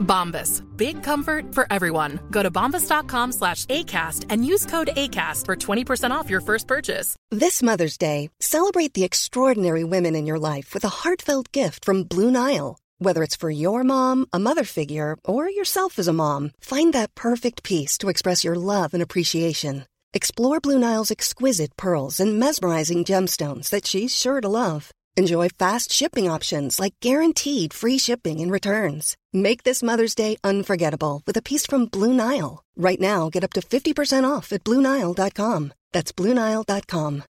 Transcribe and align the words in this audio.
Bombas. 0.00 0.62
Big 0.76 1.02
comfort 1.02 1.54
for 1.54 1.66
everyone. 1.70 2.20
Go 2.30 2.42
to 2.42 2.50
bombas.com 2.50 3.32
slash 3.32 3.66
ACAST 3.66 4.26
and 4.30 4.44
use 4.44 4.66
code 4.66 4.90
ACAST 4.96 5.46
for 5.46 5.56
20% 5.56 6.10
off 6.10 6.30
your 6.30 6.40
first 6.40 6.66
purchase. 6.66 7.16
This 7.30 7.62
Mother's 7.62 7.98
Day, 7.98 8.30
celebrate 8.40 8.94
the 8.94 9.04
extraordinary 9.04 9.84
women 9.84 10.14
in 10.14 10.26
your 10.26 10.38
life 10.38 10.72
with 10.74 10.84
a 10.84 10.96
heartfelt 11.02 11.52
gift 11.52 11.84
from 11.84 12.04
Blue 12.04 12.30
Nile. 12.30 12.78
Whether 12.98 13.22
it's 13.22 13.36
for 13.36 13.50
your 13.50 13.82
mom, 13.82 14.26
a 14.32 14.38
mother 14.38 14.64
figure, 14.64 15.16
or 15.24 15.48
yourself 15.48 15.98
as 15.98 16.08
a 16.08 16.12
mom, 16.12 16.50
find 16.60 16.92
that 16.92 17.14
perfect 17.14 17.62
piece 17.62 17.96
to 17.98 18.08
express 18.08 18.44
your 18.44 18.56
love 18.56 18.92
and 18.94 19.02
appreciation. 19.02 19.86
Explore 20.12 20.60
Blue 20.60 20.78
Nile's 20.78 21.10
exquisite 21.10 21.76
pearls 21.76 22.20
and 22.20 22.38
mesmerizing 22.38 23.04
gemstones 23.04 23.70
that 23.70 23.86
she's 23.86 24.14
sure 24.14 24.40
to 24.40 24.48
love. 24.48 24.90
Enjoy 25.16 25.48
fast 25.48 25.92
shipping 25.92 26.28
options 26.28 26.78
like 26.80 26.94
guaranteed 27.00 27.72
free 27.72 27.98
shipping 27.98 28.40
and 28.40 28.50
returns. 28.50 29.16
Make 29.32 29.62
this 29.62 29.82
Mother's 29.82 30.14
Day 30.16 30.36
unforgettable 30.42 31.22
with 31.26 31.36
a 31.36 31.42
piece 31.42 31.64
from 31.66 31.86
Blue 31.86 32.12
Nile. 32.12 32.64
Right 32.76 33.00
now, 33.00 33.30
get 33.30 33.44
up 33.44 33.52
to 33.52 33.60
50% 33.60 34.24
off 34.38 34.52
at 34.52 34.64
BlueNile.com. 34.64 35.72
That's 35.92 36.12
BlueNile.com. 36.12 37.22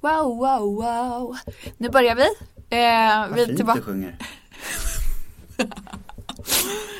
Wow, 0.00 0.28
wow, 0.34 0.64
wow. 0.80 1.36
Nu 1.78 1.88
börjar 1.88 2.14
vi. 2.16 2.22
Eh, 2.70 3.20
Vad 3.28 3.34
vi 3.34 3.42
är 3.42 3.46
fint 3.46 3.56
tillbaka. 3.56 3.78
du 3.78 3.84
sjunger. 3.84 4.16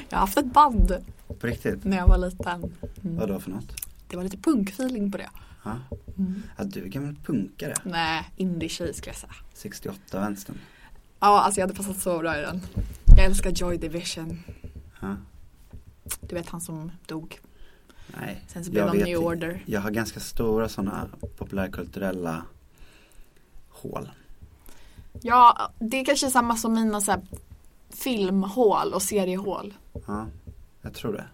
Jag 0.09 0.17
har 0.19 0.21
haft 0.21 0.39
ett 0.39 0.53
band 0.53 1.05
På 1.41 1.47
riktigt? 1.47 1.85
när 1.85 1.97
jag 1.97 2.09
var 2.09 2.19
liten. 2.19 2.73
Vad 3.03 3.29
då 3.29 3.41
för 3.41 3.51
något? 3.51 3.73
Det 4.09 4.17
var 4.17 4.25
lite 4.25 4.37
punkfeeling 4.37 5.13
på 5.13 5.19
det. 5.19 5.31
Ja. 5.65 5.79
ja, 6.59 6.65
du 6.65 6.83
är 6.83 6.87
gammal 6.89 7.17
punkare. 7.25 7.75
Nej, 7.85 8.25
indie-tjej 8.37 8.95
skulle 8.95 9.11
jag 9.13 9.17
säga. 9.21 9.33
68 9.55 10.21
vänstern. 10.21 10.59
Ja, 11.25 11.41
alltså 11.41 11.61
jag 11.61 11.67
hade 11.67 11.77
passat 11.77 11.97
så 11.97 12.19
bra 12.19 12.39
i 12.39 12.41
den. 12.41 12.61
Jag 13.17 13.25
älskar 13.25 13.51
Joy 13.51 13.77
Division. 13.77 14.43
Ja. 15.01 15.17
Du 16.21 16.35
vet 16.35 16.49
han 16.49 16.61
som 16.61 16.93
dog. 17.07 17.41
Nej, 18.21 18.45
Sen 18.47 18.65
så 18.65 18.71
blev 18.71 18.87
de 18.87 18.99
New. 18.99 19.19
Order. 19.19 19.63
Jag 19.67 19.81
har 19.81 19.91
ganska 19.91 20.21
stora 20.21 20.69
sådana 20.69 21.09
populärkulturella 21.37 22.43
hål. 23.69 24.11
Ja, 25.23 25.71
det 25.79 26.01
är 26.01 26.05
kanske 26.05 26.31
samma 26.31 26.57
som 26.57 26.73
mina 26.75 27.01
så 27.01 27.11
här, 27.11 27.21
filmhål 27.91 28.93
och 28.93 29.03
seriehål. 29.03 29.75
Ja, 30.07 30.27
jag 30.83 30.95
tror 30.95 31.13
det. 31.13 31.25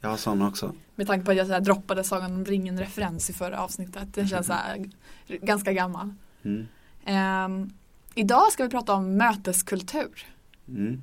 Jag 0.00 0.08
har 0.08 0.16
sådana 0.16 0.48
också. 0.48 0.74
Med 0.94 1.06
tanke 1.06 1.24
på 1.24 1.30
att 1.30 1.36
jag 1.36 1.46
så 1.46 1.52
här, 1.52 1.60
droppade 1.60 2.04
Sagan 2.04 2.34
om 2.34 2.44
ringen-referens 2.44 3.30
i 3.30 3.32
förra 3.32 3.60
avsnittet. 3.60 4.14
Den 4.14 4.28
känns 4.28 4.46
så 4.46 4.52
här, 4.52 4.90
ganska 5.26 5.72
gammal. 5.72 6.14
Mm. 6.42 6.66
Ehm, 7.04 7.70
idag 8.14 8.52
ska 8.52 8.62
vi 8.62 8.70
prata 8.70 8.92
om 8.94 9.16
möteskultur. 9.16 10.26
Mm. 10.68 11.02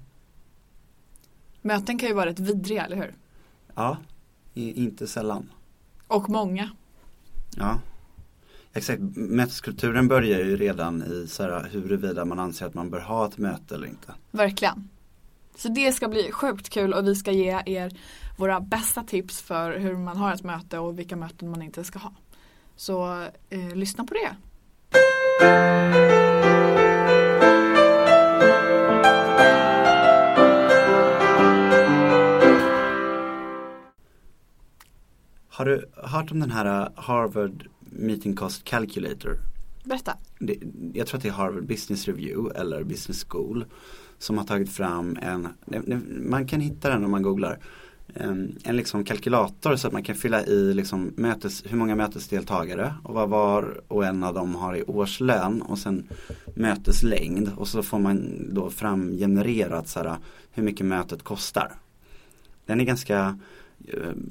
Möten 1.62 2.00
kan 2.00 2.10
ju 2.10 2.16
vara 2.16 2.26
rätt 2.26 2.40
vidriga, 2.40 2.86
eller 2.86 2.96
hur? 2.96 3.16
Ja, 3.76 3.98
i, 4.54 4.84
inte 4.84 5.08
sällan. 5.08 5.50
Och 6.08 6.30
många. 6.30 6.70
Ja. 7.58 7.80
Exakt, 8.74 9.02
möteskulturen 9.16 10.08
börjar 10.08 10.40
ju 10.40 10.58
redan 10.58 11.04
i 11.04 11.28
så 11.28 11.44
här, 11.44 11.70
huruvida 11.72 12.26
man 12.26 12.40
anser 12.40 12.66
att 12.66 12.74
man 12.74 12.90
bör 12.90 13.00
ha 13.00 13.28
ett 13.28 13.38
möte 13.38 13.76
eller 13.76 13.88
inte. 13.88 14.14
Verkligen. 14.32 14.90
Så 15.56 15.68
det 15.68 15.92
ska 15.92 16.08
bli 16.08 16.32
sjukt 16.32 16.70
kul 16.70 16.94
och 16.94 17.08
vi 17.08 17.16
ska 17.16 17.32
ge 17.32 17.62
er 17.66 17.98
våra 18.38 18.60
bästa 18.60 19.04
tips 19.04 19.42
för 19.42 19.80
hur 19.80 19.98
man 19.98 20.18
har 20.18 20.34
ett 20.34 20.44
möte 20.44 20.80
och 20.80 21.00
vilka 21.00 21.16
möten 21.16 21.50
man 21.50 21.62
inte 21.62 21.84
ska 21.84 22.00
ha. 22.00 22.14
Så 22.76 23.28
eh, 23.50 23.76
lyssna 23.76 24.04
på 24.04 24.14
det. 24.14 24.36
Har 35.58 35.66
du 35.66 35.86
hört 35.96 36.32
om 36.32 36.40
den 36.40 36.52
här 36.52 36.82
uh, 36.82 36.90
Harvard 36.96 37.68
Meeting 37.80 38.36
Cost 38.36 38.64
Calculator? 38.64 39.40
Berätta. 39.84 40.14
Det, 40.40 40.58
jag 40.94 41.08
tror 41.08 41.18
att 41.18 41.24
det 41.24 41.30
är 41.30 41.34
Harvard 41.34 41.66
Business 41.66 42.08
Review 42.08 42.60
eller 42.60 42.84
Business 42.84 43.26
School 43.30 43.66
som 44.18 44.38
har 44.38 44.46
tagit 44.46 44.70
fram 44.72 45.18
en, 45.22 45.48
man 46.30 46.48
kan 46.48 46.62
hitta 46.62 46.90
den 46.90 47.06
om 47.06 47.12
man 47.12 47.22
googlar, 47.22 47.60
en, 48.14 48.58
en 48.64 48.76
liksom 48.76 49.04
kalkylator 49.04 49.76
så 49.76 49.88
att 49.88 49.94
man 49.94 50.04
kan 50.04 50.16
fylla 50.16 50.46
i 50.46 50.74
liksom 50.74 51.14
mötes, 51.16 51.64
hur 51.66 51.78
många 51.78 51.96
mötesdeltagare 51.96 52.94
och 53.04 53.14
vad 53.14 53.30
var 53.30 53.82
och 53.88 54.06
en 54.06 54.24
av 54.24 54.34
dem 54.34 54.56
har 54.56 54.76
i 54.76 54.84
årslön 54.84 55.62
och 55.62 55.80
sen 55.80 56.08
möteslängd 56.56 57.52
och 57.58 57.68
så 57.68 57.84
får 57.84 58.00
man 58.00 58.48
då 58.54 58.70
fram 58.70 59.12
genererat 59.12 59.88
så 59.88 60.00
här, 60.00 60.18
hur 60.52 60.64
mycket 60.64 60.86
mötet 60.86 61.24
kostar. 61.24 61.72
Den 62.66 62.80
är 62.80 62.86
ganska 62.86 63.38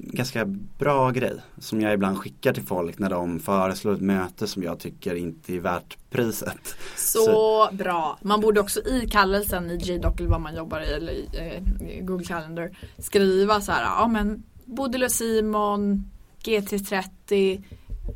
ganska 0.00 0.44
bra 0.78 1.10
grej 1.10 1.40
som 1.58 1.80
jag 1.80 1.94
ibland 1.94 2.18
skickar 2.18 2.52
till 2.52 2.62
folk 2.62 2.98
när 2.98 3.10
de 3.10 3.40
föreslår 3.40 3.94
ett 3.94 4.00
möte 4.00 4.46
som 4.46 4.62
jag 4.62 4.78
tycker 4.78 5.14
inte 5.14 5.54
är 5.54 5.60
värt 5.60 5.96
priset. 6.10 6.76
Så, 6.96 7.68
bra. 7.72 8.18
Man 8.22 8.40
borde 8.40 8.60
också 8.60 8.80
i 8.80 9.08
kallelsen 9.10 9.70
i 9.70 9.76
J-doc 9.76 10.14
eller 10.18 10.28
vad 10.28 10.40
man 10.40 10.56
jobbar 10.56 10.80
i 10.80 10.92
eller 10.92 11.12
i 11.12 11.28
eh, 11.32 12.04
Google 12.04 12.24
Calendar 12.24 12.70
skriva 12.98 13.60
så 13.60 13.72
här, 13.72 13.82
ja 13.82 14.08
men 14.08 14.42
Bodil 14.64 15.04
och 15.04 15.12
Simon, 15.12 16.10
GT30 16.44 17.62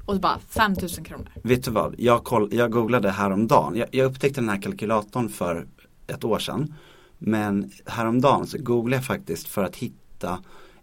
och 0.06 0.14
så 0.14 0.20
bara 0.20 0.38
5000 0.38 1.04
kronor. 1.04 1.28
Vet 1.42 1.64
du 1.64 1.70
vad, 1.70 1.94
jag, 1.98 2.24
koll, 2.24 2.48
jag 2.52 2.70
googlade 2.70 3.10
häromdagen, 3.10 3.76
jag, 3.76 3.88
jag 3.90 4.06
upptäckte 4.06 4.40
den 4.40 4.48
här 4.48 4.62
kalkylatorn 4.62 5.28
för 5.28 5.66
ett 6.06 6.24
år 6.24 6.38
sedan. 6.38 6.74
Men 7.18 7.70
häromdagen 7.86 8.46
så 8.46 8.58
googlade 8.58 8.96
jag 8.96 9.04
faktiskt 9.04 9.48
för 9.48 9.64
att 9.64 9.76
hitta 9.76 10.38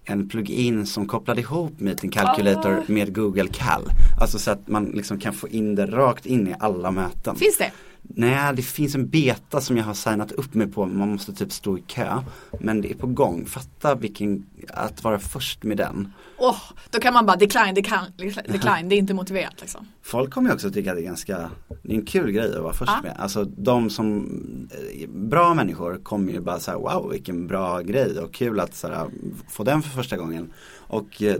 en 0.09 0.29
plugin 0.29 0.85
som 0.85 1.07
kopplade 1.07 1.41
ihop 1.41 1.79
Meeting 1.79 2.11
Calculator 2.11 2.71
Ah. 2.77 2.83
med 2.91 3.15
Google 3.15 3.47
Cal. 3.51 3.81
Alltså 4.21 4.39
så 4.39 4.51
att 4.51 4.67
man 4.67 4.85
liksom 4.85 5.19
kan 5.19 5.33
få 5.33 5.47
in 5.47 5.75
det 5.75 5.85
rakt 5.85 6.25
in 6.25 6.47
i 6.47 6.55
alla 6.59 6.91
möten. 6.91 7.35
Finns 7.35 7.57
det? 7.57 7.71
Nej, 8.09 8.53
det 8.55 8.61
finns 8.61 8.95
en 8.95 9.07
beta 9.09 9.61
som 9.61 9.77
jag 9.77 9.83
har 9.83 9.93
signat 9.93 10.31
upp 10.31 10.53
mig 10.53 10.67
på, 10.67 10.85
man 10.85 11.09
måste 11.11 11.33
typ 11.33 11.51
stå 11.51 11.77
i 11.77 11.81
kö. 11.81 12.21
Men 12.59 12.81
det 12.81 12.91
är 12.91 12.95
på 12.95 13.07
gång, 13.07 13.45
fatta 13.45 13.95
vilken, 13.95 14.45
att 14.73 15.03
vara 15.03 15.19
först 15.19 15.63
med 15.63 15.77
den. 15.77 16.13
Åh, 16.37 16.57
då 16.91 16.99
kan 16.99 17.13
man 17.13 17.25
bara 17.25 17.37
decline, 17.37 17.75
decline, 17.75 18.33
decline, 18.47 18.89
det 18.89 18.95
är 18.95 18.97
inte 18.97 19.13
motiverat 19.13 19.53
liksom. 19.61 19.87
Folk 20.03 20.33
kommer 20.33 20.49
ju 20.49 20.53
också 20.55 20.71
tycka 20.71 20.91
att 20.91 20.97
det 20.97 21.01
är 21.03 21.05
ganska, 21.05 21.49
det 21.83 21.91
är 21.93 21.95
en 21.95 22.05
kul 22.05 22.31
grej 22.31 22.55
att 22.55 22.63
vara 22.63 22.73
först 22.73 22.91
Ja. 22.95 23.01
med. 23.03 23.15
Alltså 23.19 23.43
de 23.43 23.89
som, 23.89 24.27
eh, 24.71 25.09
bra 25.09 25.53
människor 25.53 25.99
kommer 26.03 26.31
ju 26.33 26.39
bara 26.39 26.59
säga 26.59 26.77
wow 26.77 27.09
vilken 27.11 27.47
bra 27.47 27.81
grej 27.81 28.19
och 28.19 28.33
kul 28.33 28.59
att 28.59 28.75
så 28.75 28.87
här, 28.87 29.07
få 29.49 29.63
den 29.63 29.81
för 29.81 29.89
första 29.89 30.17
gången. 30.17 30.51
Och 30.89 31.23
eh, 31.23 31.35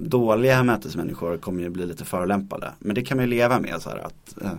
dåliga 0.00 0.62
mötesmänniskor 0.62 1.36
kommer 1.38 1.62
ju 1.62 1.70
bli 1.70 1.86
lite 1.86 2.04
förolämpade. 2.04 2.72
Men 2.78 2.94
det 2.94 3.02
kan 3.02 3.16
man 3.16 3.24
ju 3.26 3.30
leva 3.30 3.60
med 3.60 3.82
så 3.82 3.90
här 3.90 3.98
att 3.98 4.42
eh, 4.42 4.52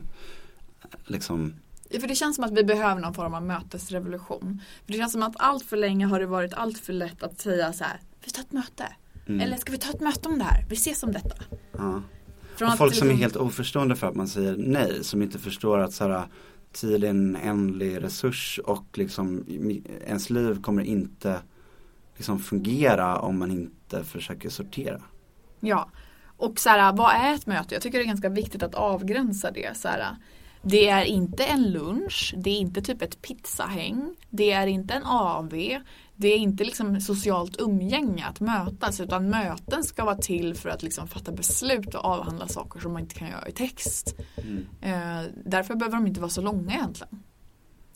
liksom 1.06 1.54
För 2.00 2.08
det 2.08 2.16
känns 2.16 2.36
som 2.36 2.46
att 2.46 2.52
vi 2.52 2.64
behöver 2.64 3.02
någon 3.02 3.14
form 3.14 3.34
av 3.34 3.44
mötesrevolution. 3.44 4.62
För 4.86 4.92
det 4.94 4.98
känns 4.98 5.12
som 5.12 5.24
att 5.24 5.36
allt 5.40 5.66
för 5.66 5.78
länge 5.78 6.06
har 6.06 6.20
det 6.20 6.26
varit 6.26 6.54
allt 6.54 6.78
för 6.78 6.94
lätt 6.94 7.24
att 7.24 7.40
säga 7.40 7.74
så 7.74 7.84
här, 7.84 8.00
vi 8.26 8.31
tar 8.31 8.42
ett 8.42 8.52
möte. 8.52 8.86
Mm. 9.28 9.42
Eller 9.42 9.58
ska 9.58 9.72
vi 9.72 9.78
ta 9.78 9.90
ett 9.90 10.02
möte 10.02 10.30
om 10.30 10.38
det 10.40 10.44
här? 10.46 10.66
Vi 10.70 10.76
ses 10.76 11.03
om 11.03 11.12
detta. 11.12 11.36
Ja. 11.72 12.02
Från 12.56 12.70
Och 12.72 12.78
folk 12.78 12.94
som 12.94 13.08
är 13.08 13.12
liksom- 13.12 13.20
helt 13.20 13.35
oförstående 13.35 13.96
för 13.96 14.08
att 14.08 14.16
man 14.16 14.28
säger 14.28 14.56
nej, 14.58 15.03
som 15.03 15.22
inte 15.22 15.40
förstår 15.40 15.79
att 15.79 15.94
så 15.94 16.08
här, 16.08 16.23
tid 16.72 17.03
är 17.03 17.09
en 17.09 17.35
ändlig 17.35 18.03
resurs 18.03 18.59
och 18.66 18.97
liksom 18.97 19.46
ens 20.08 20.29
liv 20.29 20.62
kommer 20.62 20.84
inte 20.84 21.40
liksom 22.16 22.40
fungera 22.40 23.20
om 23.20 23.40
man 23.40 23.52
inte 23.52 24.03
försöker 24.03 24.50
sortera. 24.50 25.02
Ja. 25.59 25.90
Och 26.38 26.59
så 26.59 26.70
här, 26.70 26.94
vad 26.94 27.16
är 27.16 27.34
ett 27.34 27.46
möte? 27.46 27.76
Jag 27.76 27.82
tycker 27.82 27.97
det 27.97 28.03
är 28.03 28.08
ganska 28.08 28.29
viktigt 28.29 28.64
att 28.64 28.76
avgränsa 28.76 29.52
det. 29.52 29.78
Så 29.78 29.88
här, 29.88 30.16
det 30.64 30.90
är 30.90 31.06
inte 31.06 31.44
en 31.44 31.72
lunch, 31.72 32.34
det 32.38 32.50
är 32.50 32.58
inte 32.58 32.82
typ 32.82 33.02
ett 33.02 33.22
pizzahäng, 33.22 34.16
det 34.30 34.52
är 34.52 34.68
inte 34.68 34.94
en 34.94 35.04
AV, 35.04 35.50
det 36.16 36.28
är 36.28 36.38
inte 36.38 36.64
liksom 36.64 37.02
socialt 37.02 37.62
umgänge 37.62 38.26
att 38.26 38.40
mötas 38.40 39.00
utan 39.00 39.30
möten 39.30 39.84
ska 39.84 40.06
vara 40.06 40.18
till 40.18 40.56
för 40.56 40.70
att 40.70 40.84
liksom 40.84 41.08
fatta 41.08 41.32
beslut 41.32 41.96
och 41.96 42.06
avhandla 42.06 42.48
saker 42.48 42.80
som 42.80 42.94
man 42.94 43.02
inte 43.02 43.16
kan 43.16 43.30
göra 43.30 43.48
i 43.48 43.52
text. 43.52 44.16
Eh, 44.82 45.22
därför 45.46 45.76
behöver 45.76 45.98
de 45.98 46.08
inte 46.08 46.20
vara 46.20 46.30
så 46.30 46.42
långa 46.42 46.74
egentligen. 46.74 47.24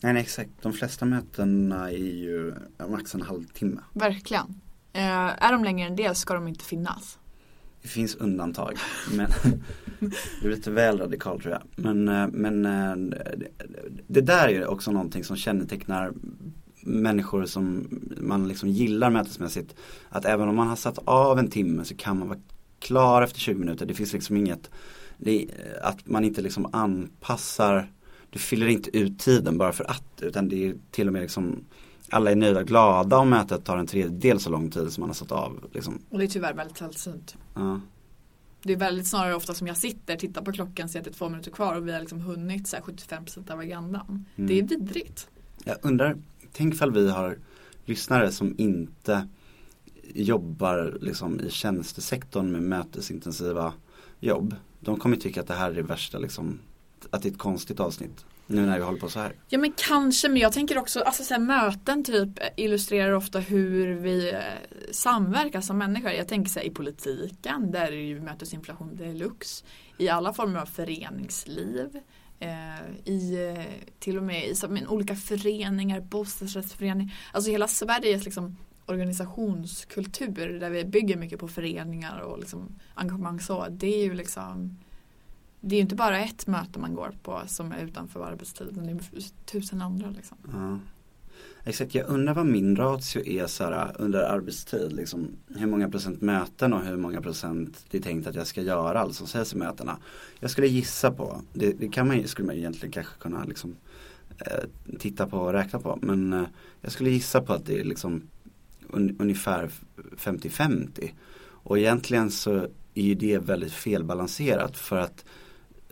Nej, 0.00 0.12
nej 0.12 0.22
exakt, 0.22 0.50
de 0.62 0.72
flesta 0.72 1.04
mötena 1.04 1.90
är 1.90 1.96
ju 1.96 2.54
max 2.88 3.14
en 3.14 3.22
halvtimme. 3.22 3.80
Verkligen. 3.92 4.60
Eh, 4.92 5.44
är 5.44 5.52
de 5.52 5.64
längre 5.64 5.88
än 5.88 5.96
det 5.96 6.16
ska 6.16 6.34
de 6.34 6.48
inte 6.48 6.64
finnas 6.64 7.17
det 7.88 7.92
finns 7.92 8.14
undantag. 8.14 8.78
Men 9.16 9.28
det 10.40 10.46
är 10.46 10.50
lite 10.50 10.70
väl 10.70 10.98
radikalt 10.98 11.42
tror 11.42 11.54
jag. 11.54 11.62
Men, 11.76 12.08
eh, 12.08 12.28
men 12.32 12.66
eh, 12.66 13.18
det 14.06 14.20
där 14.20 14.48
är 14.48 14.66
också 14.66 14.92
någonting 14.92 15.24
som 15.24 15.36
kännetecknar 15.36 16.12
människor 16.80 17.44
som 17.44 17.88
man 18.20 18.48
liksom 18.48 18.68
gillar 18.68 19.10
mötesmässigt. 19.10 19.74
Att 20.08 20.24
även 20.24 20.48
om 20.48 20.56
man 20.56 20.68
har 20.68 20.76
satt 20.76 20.98
av 21.04 21.38
en 21.38 21.50
timme 21.50 21.84
så 21.84 21.96
kan 21.96 22.18
man 22.18 22.28
vara 22.28 22.38
klar 22.78 23.22
efter 23.22 23.40
20 23.40 23.58
minuter. 23.58 23.86
Det 23.86 23.94
finns 23.94 24.12
liksom 24.12 24.36
inget, 24.36 24.70
är, 25.24 25.40
eh, 25.40 25.46
att 25.82 26.08
man 26.08 26.24
inte 26.24 26.42
liksom 26.42 26.74
anpassar, 26.74 27.92
du 28.30 28.38
fyller 28.38 28.66
inte 28.66 28.98
ut 28.98 29.18
tiden 29.18 29.58
bara 29.58 29.72
för 29.72 29.90
att. 29.90 30.22
Utan 30.22 30.48
det 30.48 30.68
är 30.68 30.74
till 30.90 31.06
och 31.06 31.12
med 31.12 31.22
liksom 31.22 31.64
alla 32.10 32.30
är 32.30 32.36
nöjda 32.36 32.60
och 32.60 32.66
glada 32.66 33.18
om 33.18 33.30
mötet 33.30 33.64
tar 33.64 33.76
en 33.76 33.86
tredjedel 33.86 34.40
så 34.40 34.50
lång 34.50 34.70
tid 34.70 34.92
som 34.92 35.00
man 35.00 35.08
har 35.08 35.14
satt 35.14 35.32
av. 35.32 35.68
Liksom. 35.72 35.98
Och 36.10 36.18
det 36.18 36.24
är 36.24 36.28
tyvärr 36.28 36.54
väldigt 36.54 36.78
sällsynt. 36.78 37.36
Ja. 37.54 37.80
Det 38.62 38.72
är 38.72 38.76
väldigt 38.76 39.06
snarare 39.06 39.34
ofta 39.34 39.54
som 39.54 39.66
jag 39.66 39.76
sitter, 39.76 40.16
tittar 40.16 40.42
på 40.42 40.52
klockan, 40.52 40.88
ser 40.88 40.98
att 40.98 41.04
det 41.04 41.10
är 41.10 41.14
två 41.14 41.28
minuter 41.28 41.50
kvar 41.50 41.74
och 41.74 41.88
vi 41.88 41.92
har 41.92 42.00
liksom 42.00 42.20
hunnit 42.20 42.68
så 42.68 42.76
75% 42.76 43.52
av 43.52 43.60
agendan. 43.60 44.24
Mm. 44.36 44.48
Det 44.48 44.58
är 44.58 44.62
vidrigt. 44.62 45.28
Jag 45.64 45.76
undrar, 45.82 46.16
tänk 46.52 46.74
ifall 46.74 46.92
vi 46.92 47.10
har 47.10 47.38
lyssnare 47.84 48.32
som 48.32 48.54
inte 48.58 49.28
jobbar 50.14 50.98
liksom 51.00 51.40
i 51.40 51.50
tjänstesektorn 51.50 52.52
med 52.52 52.62
mötesintensiva 52.62 53.72
jobb. 54.20 54.56
De 54.80 54.98
kommer 54.98 55.16
tycka 55.16 55.40
att 55.40 55.46
det 55.46 55.54
här 55.54 55.70
är 55.70 55.74
det 55.74 55.82
värsta 55.82 56.18
liksom, 56.18 56.58
att 57.10 57.22
det 57.22 57.28
är 57.28 57.32
ett 57.32 57.38
konstigt 57.38 57.80
avsnitt. 57.80 58.24
Nu 58.50 58.66
när 58.66 58.78
vi 58.78 58.84
håller 58.84 58.98
på 58.98 59.08
så 59.08 59.20
här. 59.20 59.34
Ja 59.48 59.58
men 59.58 59.72
kanske, 59.76 60.28
men 60.28 60.36
jag 60.36 60.52
tänker 60.52 60.78
också, 60.78 61.00
alltså 61.00 61.24
så 61.24 61.34
här, 61.34 61.40
möten 61.40 62.04
typ 62.04 62.30
illustrerar 62.56 63.12
ofta 63.12 63.38
hur 63.38 63.94
vi 63.94 64.32
eh, 64.32 64.40
samverkar 64.90 65.60
som 65.60 65.78
människor. 65.78 66.10
Jag 66.10 66.28
tänker 66.28 66.50
så 66.50 66.58
här, 66.58 66.66
i 66.66 66.70
politiken, 66.70 67.70
där 67.70 67.86
är 67.86 67.90
det 67.90 67.96
ju 67.96 68.20
mötesinflation 68.20 68.96
deluxe. 68.96 69.64
I 69.98 70.08
alla 70.08 70.32
former 70.32 70.60
av 70.60 70.66
föreningsliv. 70.66 72.00
Eh, 72.40 73.12
I 73.12 73.54
eh, 73.56 73.64
till 73.98 74.16
och 74.16 74.22
med 74.22 74.48
i 74.48 74.54
som, 74.54 74.78
olika 74.88 75.16
föreningar, 75.16 76.00
bostadsrättsföreningar. 76.00 77.14
Alltså 77.32 77.50
hela 77.50 77.68
Sveriges 77.68 78.24
liksom, 78.24 78.56
organisationskultur 78.86 80.60
där 80.60 80.70
vi 80.70 80.84
bygger 80.84 81.16
mycket 81.16 81.40
på 81.40 81.48
föreningar 81.48 82.18
och 82.18 82.38
liksom, 82.38 82.78
engagemang 82.94 83.40
så. 83.40 83.66
Det 83.70 83.94
är 83.94 84.04
ju 84.04 84.14
liksom 84.14 84.78
det 85.68 85.74
är 85.74 85.78
ju 85.78 85.82
inte 85.82 85.94
bara 85.94 86.18
ett 86.18 86.46
möte 86.46 86.78
man 86.78 86.94
går 86.94 87.14
på 87.22 87.42
som 87.46 87.72
är 87.72 87.84
utanför 87.84 88.24
arbetstiden. 88.24 88.86
Det 88.86 88.92
är 88.92 89.22
tusen 89.44 89.82
andra 89.82 90.10
liksom. 90.10 90.38
Ja. 90.52 90.78
Exakt, 91.64 91.94
jag 91.94 92.08
undrar 92.08 92.34
vad 92.34 92.46
min 92.46 92.76
ratio 92.76 93.26
är 93.26 93.46
så 93.46 93.64
här, 93.64 93.92
under 93.98 94.22
arbetstid. 94.22 94.92
Liksom, 94.92 95.28
hur 95.48 95.66
många 95.66 95.88
procent 95.88 96.20
möten 96.20 96.72
och 96.72 96.84
hur 96.84 96.96
många 96.96 97.22
procent 97.22 97.84
det 97.90 97.98
är 97.98 98.02
tänkt 98.02 98.26
att 98.26 98.34
jag 98.34 98.46
ska 98.46 98.62
göra, 98.62 99.00
allt 99.00 99.14
som 99.14 99.26
sägs 99.26 99.52
i 99.52 99.56
mötena. 99.56 99.98
Jag 100.40 100.50
skulle 100.50 100.66
gissa 100.66 101.10
på, 101.10 101.42
det, 101.52 101.72
det 101.72 101.88
kan 101.88 102.08
man, 102.08 102.28
skulle 102.28 102.46
man 102.46 102.56
egentligen 102.56 102.92
kanske 102.92 103.18
kunna 103.18 103.44
liksom, 103.44 103.76
eh, 104.38 104.98
titta 104.98 105.26
på 105.26 105.38
och 105.38 105.52
räkna 105.52 105.78
på. 105.78 105.98
Men 106.02 106.32
eh, 106.32 106.44
jag 106.80 106.92
skulle 106.92 107.10
gissa 107.10 107.40
på 107.40 107.52
att 107.52 107.66
det 107.66 107.80
är 107.80 107.84
liksom 107.84 108.22
un, 108.90 109.16
ungefär 109.18 109.70
50-50. 110.16 111.10
Och 111.40 111.78
egentligen 111.78 112.30
så 112.30 112.66
är 112.94 113.02
ju 113.02 113.14
det 113.14 113.38
väldigt 113.38 113.72
felbalanserat 113.72 114.76
för 114.76 114.96
att 114.96 115.24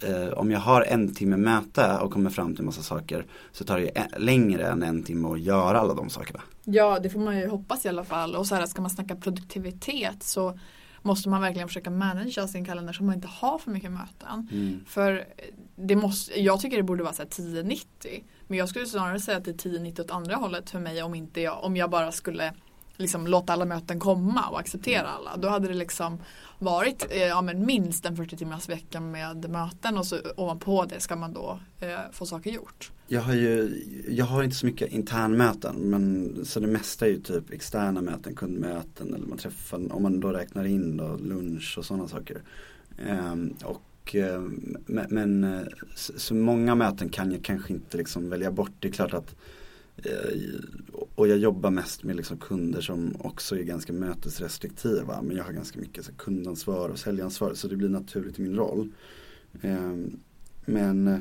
eh, 0.02 0.28
om 0.28 0.50
jag 0.50 0.60
har 0.60 0.82
en 0.82 1.14
timme 1.14 1.36
möte 1.36 1.98
och 1.98 2.12
kommer 2.12 2.30
fram 2.30 2.56
till 2.56 2.64
massa 2.64 2.82
saker 2.82 3.26
så 3.52 3.64
tar 3.64 3.78
det 3.78 3.88
en, 3.88 4.24
längre 4.24 4.66
än 4.66 4.82
en 4.82 5.02
timme 5.02 5.28
att 5.28 5.40
göra 5.40 5.80
alla 5.80 5.94
de 5.94 6.10
sakerna. 6.10 6.40
Ja, 6.64 6.98
det 6.98 7.10
får 7.10 7.20
man 7.20 7.38
ju 7.38 7.48
hoppas 7.48 7.84
i 7.84 7.88
alla 7.88 8.04
fall. 8.04 8.34
Och 8.34 8.46
så 8.46 8.54
här, 8.54 8.66
ska 8.66 8.82
man 8.82 8.90
snacka 8.90 9.16
produktivitet 9.16 10.22
så 10.22 10.58
måste 11.02 11.28
man 11.28 11.40
verkligen 11.40 11.68
försöka 11.68 11.90
managera 11.90 12.48
sin 12.48 12.64
kalender 12.64 12.92
så 12.92 13.04
man 13.04 13.14
inte 13.14 13.28
har 13.28 13.58
för 13.58 13.70
mycket 13.70 13.90
möten. 13.90 14.48
Mm. 14.52 14.84
För 14.86 15.24
det 15.76 15.96
måste, 15.96 16.40
jag 16.40 16.60
tycker 16.60 16.76
det 16.76 16.82
borde 16.82 17.02
vara 17.02 17.12
10-90. 17.12 17.82
Men 18.46 18.58
jag 18.58 18.68
skulle 18.68 18.86
snarare 18.86 19.20
säga 19.20 19.38
att 19.38 19.44
det 19.44 19.66
är 19.66 19.70
10-90 19.70 20.00
åt 20.00 20.10
andra 20.10 20.36
hållet 20.36 20.70
för 20.70 20.80
mig 20.80 21.02
om, 21.02 21.14
inte 21.14 21.40
jag, 21.40 21.64
om 21.64 21.76
jag 21.76 21.90
bara 21.90 22.12
skulle 22.12 22.52
liksom 22.96 23.26
låta 23.26 23.52
alla 23.52 23.64
möten 23.64 24.00
komma 24.00 24.48
och 24.48 24.60
acceptera 24.60 25.08
alla. 25.08 25.36
Då 25.36 25.48
hade 25.48 25.68
det 25.68 25.74
liksom 25.74 26.18
varit 26.58 27.06
eh, 27.10 27.18
ja, 27.18 27.42
men 27.42 27.66
minst 27.66 28.06
en 28.06 28.16
40 28.16 28.36
timmars 28.36 28.68
vecka 28.68 29.00
med 29.00 29.50
möten 29.50 29.98
och 29.98 30.06
så 30.06 30.18
ovanpå 30.36 30.84
det 30.84 31.00
ska 31.00 31.16
man 31.16 31.32
då 31.32 31.58
eh, 31.80 31.98
få 32.12 32.26
saker 32.26 32.50
gjort. 32.50 32.90
Jag 33.08 33.20
har 33.20 33.34
ju, 33.34 33.82
jag 34.08 34.24
har 34.24 34.42
inte 34.42 34.56
så 34.56 34.66
mycket 34.66 34.92
internmöten 34.92 35.76
men 35.76 36.34
så 36.44 36.60
det 36.60 36.66
mesta 36.66 37.06
är 37.06 37.10
ju 37.10 37.20
typ 37.20 37.50
externa 37.50 38.02
möten, 38.02 38.34
kundmöten 38.34 39.14
eller 39.14 39.26
man 39.26 39.38
träffar, 39.38 39.92
om 39.92 40.02
man 40.02 40.20
då 40.20 40.32
räknar 40.32 40.64
in 40.64 40.96
då 40.96 41.16
lunch 41.16 41.74
och 41.78 41.84
sådana 41.84 42.08
saker. 42.08 42.42
Ehm, 43.08 43.54
och, 43.64 44.14
eh, 44.14 44.42
men, 44.86 45.44
eh, 45.44 45.66
så, 45.94 46.12
så, 46.16 46.34
många 46.34 46.74
möten 46.74 47.08
kan 47.08 47.32
jag 47.32 47.42
kanske 47.42 47.72
inte 47.72 47.96
liksom 47.96 48.30
välja 48.30 48.50
bort. 48.50 48.72
Det 48.80 48.88
är 48.88 48.92
klart 48.92 49.14
att 49.14 49.30
eh, 49.30 49.36
Eh, 49.96 50.38
och 51.14 51.28
jag 51.28 51.38
jobbar 51.38 51.70
mest 51.70 52.02
med 52.02 52.16
liksom 52.16 52.36
kunder 52.36 52.80
som 52.80 53.16
också 53.18 53.58
är 53.58 53.62
ganska 53.62 53.92
mötesrestriktiva. 53.92 55.22
Men 55.22 55.36
jag 55.36 55.44
har 55.44 55.52
ganska 55.52 55.80
mycket 55.80 56.04
så 56.04 56.12
kundansvar 56.12 56.88
och 56.88 56.98
säljansvar 56.98 57.54
så 57.54 57.68
det 57.68 57.76
blir 57.76 57.88
naturligt 57.88 58.38
i 58.38 58.42
min 58.42 58.56
roll. 58.56 58.88
Ehm, 59.62 60.20
men 60.64 61.08
eh, 61.08 61.18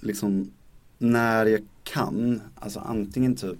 liksom 0.00 0.50
när 0.98 1.46
jag 1.46 1.66
kan, 1.84 2.40
alltså 2.54 2.80
antingen 2.80 3.36
typ 3.36 3.58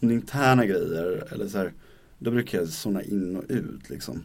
interna 0.00 0.66
grejer 0.66 1.32
eller 1.32 1.48
så 1.48 1.58
här, 1.58 1.72
då 2.18 2.30
brukar 2.30 2.58
jag 2.58 2.68
zona 2.68 3.02
in 3.02 3.36
och 3.36 3.44
ut 3.48 3.90
liksom. 3.90 4.22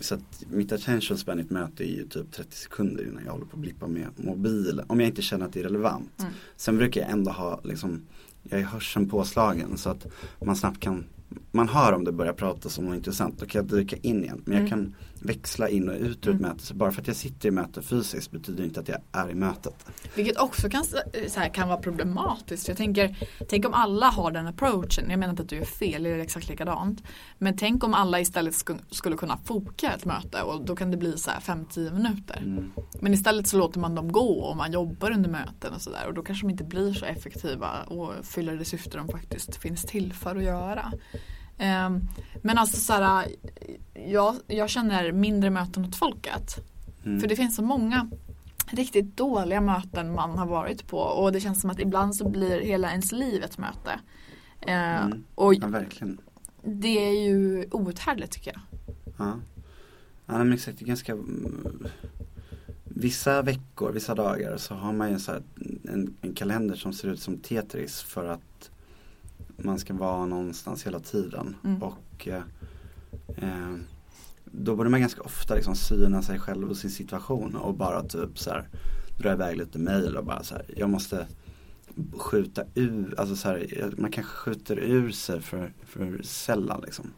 Så 0.00 0.14
att 0.14 0.44
mitt 0.50 0.72
attention 0.72 1.18
span 1.18 1.38
i 1.38 1.42
ett 1.42 1.50
möte 1.50 1.84
är 1.84 1.88
ju 1.88 2.06
typ 2.06 2.32
30 2.32 2.56
sekunder 2.56 3.04
innan 3.06 3.24
jag 3.24 3.32
håller 3.32 3.46
på 3.46 3.56
att 3.56 3.60
blippa 3.60 3.86
med 3.86 4.08
mobilen. 4.16 4.84
Om 4.88 5.00
jag 5.00 5.08
inte 5.08 5.22
känner 5.22 5.46
att 5.46 5.52
det 5.52 5.60
är 5.60 5.64
relevant. 5.64 6.20
Mm. 6.20 6.32
Sen 6.56 6.76
brukar 6.76 7.00
jag 7.00 7.10
ändå 7.10 7.30
ha 7.30 7.60
liksom 7.64 8.02
jag 8.42 8.60
är 8.60 8.64
hörseln 8.64 9.08
påslagen 9.08 9.76
så 9.76 9.90
att 9.90 10.06
man 10.40 10.56
snabbt 10.56 10.80
kan 10.80 11.04
man 11.50 11.68
hör 11.68 11.92
om 11.92 12.04
det 12.04 12.12
börjar 12.12 12.32
prata 12.32 12.68
som 12.68 12.84
något 12.84 12.96
intressant, 12.96 13.40
då 13.40 13.46
kan 13.46 13.58
jag 13.58 13.78
dyka 13.78 13.96
in 13.96 14.24
igen. 14.24 14.42
Men 14.44 14.52
jag 14.52 14.66
mm. 14.66 14.70
kan 14.70 14.94
växla 15.24 15.68
in 15.68 15.88
och 15.88 15.94
ut 15.94 16.26
ur 16.26 16.34
ett 16.34 16.40
mm. 16.40 16.42
möte. 16.42 16.66
Så 16.66 16.74
bara 16.74 16.92
för 16.92 17.00
att 17.00 17.06
jag 17.06 17.16
sitter 17.16 17.48
i 17.48 17.50
möte 17.50 17.82
fysiskt 17.82 18.30
betyder 18.30 18.64
inte 18.64 18.80
att 18.80 18.88
jag 18.88 18.98
är 19.12 19.30
i 19.30 19.34
mötet. 19.34 19.86
Vilket 20.14 20.38
också 20.38 20.70
kan, 20.70 20.84
så 21.28 21.40
här, 21.40 21.48
kan 21.48 21.68
vara 21.68 21.78
problematiskt. 21.78 22.68
Jag 22.68 22.76
tänker, 22.76 23.28
tänk 23.48 23.66
om 23.66 23.74
alla 23.74 24.06
har 24.06 24.30
den 24.30 24.46
approachen. 24.46 25.10
Jag 25.10 25.18
menar 25.18 25.30
inte 25.30 25.42
att 25.42 25.48
du 25.48 25.58
är 25.58 25.64
fel, 25.64 26.02
det 26.02 26.10
är 26.10 26.18
exakt 26.18 26.48
likadant. 26.48 27.02
Men 27.38 27.56
tänk 27.56 27.84
om 27.84 27.94
alla 27.94 28.20
istället 28.20 28.54
sk 28.54 28.70
skulle 28.90 29.16
kunna 29.16 29.36
foka 29.36 29.92
ett 29.92 30.04
möte 30.04 30.42
och 30.42 30.64
då 30.64 30.76
kan 30.76 30.90
det 30.90 30.96
bli 30.96 31.18
så 31.18 31.30
här 31.30 31.40
5-10 31.40 31.94
minuter. 31.94 32.42
Mm. 32.44 32.72
Men 33.00 33.14
istället 33.14 33.48
så 33.48 33.58
låter 33.58 33.80
man 33.80 33.94
dem 33.94 34.12
gå 34.12 34.38
och 34.38 34.56
man 34.56 34.72
jobbar 34.72 35.10
under 35.10 35.30
möten 35.30 35.74
och 35.74 35.82
sådär. 35.82 36.06
Och 36.08 36.14
då 36.14 36.22
kanske 36.22 36.46
de 36.46 36.50
inte 36.50 36.64
blir 36.64 36.92
så 36.92 37.04
effektiva 37.04 37.82
och 37.82 38.12
fyller 38.22 38.56
det 38.56 38.64
syfte 38.64 38.96
de 38.96 39.08
faktiskt 39.08 39.56
finns 39.56 39.82
till 39.82 40.12
för 40.12 40.36
att 40.36 40.42
göra. 40.42 40.92
Ehm, 41.58 42.00
men 42.42 42.58
alltså 42.58 42.76
så 42.76 42.92
här, 42.92 43.26
jag, 43.94 44.36
jag 44.46 44.70
känner 44.70 45.12
mindre 45.12 45.50
möten 45.50 45.84
åt 45.84 45.96
folket. 45.96 46.56
Mm. 47.04 47.20
För 47.20 47.28
det 47.28 47.36
finns 47.36 47.56
så 47.56 47.62
många 47.62 48.10
riktigt 48.66 49.16
dåliga 49.16 49.60
möten 49.60 50.14
man 50.14 50.38
har 50.38 50.46
varit 50.46 50.86
på 50.86 50.98
och 50.98 51.32
det 51.32 51.40
känns 51.40 51.60
som 51.60 51.70
att 51.70 51.80
ibland 51.80 52.16
så 52.16 52.28
blir 52.28 52.60
hela 52.60 52.90
ens 52.90 53.12
liv 53.12 53.42
ett 53.42 53.58
möte. 53.58 54.00
Ehm, 54.60 55.06
mm. 55.06 55.24
och 55.34 55.54
ja, 55.54 55.66
verkligen. 55.66 56.20
Det 56.62 57.08
är 57.08 57.28
ju 57.28 57.68
outhärdligt 57.70 58.32
tycker 58.32 58.52
jag. 58.52 58.60
Ja, 59.18 59.34
ja 60.26 60.38
men 60.38 60.52
exakt, 60.52 60.78
det 60.78 60.84
är 60.84 60.86
ganska 60.86 61.16
Vissa 62.96 63.42
veckor, 63.42 63.92
vissa 63.92 64.14
dagar 64.14 64.56
så 64.56 64.74
har 64.74 64.92
man 64.92 65.10
ju 65.10 65.18
så 65.18 65.32
en, 65.84 66.16
en 66.20 66.34
kalender 66.34 66.74
som 66.74 66.92
ser 66.92 67.08
ut 67.08 67.20
som 67.20 67.38
Tetris 67.38 68.02
för 68.02 68.24
att 68.24 68.70
man 69.56 69.78
ska 69.78 69.94
vara 69.94 70.26
någonstans 70.26 70.86
hela 70.86 71.00
tiden. 71.00 71.56
Mm. 71.64 71.82
Och 71.82 72.28
eh, 72.28 72.42
eh, 73.36 73.76
då 74.44 74.76
borde 74.76 74.90
man 74.90 75.00
ganska 75.00 75.22
ofta 75.22 75.54
liksom 75.54 75.74
syna 75.74 76.22
sig 76.22 76.38
själv 76.38 76.70
och 76.70 76.76
sin 76.76 76.90
situation 76.90 77.56
och 77.56 77.74
bara 77.74 78.02
typ 78.02 78.38
så 78.38 78.50
här 78.50 78.68
dra 79.18 79.32
iväg 79.32 79.56
lite 79.56 79.78
mail 79.78 80.16
och 80.16 80.24
bara 80.24 80.42
så 80.42 80.54
här, 80.54 80.64
jag 80.76 80.90
måste 80.90 81.26
skjuta 82.16 82.64
ur, 82.74 83.14
alltså 83.20 83.36
så 83.36 83.48
här, 83.48 83.94
man 83.96 84.10
kanske 84.10 84.32
skjuter 84.32 84.78
ur 84.78 85.10
sig 85.10 85.40
för, 85.40 85.72
för 85.86 86.20
sällan 86.22 86.80
liksom. 86.84 87.12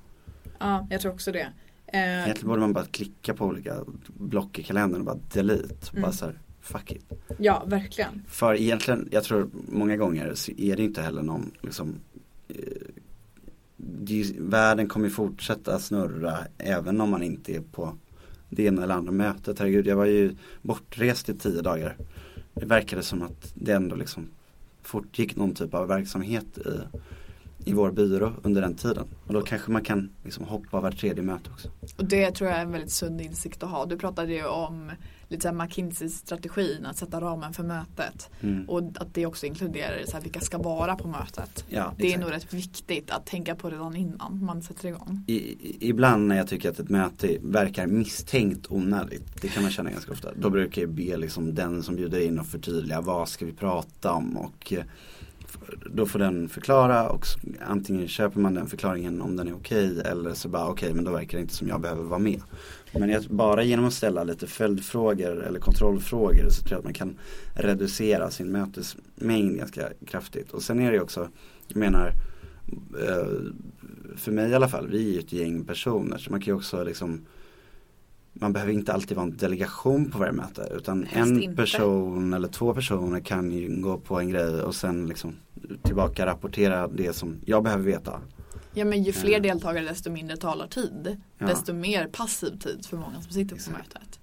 Ja, 0.58 0.86
jag 0.90 1.00
tror 1.00 1.12
också 1.12 1.32
det. 1.32 1.52
Eh, 1.86 2.24
Egentligen 2.24 2.48
borde 2.48 2.60
man 2.60 2.72
bara 2.72 2.84
klicka 2.84 3.34
på 3.34 3.44
olika 3.44 3.84
block 4.06 4.58
i 4.58 4.62
kalendern 4.62 5.00
och 5.00 5.06
bara 5.06 5.18
delete. 5.32 5.90
Mm. 5.90 6.02
Bara 6.02 6.12
så 6.12 6.24
här, 6.24 6.38
fuck 6.60 6.92
it. 6.92 7.12
Ja, 7.38 7.64
verkligen. 7.66 8.22
För 8.28 8.54
egentligen, 8.54 9.08
jag 9.12 9.24
tror 9.24 9.50
många 9.68 9.96
gånger 9.96 10.34
så 10.34 10.52
är 10.52 10.76
det 10.76 10.82
inte 10.82 11.02
heller 11.02 11.22
någon 11.22 11.50
liksom 11.60 11.94
Eh, 12.48 12.56
världen 14.38 14.88
kommer 14.88 15.08
fortsätta 15.08 15.78
snurra 15.78 16.38
även 16.58 17.00
om 17.00 17.10
man 17.10 17.22
inte 17.22 17.54
är 17.54 17.60
på 17.60 17.96
det 18.50 18.64
ena 18.64 18.82
eller 18.82 18.94
andra 18.94 19.12
mötet. 19.12 19.58
Herregud, 19.58 19.86
jag 19.86 19.96
var 19.96 20.04
ju 20.04 20.36
bortrest 20.62 21.28
i 21.28 21.34
tio 21.34 21.62
dagar. 21.62 21.96
Det 22.54 22.66
verkade 22.66 23.02
som 23.02 23.22
att 23.22 23.52
det 23.54 23.72
ändå 23.72 23.96
liksom 23.96 24.28
fortgick 24.82 25.36
någon 25.36 25.54
typ 25.54 25.74
av 25.74 25.88
verksamhet 25.88 26.58
i, 26.58 26.98
i 27.70 27.72
vår 27.72 27.90
byrå 27.90 28.32
under 28.42 28.60
den 28.60 28.74
tiden. 28.74 29.06
Och 29.26 29.34
då 29.34 29.42
kanske 29.42 29.70
man 29.70 29.84
kan 29.84 30.10
liksom 30.24 30.44
hoppa 30.44 30.80
var 30.80 30.90
tredje 30.90 31.22
möte 31.22 31.50
också. 31.50 31.68
Och 31.96 32.04
det 32.04 32.30
tror 32.30 32.50
jag 32.50 32.58
är 32.58 32.62
en 32.62 32.72
väldigt 32.72 32.92
sund 32.92 33.20
insikt 33.20 33.62
att 33.62 33.70
ha. 33.70 33.86
Du 33.86 33.98
pratade 33.98 34.32
ju 34.32 34.46
om 34.46 34.90
lite 35.28 35.42
så 35.42 35.48
här 35.48 35.54
McKinseys-strategin 35.64 36.86
att 36.86 36.96
sätta 36.96 37.20
ramen 37.20 37.52
för 37.52 37.62
mötet. 37.62 38.30
Mm. 38.40 38.68
Och 38.68 38.82
att 38.94 39.14
det 39.14 39.26
också 39.26 39.46
inkluderar 39.46 40.02
så 40.06 40.12
här, 40.12 40.20
vilka 40.20 40.40
ska 40.40 40.58
vara 40.58 40.96
på 40.96 41.08
mötet. 41.08 41.64
Ja, 41.68 41.94
Det 41.96 42.02
är 42.02 42.06
exakt. 42.06 42.20
nog 42.24 42.32
rätt 42.32 42.54
viktigt 42.54 43.10
att 43.10 43.26
tänka 43.26 43.54
på 43.54 43.70
redan 43.70 43.96
innan 43.96 44.44
man 44.44 44.62
sätter 44.62 44.88
igång. 44.88 45.24
I, 45.26 45.56
ibland 45.88 46.26
när 46.28 46.36
jag 46.36 46.48
tycker 46.48 46.70
att 46.70 46.78
ett 46.78 46.88
möte 46.88 47.38
verkar 47.42 47.86
misstänkt 47.86 48.66
onödigt, 48.70 49.42
det 49.42 49.48
kan 49.48 49.62
man 49.62 49.72
känna 49.72 49.90
ganska 49.90 50.12
ofta. 50.12 50.30
Då 50.36 50.50
brukar 50.50 50.82
jag 50.82 50.90
be 50.90 51.16
liksom 51.16 51.54
den 51.54 51.82
som 51.82 51.96
bjuder 51.96 52.20
in 52.20 52.38
och 52.38 52.46
förtydliga 52.46 53.00
vad 53.00 53.28
ska 53.28 53.46
vi 53.46 53.52
prata 53.52 54.12
om 54.12 54.36
och 54.36 54.72
eh, 54.72 54.84
då 55.94 56.06
får 56.06 56.18
den 56.18 56.48
förklara 56.48 57.08
och 57.08 57.26
antingen 57.66 58.08
köper 58.08 58.40
man 58.40 58.54
den 58.54 58.66
förklaringen 58.66 59.22
om 59.22 59.36
den 59.36 59.48
är 59.48 59.54
okej 59.54 60.00
eller 60.00 60.34
så 60.34 60.48
bara 60.48 60.68
okej 60.68 60.94
men 60.94 61.04
då 61.04 61.10
verkar 61.10 61.38
det 61.38 61.42
inte 61.42 61.54
som 61.54 61.68
jag 61.68 61.80
behöver 61.80 62.02
vara 62.02 62.18
med. 62.18 62.40
Men 62.98 63.08
jag, 63.08 63.22
bara 63.22 63.62
genom 63.62 63.84
att 63.84 63.92
ställa 63.92 64.24
lite 64.24 64.46
följdfrågor 64.46 65.42
eller 65.42 65.60
kontrollfrågor 65.60 66.48
så 66.48 66.62
tror 66.62 66.72
jag 66.72 66.78
att 66.78 66.84
man 66.84 66.94
kan 66.94 67.18
reducera 67.54 68.30
sin 68.30 68.52
mötesmängd 68.52 69.56
ganska 69.56 69.88
kraftigt. 70.06 70.50
Och 70.50 70.62
sen 70.62 70.80
är 70.80 70.92
det 70.92 71.00
också, 71.00 71.28
jag 71.68 71.76
menar 71.76 72.12
eh, 73.02 73.26
för 74.16 74.32
mig 74.32 74.50
i 74.50 74.54
alla 74.54 74.68
fall, 74.68 74.88
vi 74.88 75.08
är 75.08 75.12
ju 75.12 75.18
ett 75.18 75.32
gäng 75.32 75.64
personer 75.64 76.18
så 76.18 76.30
man 76.30 76.40
kan 76.40 76.46
ju 76.46 76.56
också 76.56 76.84
liksom 76.84 77.26
man 78.40 78.52
behöver 78.52 78.72
inte 78.72 78.92
alltid 78.92 79.16
vara 79.16 79.26
en 79.26 79.36
delegation 79.36 80.10
på 80.10 80.18
varje 80.18 80.32
möte 80.32 80.68
utan 80.76 81.04
Helst 81.04 81.32
en 81.32 81.42
inte. 81.42 81.56
person 81.56 82.32
eller 82.32 82.48
två 82.48 82.74
personer 82.74 83.20
kan 83.20 83.52
ju 83.52 83.80
gå 83.80 83.98
på 83.98 84.20
en 84.20 84.28
grej 84.28 84.62
och 84.62 84.74
sen 84.74 85.06
liksom 85.06 85.34
tillbaka 85.82 86.26
rapportera 86.26 86.88
det 86.88 87.12
som 87.12 87.36
jag 87.44 87.62
behöver 87.62 87.84
veta. 87.84 88.20
Ja 88.78 88.84
men 88.84 89.02
ju 89.02 89.12
fler 89.12 89.32
Ja. 89.32 89.40
deltagare 89.40 89.84
desto 89.84 90.10
mindre 90.10 90.36
talartid. 90.36 91.16
Ja. 91.38 91.46
Desto 91.46 91.72
mer 91.72 92.06
passiv 92.06 92.58
tid 92.58 92.86
för 92.86 92.96
många 92.96 93.22
som 93.22 93.32
sitter 93.32 93.56
på 93.56 93.70
mötet. 93.70 94.20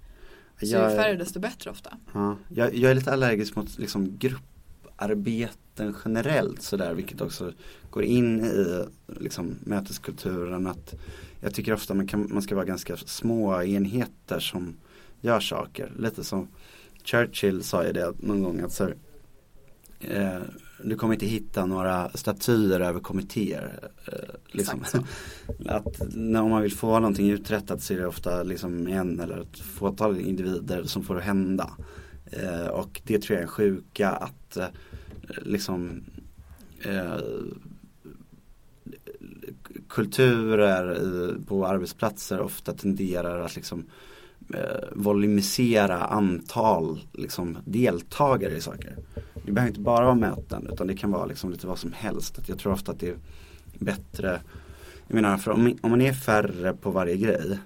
Så 0.60 0.66
Jag- 0.66 0.92
ju 0.92 0.98
färre 0.98 1.16
desto 1.16 1.40
bättre 1.40 1.72
ofta. 1.72 1.98
Ja, 2.14 2.38
jag, 2.50 2.76
jag 2.76 2.92
är 2.92 2.96
lite 2.96 3.14
allergisk 3.14 3.56
mot 3.56 3.78
liksom 3.80 4.18
grupparbeten 4.18 5.96
generellt 6.06 6.62
sådär 6.62 6.94
vilket 6.94 7.22
också 7.22 7.52
går 7.90 8.04
in 8.04 8.42
i 8.46 8.86
liksom 9.20 9.56
möteskulturen 9.64 10.68
att 10.68 10.94
jag 11.42 11.54
tycker 11.54 11.74
ofta 11.74 11.94
man, 11.94 12.08
kan, 12.08 12.28
man 12.34 12.42
ska 12.42 12.56
vara 12.56 12.66
ganska 12.66 12.98
små 12.98 13.62
enheter 13.64 14.40
som 14.40 14.76
gör 15.22 15.40
saker. 15.40 15.92
Lite 16.00 16.24
som 16.24 16.48
Churchill 17.04 17.64
sa 17.64 17.86
ju 17.86 17.92
det 17.94 18.14
någon 18.20 18.44
gång 18.44 18.60
att 18.62 18.72
så, 18.72 18.90
eh, 20.00 20.40
du 20.84 20.96
kommer 20.96 21.14
inte 21.14 21.26
hitta 21.26 21.66
några 21.66 22.10
statyer 22.10 22.80
över 22.80 23.00
kommittéer. 23.00 23.90
Eh, 24.06 24.36
liksom. 24.48 24.86
Att 25.66 26.02
när 26.16 26.50
man 26.50 26.62
vill 26.62 26.74
få 26.74 27.00
någonting 27.00 27.30
uträttat 27.30 27.82
så 27.82 27.94
är 27.94 27.98
det 27.98 28.08
ofta 28.08 28.44
liksom 28.44 28.88
en 28.88 29.20
eller 29.20 29.38
ett 29.42 29.60
fåtal 29.60 30.20
individer 30.20 30.84
som 30.84 31.04
får 31.04 31.16
det 31.16 31.22
hända. 31.22 31.70
Eh, 32.26 32.68
och 32.68 33.02
det 33.04 33.20
tror 33.20 33.36
jag 33.36 33.40
är 33.40 33.48
en 33.48 33.52
sjuka 33.52 34.10
att 34.10 34.58
eh, 34.58 34.68
liksom 35.42 36.04
kulturer 39.90 41.38
på 41.48 41.68
arbetsplatser 41.68 42.40
ofta 42.40 42.74
tenderar 42.74 43.40
att 43.40 43.56
liksom 43.56 43.86
eh, 44.54 44.88
volumisera 44.92 46.04
antal 46.04 47.00
liksom, 47.14 47.58
deltagare 47.66 48.54
i 48.54 48.62
saker. 48.62 48.98
Det 49.46 49.52
behöver 49.52 49.70
inte 49.70 49.82
bara 49.82 50.06
vara 50.06 50.16
möten 50.16 50.68
utan 50.74 50.88
det 50.88 50.96
kan 50.96 51.12
vara 51.12 51.26
liksom 51.26 51.52
lite 51.52 51.68
vad 51.68 51.80
som 51.80 51.94
helst. 51.94 52.40
Att 52.40 52.50
jag 52.50 52.60
tror 52.60 52.74
ofta 52.74 52.92
att 52.92 53.00
det 53.00 53.10
är 53.10 53.18
bättre, 53.80 54.42
jag 55.08 55.16
menar 55.16 55.38
för 55.38 55.52
om, 55.52 55.78
om 55.82 55.90
man 55.90 56.02
är 56.02 56.14
färre 56.14 56.74
på 56.74 56.92
varje 56.92 57.18
grej 57.18 57.60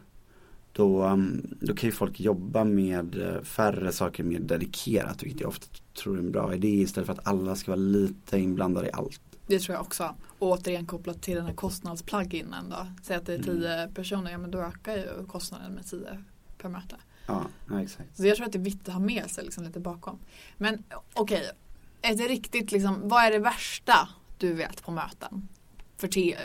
då, 0.78 1.04
mm, 1.04 1.58
då 1.62 1.76
kan 1.76 1.90
ju 1.90 1.96
folk 1.96 2.20
jobba 2.20 2.64
med 2.64 3.22
eh, 3.22 3.42
färre 3.42 3.92
saker 3.92 4.24
mer 4.24 4.40
dedikerat 4.40 5.24
vilket 5.24 5.42
jag 5.42 5.48
ofta 5.48 5.68
tror 5.94 6.16
är 6.16 6.20
en 6.20 6.32
bra 6.32 6.56
idé 6.56 6.68
istället 6.68 7.06
för 7.06 7.14
att 7.14 7.28
alla 7.28 7.56
ska 7.56 7.72
vara 7.72 7.80
lite 7.80 8.40
inblandade 8.40 8.88
i 8.88 8.92
allt. 8.94 9.22
Det 9.48 9.60
tror 9.60 9.76
jag 9.76 9.82
också. 9.82 10.16
Och 10.40 10.52
återigen 10.52 10.86
kopplat 10.86 11.22
till 11.22 11.36
den 11.36 11.46
här 11.46 11.54
kostnadspluginen 11.54 12.70
då. 12.70 12.88
Säg 13.04 13.16
att 13.16 13.26
det 13.26 13.34
är 13.34 13.40
mm. 13.40 13.46
tio 13.46 13.74
mm. 13.74 13.94
personer, 13.94 14.32
ja 14.32 14.38
men 14.38 14.52
då 14.52 14.60
ökar 14.60 14.96
ju 14.96 15.26
kostnaden 15.28 15.74
med 15.74 15.86
tio 15.86 16.24
ska 16.68 16.80
möta. 16.80 16.98
Ja, 17.28 17.82
exakt. 17.82 18.18
Så 18.18 18.26
jag 18.26 18.36
tror 18.36 18.46
att 18.46 18.52
det 18.52 18.58
är 18.58 18.64
viktigt 18.64 18.88
att 18.88 18.94
ha 18.94 19.02
med 19.02 19.30
sig 19.30 19.44
liksom 19.44 19.64
lite 19.64 19.80
bakom. 19.80 20.20
Men 20.58 20.84
okej, 21.14 21.52
okay. 22.02 22.14
ett 22.14 22.30
riktigt 22.30 22.72
liksom, 22.72 23.10
vad 23.10 23.24
är 23.24 23.32
det 23.32 23.40
värsta 23.40 24.10
du 24.38 24.54
vet 24.54 24.84
på 24.84 24.92
möten? 24.92 25.48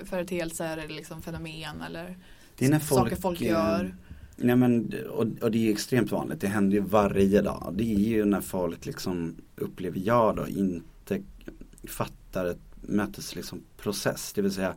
Företeelser 0.05 0.77
eller 0.79 0.95
liksom 0.95 1.23
fenomen 1.23 1.83
eller 1.87 2.19
det 2.57 2.67
är 2.67 2.71
när 2.71 2.79
folk, 2.79 3.03
saker 3.03 3.17
folk 3.17 3.41
eh, 3.41 3.49
gör? 3.49 3.97
Nej 4.37 4.57
men, 4.57 4.95
och, 5.11 5.27
och, 5.41 5.51
det 5.51 5.69
är 5.69 5.73
extremt 5.73 6.11
vanligt, 6.11 6.41
det 6.41 6.49
händer 6.49 6.77
ju 6.77 6.83
varje 6.83 7.43
dag. 7.43 7.75
Det 7.77 7.95
är 7.95 7.99
ju 7.99 8.25
när 8.25 8.41
folk 8.41 8.87
liksom, 8.87 9.37
upplever 9.57 10.01
jag 10.05 10.37
då, 10.37 10.49
inte 10.49 11.23
fattar 11.85 12.45
ett 12.45 12.59
mötesprocess. 12.81 13.37
Liksom, 13.37 13.63
process. 13.77 14.33
det 14.33 14.43
vill 14.43 14.53
säga 14.53 14.75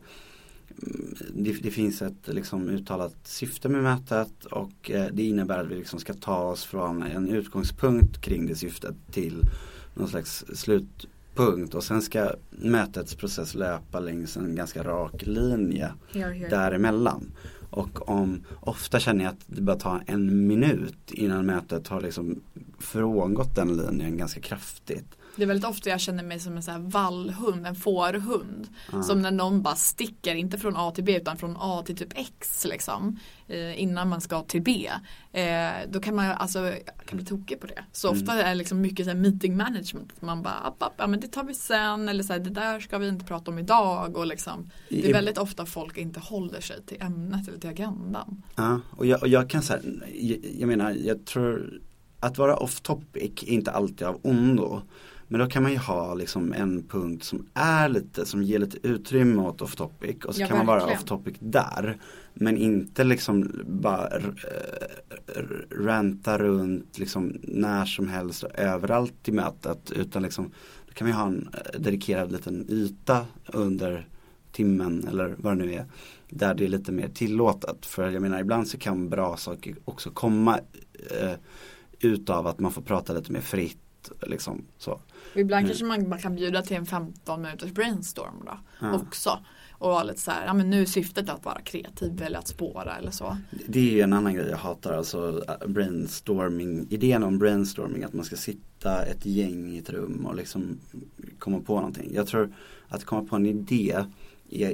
det, 1.34 1.52
det 1.52 1.70
finns 1.70 2.02
ett 2.02 2.28
liksom 2.28 2.68
uttalat 2.68 3.16
syfte 3.24 3.68
med 3.68 3.82
mötet 3.82 4.44
och 4.44 4.90
eh, 4.90 5.06
det 5.12 5.22
innebär 5.22 5.58
att 5.58 5.66
vi 5.66 5.74
liksom 5.74 5.98
ska 5.98 6.14
ta 6.14 6.38
oss 6.38 6.64
från 6.64 7.02
en 7.02 7.28
utgångspunkt 7.28 8.20
kring 8.20 8.46
det 8.46 8.54
syftet 8.54 8.94
till 9.10 9.42
någon 9.94 10.08
slags 10.08 10.44
slutpunkt 10.54 11.74
och 11.74 11.84
sen 11.84 12.02
ska 12.02 12.30
mötets 12.50 13.14
process 13.14 13.54
löpa 13.54 14.00
längs 14.00 14.36
en 14.36 14.54
ganska 14.54 14.84
rak 14.84 15.22
linje 15.26 15.92
däremellan. 16.50 17.32
Och 17.70 18.08
om, 18.08 18.44
ofta 18.60 19.00
känner 19.00 19.24
jag 19.24 19.32
att 19.32 19.44
det 19.46 19.62
bara 19.62 19.76
tar 19.76 20.02
en 20.06 20.46
minut 20.46 21.12
innan 21.12 21.46
mötet 21.46 21.88
har 21.88 22.00
liksom 22.00 22.40
frångått 22.78 23.54
den 23.54 23.76
linjen 23.76 24.16
ganska 24.16 24.40
kraftigt. 24.40 25.16
Det 25.36 25.42
är 25.42 25.46
väldigt 25.46 25.68
ofta 25.70 25.90
jag 25.90 26.00
känner 26.00 26.22
mig 26.22 26.40
som 26.40 26.56
en 26.56 26.62
sån 26.62 26.74
här 26.74 26.80
vallhund, 26.80 27.66
en 27.66 27.74
fårhund. 27.76 28.68
Ja. 28.92 29.02
Som 29.02 29.22
när 29.22 29.30
någon 29.30 29.62
bara 29.62 29.74
sticker, 29.76 30.34
inte 30.34 30.58
från 30.58 30.76
A 30.76 30.90
till 30.94 31.04
B 31.04 31.16
utan 31.16 31.36
från 31.36 31.56
A 31.60 31.82
till 31.86 31.96
typ 31.96 32.12
X 32.18 32.66
liksom. 32.68 33.18
Eh, 33.48 33.82
innan 33.82 34.08
man 34.08 34.20
ska 34.20 34.42
till 34.42 34.62
B. 34.62 34.88
Eh, 35.32 35.70
då 35.90 36.00
kan 36.00 36.14
man 36.14 36.26
alltså, 36.30 36.72
kan 37.06 37.16
bli 37.16 37.26
tokig 37.26 37.60
på 37.60 37.66
det. 37.66 37.84
Så 37.92 38.08
Mm. 38.08 38.20
ofta 38.22 38.42
är 38.42 38.48
det 38.48 38.54
liksom 38.54 38.80
mycket 38.80 39.06
så 39.06 39.14
meeting 39.14 39.56
management. 39.56 40.22
Man 40.22 40.42
bara, 40.42 40.54
app, 40.54 40.82
app, 40.82 40.94
ja 40.96 41.06
men 41.06 41.20
det 41.20 41.28
tar 41.28 41.44
vi 41.44 41.54
sen. 41.54 42.08
Eller 42.08 42.22
så 42.24 42.32
här, 42.32 42.40
det 42.40 42.50
där 42.50 42.80
ska 42.80 42.98
vi 42.98 43.08
inte 43.08 43.24
prata 43.24 43.50
om 43.50 43.58
idag. 43.58 44.16
Och 44.16 44.26
liksom, 44.26 44.70
det 44.88 45.08
är 45.08 45.12
väldigt 45.12 45.38
ofta 45.38 45.66
folk 45.66 45.96
inte 45.96 46.20
håller 46.20 46.60
sig 46.60 46.82
till 46.86 47.02
ämnet 47.02 47.48
eller 47.48 47.58
till 47.58 47.70
agendan. 47.70 48.42
Ja, 48.56 48.80
och 48.90 49.06
jag, 49.06 49.22
och 49.22 49.28
jag 49.28 49.50
kan 49.50 49.62
säga, 49.62 49.80
jag, 50.14 50.38
jag 50.58 50.66
menar, 50.68 50.90
jag 50.90 51.24
tror 51.26 51.80
att 52.20 52.38
vara 52.38 52.56
off 52.56 52.80
topic 52.80 53.42
är 53.42 53.48
inte 53.52 53.70
alltid 53.70 54.02
av 54.06 54.20
ondo. 54.22 54.82
Men 55.28 55.40
då 55.40 55.46
kan 55.46 55.62
man 55.62 55.72
ju 55.72 55.78
ha 55.78 56.14
liksom 56.14 56.52
en 56.52 56.82
punkt 56.88 57.24
som 57.24 57.46
är 57.54 57.88
lite, 57.88 58.26
som 58.26 58.42
ger 58.42 58.58
lite 58.58 58.86
utrymme 58.88 59.42
åt 59.42 59.62
off 59.62 59.76
topic 59.76 60.24
och 60.24 60.34
så 60.34 60.40
Ja, 60.40 60.46
kan 60.46 60.56
man 60.56 60.66
vara 60.66 60.78
verkligen. 60.78 60.98
off 60.98 61.04
topic 61.04 61.36
där. 61.40 61.98
Men 62.34 62.56
inte 62.56 63.04
liksom 63.04 63.52
bara 63.66 64.06
r- 64.08 64.44
r- 65.36 65.66
ranta 65.70 66.38
runt 66.38 66.98
liksom 66.98 67.36
när 67.42 67.84
som 67.84 68.08
helst 68.08 68.42
och 68.42 68.58
överallt 68.58 69.28
i 69.28 69.32
mötet 69.32 69.90
utan 69.92 70.22
liksom 70.22 70.50
då 70.86 70.92
kan 70.92 71.06
vi 71.06 71.12
ha 71.12 71.26
en 71.26 71.48
eh, 71.52 71.80
dedikerad 71.80 72.32
liten 72.32 72.66
yta 72.68 73.26
under 73.46 74.08
timmen 74.52 75.04
eller 75.08 75.34
vad 75.38 75.58
det 75.58 75.64
nu 75.64 75.72
är. 75.74 75.84
Där 76.30 76.54
det 76.54 76.64
är 76.64 76.68
lite 76.68 76.92
mer 76.92 77.08
tillåtet. 77.08 77.86
För 77.86 78.10
jag 78.10 78.22
menar 78.22 78.40
ibland 78.40 78.68
så 78.68 78.78
kan 78.78 79.08
bra 79.08 79.36
saker 79.36 79.74
också 79.84 80.10
komma 80.10 80.58
eh, 81.20 81.32
utav 82.00 82.46
att 82.46 82.60
man 82.60 82.72
får 82.72 82.82
prata 82.82 83.12
lite 83.12 83.32
mer 83.32 83.40
fritt. 83.40 83.78
Liksom, 84.26 84.64
så. 84.78 84.90
Och 85.34 85.40
ibland 85.40 85.60
Mm. 85.60 85.68
kanske 85.68 85.84
man 85.84 86.10
bara 86.10 86.20
kan 86.20 86.34
bjuda 86.34 86.62
till 86.62 86.76
en 86.76 86.86
15 86.86 87.42
minuters 87.42 87.70
brainstorm 87.72 88.34
då. 88.46 88.58
Ja. 88.80 88.94
Också. 88.94 89.38
Och 89.78 89.90
vara 89.90 90.02
lite 90.02 90.20
så 90.20 90.30
här, 90.30 90.46
ja 90.46 90.54
men 90.54 90.70
nu 90.70 90.82
är 90.82 90.86
syftet 90.86 91.28
att 91.28 91.44
vara 91.44 91.60
kreativ 91.60 92.22
eller 92.22 92.38
att 92.38 92.48
spåra 92.48 92.96
eller 92.96 93.10
så. 93.10 93.36
Det 93.68 93.78
är 93.78 93.92
ju 93.92 94.00
en 94.00 94.12
annan 94.12 94.34
grej 94.34 94.46
jag 94.50 94.56
hatar, 94.56 94.92
alltså 94.92 95.44
äh, 95.48 95.68
brainstorming, 95.68 96.86
idén 96.90 97.22
om 97.22 97.38
brainstorming, 97.38 98.02
att 98.04 98.12
man 98.12 98.24
ska 98.24 98.36
sitta 98.36 99.02
ett 99.02 99.26
gäng 99.26 99.68
i 99.74 99.78
ett 99.78 99.90
rum 99.90 100.26
och 100.26 100.36
liksom 100.36 100.78
komma 101.38 101.60
på 101.60 101.74
någonting. 101.76 102.10
Jag 102.14 102.26
tror 102.26 102.54
att 102.88 103.04
komma 103.04 103.24
på 103.24 103.36
en 103.36 103.46
idé 103.46 104.04
är, 104.50 104.70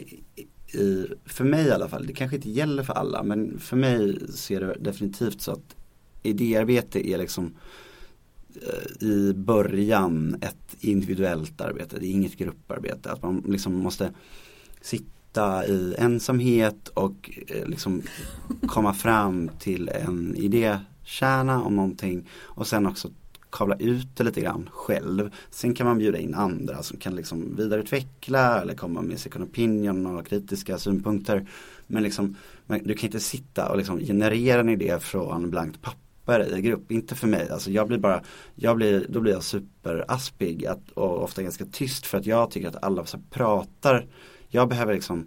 i, 0.74 1.06
för 1.24 1.44
mig 1.44 1.66
i 1.66 1.70
alla 1.70 1.88
fall, 1.88 2.06
det 2.06 2.12
kanske 2.12 2.36
inte 2.36 2.50
gäller 2.50 2.82
för 2.82 2.92
alla, 2.92 3.22
men 3.22 3.58
för 3.58 3.76
mig 3.76 4.28
ser 4.32 4.60
det 4.60 4.76
definitivt 4.80 5.40
så 5.40 5.52
att 5.52 5.76
idéarbete 6.22 7.08
är 7.08 7.18
liksom 7.18 7.54
Eh, 8.56 9.06
i 9.06 9.32
början 9.34 10.36
ett 10.40 10.76
individuellt 10.80 11.60
arbete, 11.60 11.96
det 11.98 12.06
är 12.06 12.10
inget 12.10 12.36
grupparbete. 12.36 13.12
Att 13.12 13.22
man 13.22 13.44
liksom 13.46 13.74
måste 13.74 14.12
sitta 14.80 15.66
i 15.66 15.94
ensamhet 15.98 16.88
och 16.88 17.40
eh, 17.46 17.66
liksom 17.66 18.02
komma 18.66 18.94
fram 18.94 19.50
till 19.58 19.88
en 19.88 20.36
idékärna 20.36 21.62
om 21.62 21.76
någonting 21.76 22.28
och 22.40 22.66
sen 22.66 22.86
också 22.86 23.10
kavla 23.50 23.76
ut 23.76 24.16
det 24.16 24.24
lite 24.24 24.40
grann 24.40 24.68
själv. 24.72 25.30
Sen 25.50 25.74
kan 25.74 25.86
man 25.86 25.98
bjuda 25.98 26.18
in 26.18 26.34
andra 26.34 26.82
som 26.82 26.98
kan 26.98 27.16
liksom 27.16 27.56
vidareutveckla 27.56 28.60
eller 28.60 28.74
komma 28.74 29.02
med 29.02 29.18
second 29.18 29.44
opinion 29.44 30.06
och 30.06 30.26
kritiska 30.26 30.78
synpunkter. 30.78 31.48
Men 31.86 32.02
liksom, 32.02 32.36
du 32.66 32.94
kan 32.94 33.06
inte 33.06 33.20
sitta 33.20 33.70
och 33.70 33.76
liksom 33.76 34.00
generera 34.00 34.60
en 34.60 34.68
idé 34.68 34.98
från 35.00 35.50
blankt 35.50 35.82
papper 35.82 36.11
i 36.56 36.60
grupp, 36.60 36.92
inte 36.92 37.14
för 37.14 37.26
mig. 37.26 37.50
Alltså 37.50 37.70
jag 37.70 37.88
blir 37.88 37.98
bara, 37.98 38.22
jag 38.54 38.76
blir, 38.76 39.06
då 39.08 39.20
blir 39.20 39.32
jag 39.32 39.42
superaspig 39.42 40.66
att, 40.66 40.90
och 40.90 41.22
ofta 41.22 41.42
ganska 41.42 41.64
tyst 41.64 42.06
för 42.06 42.18
att 42.18 42.26
jag 42.26 42.50
tycker 42.50 42.68
att 42.68 42.84
alla 42.84 43.04
så 43.04 43.18
pratar. 43.30 44.06
Jag 44.48 44.68
behöver 44.68 44.94
liksom 44.94 45.26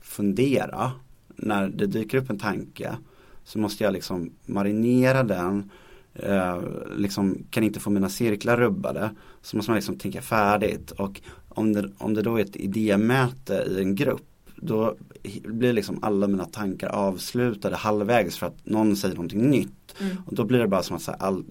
fundera 0.00 0.92
när 1.36 1.68
det 1.68 1.86
dyker 1.86 2.18
upp 2.18 2.30
en 2.30 2.38
tanke 2.38 2.96
så 3.44 3.58
måste 3.58 3.84
jag 3.84 3.92
liksom 3.92 4.30
marinera 4.46 5.22
den 5.22 5.70
eh, 6.14 6.60
liksom 6.96 7.46
kan 7.50 7.64
inte 7.64 7.80
få 7.80 7.90
mina 7.90 8.08
cirklar 8.08 8.56
rubbade 8.56 9.10
så 9.42 9.56
måste 9.56 9.70
man 9.70 9.76
liksom 9.76 9.98
tänka 9.98 10.22
färdigt 10.22 10.90
och 10.90 11.20
om 11.48 11.72
det, 11.72 11.90
om 11.98 12.14
det 12.14 12.22
då 12.22 12.36
är 12.36 12.42
ett 12.42 12.56
idémöte 12.56 13.66
i 13.70 13.80
en 13.80 13.94
grupp 13.94 14.26
då 14.56 14.96
blir 15.44 15.72
liksom 15.72 15.98
alla 16.02 16.26
mina 16.26 16.44
tankar 16.44 16.88
avslutade 16.88 17.76
halvvägs 17.76 18.38
för 18.38 18.46
att 18.46 18.66
någon 18.66 18.96
säger 18.96 19.14
någonting 19.14 19.50
nytt. 19.50 19.79
Mm. 20.00 20.16
Och 20.26 20.34
då 20.34 20.44
blir 20.44 20.58
det 20.58 20.68
bara 20.68 20.82
som 20.82 20.96
att, 20.96 21.02
så 21.02 21.10
här, 21.10 21.18
all, 21.18 21.44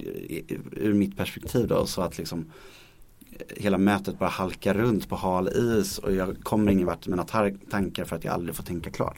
ur 0.72 0.94
mitt 0.94 1.18
perspektiv 1.18 1.68
då, 1.68 1.86
så 1.86 2.02
att 2.02 2.18
liksom 2.18 2.52
hela 3.56 3.78
mötet 3.78 4.20
bara 4.20 4.30
halkar 4.30 4.74
runt 4.74 5.10
på 5.10 5.16
hal 5.16 5.48
is 5.48 5.98
och 5.98 6.14
jag 6.14 6.44
kommer 6.44 6.72
ingen 6.72 6.88
vart 6.88 7.08
med 7.08 7.18
mina 7.18 7.50
tankar 7.70 8.06
för 8.06 8.16
att 8.16 8.24
jag 8.24 8.34
aldrig 8.34 8.56
får 8.56 8.64
tänka 8.64 8.92
klart. 8.92 9.18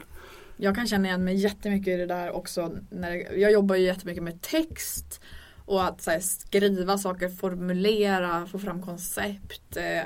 Jag 0.58 0.76
kan 0.76 0.88
känna 0.88 1.08
igen 1.08 1.24
mig 1.24 1.36
jättemycket 1.36 1.88
i 1.88 1.98
det 1.98 2.06
där 2.06 2.32
också. 2.32 2.72
När, 2.90 3.38
jag 3.38 3.52
jobbar 3.52 3.76
ju 3.76 3.86
jättemycket 3.86 4.24
med 4.24 4.42
text 4.42 5.22
och 5.66 5.84
att 5.86 6.06
här, 6.06 6.20
skriva 6.20 6.98
saker, 6.98 7.30
formulera, 7.30 8.46
få 8.46 8.60
fram 8.60 8.82
koncept. 8.82 9.78
Eh, 9.78 10.04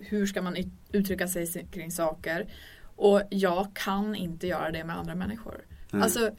hur 0.00 0.26
ska 0.26 0.42
man 0.42 0.56
uttrycka 0.92 1.28
sig 1.28 1.66
kring 1.72 1.90
saker? 1.90 2.46
Och 2.96 3.22
jag 3.30 3.66
kan 3.74 4.14
inte 4.14 4.46
göra 4.46 4.70
det 4.70 4.84
med 4.84 4.98
andra 4.98 5.14
människor. 5.14 5.64
Mm. 5.92 6.02
Alltså 6.02 6.30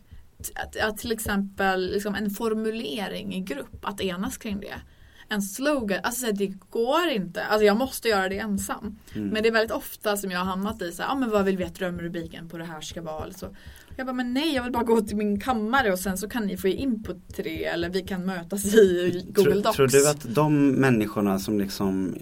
att, 0.56 0.77
att, 0.77 0.98
till 0.98 1.12
exempel 1.12 1.92
liksom 1.92 2.15
en 2.15 2.30
formulering 2.30 3.36
i 3.36 3.39
grupp, 3.39 3.86
att 3.86 4.01
enas 4.01 4.38
kring 4.38 4.60
det 4.60 4.82
en 5.30 5.42
slogan. 5.42 6.00
Alltså 6.04 6.32
det 6.32 6.48
går 6.70 7.08
inte. 7.08 7.44
Alltså 7.44 7.65
jag 7.65 7.77
måste 7.77 8.08
göra 8.08 8.30
det 8.30 8.39
ensam. 8.39 9.00
Mm. 9.15 9.27
Men 9.27 9.44
det 9.44 9.50
är 9.50 9.54
väldigt 9.54 9.75
ofta 9.77 10.18
som 10.18 10.32
jag 10.32 10.39
har 10.39 10.46
hamnat 10.46 10.82
i 10.82 10.92
så 10.92 11.04
här, 11.04 11.12
ah, 11.12 11.15
men 11.15 11.30
vad 11.30 11.46
vill 11.46 11.58
vi 11.58 11.63
att 11.63 11.75
drömrubriken 11.75 12.50
på 12.50 12.58
det 12.58 12.65
här 12.65 12.82
ska 12.82 13.01
vara? 13.01 13.24
Alltså, 13.24 13.56
jag 13.95 14.07
bara, 14.07 14.13
men 14.13 14.33
nej 14.33 14.55
jag 14.55 14.63
vill 14.63 14.71
bara 14.71 14.83
gå 14.83 15.01
till 15.01 15.17
min 15.17 15.39
kammare 15.39 15.91
och 15.91 15.99
sen 15.99 16.17
så 16.17 16.29
kan 16.29 16.47
ni 16.47 16.57
få 16.57 16.67
input 16.67 17.35
till 17.35 17.43
det 17.43 17.65
eller 17.65 17.89
vi 17.89 18.01
kan 18.01 18.25
mötas 18.25 18.65
i 18.65 19.25
Google 19.29 19.61
Docs. 19.61 19.75
Tror, 19.75 19.87
tror 19.87 19.99
du 19.99 20.09
att 20.09 20.35
de 20.35 20.71
människorna 20.71 21.39
som 21.39 21.59
liksom 21.59 22.15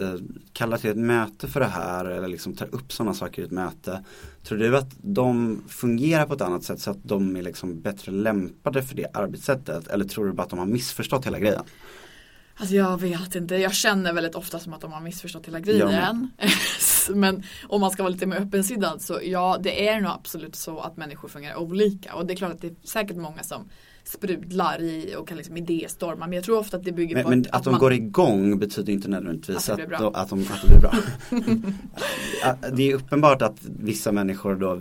eh, 0.00 0.14
kallar 0.52 0.78
till 0.78 0.90
ett 0.90 0.96
möte 0.96 1.48
för 1.48 1.60
det 1.60 1.66
här 1.66 2.04
eller 2.04 2.28
liksom 2.28 2.54
tar 2.54 2.74
upp 2.74 2.92
sådana 2.92 3.14
saker 3.14 3.42
i 3.42 3.44
ett 3.44 3.50
möte 3.50 4.04
Tror 4.46 4.58
du 4.58 4.76
att 4.76 4.90
de 5.02 5.62
fungerar 5.68 6.26
på 6.26 6.34
ett 6.34 6.40
annat 6.40 6.62
sätt 6.62 6.80
så 6.80 6.90
att 6.90 6.98
de 7.02 7.36
är 7.36 7.42
liksom 7.42 7.80
bättre 7.80 8.12
lämpade 8.12 8.82
för 8.82 8.96
det 8.96 9.06
arbetssättet 9.12 9.88
eller 9.88 10.04
tror 10.04 10.26
du 10.26 10.32
bara 10.32 10.42
att 10.42 10.50
de 10.50 10.58
har 10.58 10.66
missförstått 10.66 11.26
hela 11.26 11.38
grejen? 11.38 11.62
Alltså 12.58 12.74
jag 12.74 13.00
vet 13.00 13.34
inte, 13.34 13.56
jag 13.56 13.74
känner 13.74 14.12
väldigt 14.12 14.34
ofta 14.34 14.58
som 14.58 14.72
att 14.72 14.80
de 14.80 14.92
har 14.92 15.00
missförstått 15.00 15.46
hela 15.46 15.60
grejen. 15.60 16.30
Men 17.14 17.42
om 17.68 17.80
man 17.80 17.90
ska 17.90 18.02
vara 18.02 18.12
lite 18.12 18.26
mer 18.26 18.36
öppensinnad 18.36 19.02
så 19.02 19.20
ja, 19.22 19.58
det 19.60 19.88
är 19.88 20.00
nog 20.00 20.12
absolut 20.12 20.56
så 20.56 20.80
att 20.80 20.96
människor 20.96 21.28
fungerar 21.28 21.56
olika. 21.56 22.14
Och 22.14 22.26
det 22.26 22.34
är 22.34 22.36
klart 22.36 22.52
att 22.52 22.60
det 22.60 22.66
är 22.66 22.74
säkert 22.84 23.16
många 23.16 23.42
som 23.42 23.68
sprudlar 24.08 24.80
i 24.80 25.14
och 25.18 25.28
kan 25.28 25.36
liksom 25.36 25.56
idéstorma. 25.56 26.26
Men 26.26 26.32
jag 26.32 26.44
tror 26.44 26.58
ofta 26.58 26.76
att 26.76 26.84
det 26.84 26.92
bygger 26.92 27.14
men, 27.14 27.24
på 27.24 27.30
men 27.30 27.40
att, 27.40 27.54
att, 27.54 27.64
de 27.64 27.70
man... 27.70 27.80
går 27.80 27.92
igång 27.92 28.58
betyder 28.58 28.92
inte 28.92 29.08
nödvändigtvis 29.08 29.70
att, 29.70 29.80
att, 29.80 30.16
att, 30.16 30.28
de, 30.28 30.40
att 30.40 30.62
det 30.62 30.68
blir 30.68 30.78
bra. 30.78 30.94
det 32.76 32.90
är 32.90 32.94
uppenbart 32.94 33.42
att 33.42 33.58
vissa 33.62 34.12
människor 34.12 34.54
då 34.54 34.80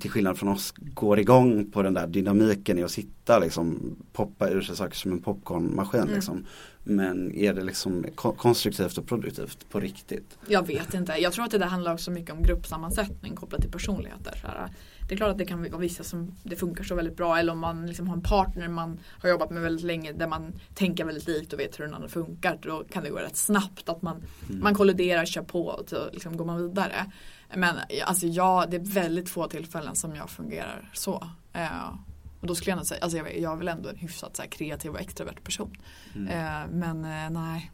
till 0.00 0.10
skillnad 0.10 0.38
från 0.38 0.48
oss 0.48 0.74
går 0.76 1.18
igång 1.18 1.70
på 1.70 1.82
den 1.82 1.94
där 1.94 2.06
dynamiken 2.06 2.78
i 2.78 2.82
att 2.82 2.90
sitta 2.90 3.38
liksom 3.38 3.96
poppa 4.12 4.48
ur 4.48 4.60
sig 4.60 4.76
saker 4.76 4.96
som 4.96 5.12
en 5.12 5.20
popcornmaskin 5.20 6.00
mm. 6.00 6.14
liksom. 6.14 6.46
Men 6.84 7.34
är 7.34 7.54
det 7.54 7.64
liksom 7.64 8.06
konstruktivt 8.16 8.98
och 8.98 9.06
produktivt 9.06 9.68
på 9.70 9.80
riktigt? 9.80 10.38
Jag 10.46 10.66
vet 10.66 10.94
inte. 10.94 11.12
Jag 11.12 11.32
tror 11.32 11.44
att 11.44 11.50
det 11.50 11.58
där 11.58 11.66
handlar 11.66 11.92
också 11.92 12.10
mycket 12.10 12.34
om 12.34 12.42
gruppsammansättning 12.42 13.36
kopplat 13.36 13.60
till 13.60 13.70
personligheter. 13.70 14.68
Det 15.08 15.14
är 15.14 15.16
klart 15.16 15.30
att 15.30 15.38
det 15.38 15.44
kan 15.44 15.62
vara 15.62 15.80
vissa 15.80 16.04
som 16.04 16.34
det 16.42 16.56
funkar 16.56 16.84
så 16.84 16.94
väldigt 16.94 17.16
bra 17.16 17.38
eller 17.38 17.52
om 17.52 17.58
man 17.58 17.86
liksom 17.86 18.08
har 18.08 18.16
en 18.16 18.22
partner 18.22 18.68
man 18.68 19.00
har 19.22 19.28
jobbat 19.28 19.50
med 19.50 19.62
väldigt 19.62 19.84
länge 19.84 20.12
där 20.12 20.26
man 20.26 20.52
tänker 20.74 21.04
väldigt 21.04 21.28
likt 21.28 21.52
och 21.52 21.60
vet 21.60 21.78
hur 21.80 21.84
den 21.84 21.94
andra 21.94 22.08
funkar. 22.08 22.58
Då 22.62 22.84
kan 22.84 23.04
det 23.04 23.10
gå 23.10 23.16
rätt 23.16 23.36
snabbt 23.36 23.88
att 23.88 24.02
man, 24.02 24.16
mm. 24.48 24.62
man 24.62 24.74
kolliderar, 24.74 25.24
kör 25.24 25.42
på 25.42 25.66
och 25.66 25.88
så 25.88 26.10
liksom 26.12 26.36
går 26.36 26.44
man 26.44 26.68
vidare. 26.68 27.12
Men 27.54 27.76
alltså 28.04 28.26
ja, 28.26 28.66
det 28.70 28.76
är 28.76 28.94
väldigt 28.94 29.30
få 29.30 29.48
tillfällen 29.48 29.96
som 29.96 30.14
jag 30.14 30.30
fungerar 30.30 30.90
så. 30.94 31.28
Uh, 31.56 31.94
och 32.40 32.46
då 32.46 32.54
skulle 32.54 32.70
jag 32.70 32.76
nog 32.76 32.86
säga, 32.86 33.00
alltså 33.02 33.18
jag, 33.18 33.38
jag 33.38 33.52
är 33.52 33.56
väl 33.56 33.68
ändå 33.68 33.88
en 33.88 33.96
hyfsat 33.96 34.36
så 34.36 34.42
kreativ 34.42 34.90
och 34.90 35.00
extrovert 35.00 35.44
person. 35.44 35.76
Mm. 36.14 36.28
Uh, 36.28 36.74
men 36.76 36.96
uh, 36.96 37.42
nej, 37.42 37.70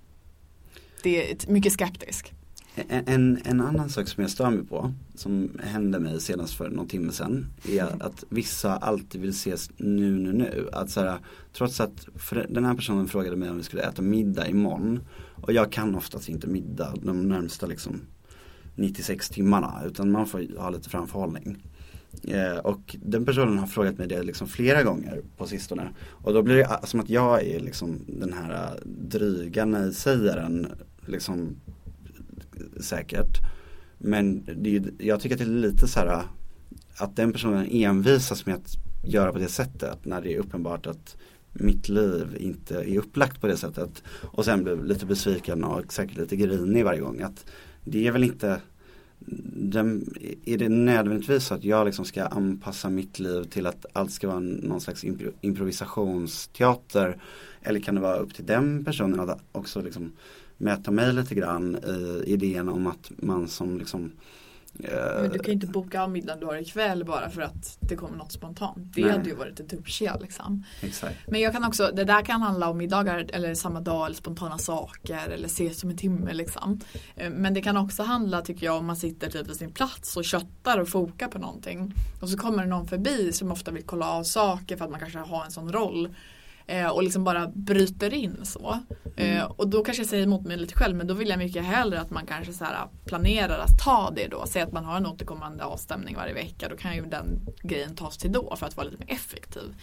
det 1.02 1.30
är 1.30 1.50
mycket 1.50 1.72
skeptisk. 1.72 2.32
En, 2.76 3.38
en 3.44 3.60
annan 3.60 3.90
sak 3.90 4.08
som 4.08 4.22
jag 4.22 4.30
stör 4.30 4.50
mig 4.50 4.64
på, 4.64 4.92
som 5.14 5.50
hände 5.62 5.98
mig 5.98 6.20
senast 6.20 6.54
för 6.54 6.70
någon 6.70 6.88
timme 6.88 7.12
sedan, 7.12 7.46
är 7.68 7.86
mm. 7.86 8.00
att 8.00 8.24
vissa 8.28 8.76
alltid 8.76 9.20
vill 9.20 9.30
ses 9.30 9.70
nu, 9.76 10.18
nu, 10.18 10.32
nu. 10.32 10.68
Att 10.72 10.90
så 10.90 11.00
här, 11.00 11.18
trots 11.52 11.80
att 11.80 12.06
den 12.48 12.64
här 12.64 12.74
personen 12.74 13.08
frågade 13.08 13.36
mig 13.36 13.50
om 13.50 13.56
vi 13.56 13.62
skulle 13.62 13.82
äta 13.82 14.02
middag 14.02 14.48
imorgon 14.48 15.00
och 15.34 15.52
jag 15.52 15.72
kan 15.72 15.94
oftast 15.94 16.28
inte 16.28 16.46
middag 16.46 16.94
de 17.02 17.28
närmsta 17.28 17.66
liksom 17.66 18.00
96 18.74 19.28
timmarna 19.28 19.82
utan 19.86 20.10
man 20.10 20.26
får 20.26 20.58
ha 20.58 20.70
lite 20.70 20.90
framförhållning. 20.90 21.64
Eh, 22.22 22.58
och 22.58 22.96
den 23.02 23.24
personen 23.24 23.58
har 23.58 23.66
frågat 23.66 23.98
mig 23.98 24.08
det 24.08 24.22
liksom 24.22 24.48
flera 24.48 24.82
gånger 24.82 25.22
på 25.36 25.46
sistone. 25.46 25.88
Och 26.08 26.32
då 26.32 26.42
blir 26.42 26.56
det 26.56 26.80
som 26.84 27.00
att 27.00 27.10
jag 27.10 27.42
är 27.42 27.60
liksom 27.60 28.00
den 28.06 28.32
här 28.32 28.78
dryga 28.84 29.64
nej-sägaren 29.64 30.66
liksom 31.06 31.56
säkert. 32.80 33.38
Men 33.98 34.44
det 34.56 34.76
är, 34.76 34.82
jag 34.98 35.20
tycker 35.20 35.34
att 35.34 35.38
det 35.38 35.44
är 35.44 35.70
lite 35.70 35.88
så 35.88 36.00
här 36.00 36.22
att 36.96 37.16
den 37.16 37.32
personen 37.32 37.68
envisas 37.70 38.46
med 38.46 38.54
att 38.54 38.76
göra 39.04 39.32
på 39.32 39.38
det 39.38 39.48
sättet 39.48 40.04
när 40.04 40.20
det 40.20 40.34
är 40.34 40.38
uppenbart 40.38 40.86
att 40.86 41.16
mitt 41.52 41.88
liv 41.88 42.36
inte 42.40 42.74
är 42.74 42.98
upplagt 42.98 43.40
på 43.40 43.46
det 43.46 43.56
sättet. 43.56 44.02
Och 44.22 44.44
sen 44.44 44.64
blir 44.64 44.76
lite 44.76 45.06
besviken 45.06 45.64
och 45.64 45.92
säkert 45.92 46.16
lite 46.16 46.36
grinig 46.36 46.84
varje 46.84 47.00
gång. 47.00 47.20
Att 47.20 47.46
det 47.84 48.06
är 48.06 48.12
väl 48.12 48.24
inte 48.24 48.60
den, 49.56 50.14
är 50.44 50.58
det 50.58 50.68
nödvändigtvis 50.68 51.44
så 51.44 51.54
att 51.54 51.64
jag 51.64 51.86
liksom 51.86 52.04
ska 52.04 52.24
anpassa 52.24 52.90
mitt 52.90 53.18
liv 53.18 53.44
till 53.44 53.66
att 53.66 53.86
allt 53.92 54.12
ska 54.12 54.28
vara 54.28 54.40
någon 54.40 54.80
slags 54.80 55.04
improvisationsteater? 55.40 57.22
Eller 57.62 57.80
kan 57.80 57.94
det 57.94 58.00
vara 58.00 58.16
upp 58.16 58.34
till 58.34 58.46
den 58.46 58.84
personen 58.84 59.20
att 59.20 59.42
också 59.52 59.82
liksom 59.82 60.12
möta 60.56 60.90
mig 60.90 61.12
lite 61.12 61.34
grann 61.34 61.76
i 62.26 62.32
idén 62.32 62.68
om 62.68 62.86
att 62.86 63.10
man 63.16 63.48
som 63.48 63.78
liksom 63.78 64.12
eh, 64.78 65.22
men 65.22 65.30
du 65.30 65.38
kan 65.38 65.46
ju 65.46 65.52
inte 65.52 65.66
boka 65.66 66.02
av 66.02 66.10
middagen 66.10 66.40
du 66.40 66.46
har 66.46 66.56
ikväll 66.56 67.04
bara 67.04 67.30
för 67.30 67.42
att 67.42 67.78
det 67.80 67.96
kommer 67.96 68.16
något 68.16 68.32
spontant. 68.32 68.94
Det 68.94 69.02
Nej. 69.02 69.10
hade 69.10 69.28
ju 69.28 69.34
varit 69.34 69.60
ett 69.60 69.72
uppskäl 69.72 70.20
liksom. 70.22 70.64
Exakt. 70.80 71.16
Men 71.26 71.40
jag 71.40 71.52
kan 71.52 71.64
också, 71.64 71.90
det 71.94 72.04
där 72.04 72.22
kan 72.22 72.42
handla 72.42 72.68
om 72.68 72.78
middagar 72.78 73.26
eller 73.32 73.54
samma 73.54 73.80
dag 73.80 74.06
eller 74.06 74.16
spontana 74.16 74.58
saker 74.58 75.28
eller 75.28 75.46
ses 75.46 75.84
om 75.84 75.90
en 75.90 75.96
timme 75.96 76.32
liksom. 76.32 76.80
Eh, 77.16 77.30
men 77.30 77.54
det 77.54 77.62
kan 77.62 77.76
också 77.76 78.02
handla 78.02 78.42
tycker 78.42 78.66
jag 78.66 78.76
om 78.76 78.86
man 78.86 78.96
sitter 78.96 79.30
typ 79.30 79.48
på 79.48 79.54
sin 79.54 79.72
plats 79.72 80.16
och 80.16 80.24
köttar 80.24 80.78
och 80.78 80.88
fokar 80.88 81.28
på 81.28 81.38
någonting. 81.38 81.94
Och 82.20 82.28
så 82.28 82.38
kommer 82.38 82.62
det 82.62 82.68
någon 82.68 82.88
förbi 82.88 83.32
som 83.32 83.52
ofta 83.52 83.70
vill 83.70 83.82
kolla 83.82 84.10
av 84.10 84.22
saker 84.22 84.76
för 84.76 84.84
att 84.84 84.90
man 84.90 85.00
kanske 85.00 85.18
har 85.18 85.44
en 85.44 85.50
sån 85.50 85.72
roll. 85.72 86.14
Eh, 86.66 86.86
och 86.86 87.02
liksom 87.02 87.24
bara 87.24 87.48
bryter 87.54 88.14
in 88.14 88.36
så. 88.42 88.78
Eh, 89.16 89.36
mm. 89.36 89.50
och 89.56 89.68
då 89.68 89.84
kanske 89.84 90.02
jag 90.02 90.10
säger 90.10 90.24
emot 90.24 90.42
mig 90.42 90.56
lite 90.56 90.74
själv 90.74 90.96
men 90.96 91.06
då 91.06 91.14
vill 91.14 91.28
jag 91.28 91.38
mycket 91.38 91.64
hellre 91.64 92.00
att 92.00 92.10
man 92.10 92.26
kanske 92.26 92.52
så 92.52 92.64
här 92.64 92.88
planerar 93.04 93.58
att 93.58 93.78
ta 93.84 94.12
det 94.16 94.28
då. 94.28 94.44
Säg 94.46 94.62
att 94.62 94.72
man 94.72 94.84
har 94.84 94.96
en 94.96 95.06
återkommande 95.06 95.64
avstämning 95.64 96.16
varje 96.16 96.34
vecka. 96.34 96.68
Då 96.68 96.76
kan 96.76 96.96
ju 96.96 97.04
den 97.04 97.40
grejen 97.62 97.96
tas 97.96 98.18
till 98.18 98.32
då 98.32 98.56
för 98.56 98.66
att 98.66 98.76
vara 98.76 98.86
lite 98.86 98.98
mer 98.98 99.14
effektiv. 99.14 99.74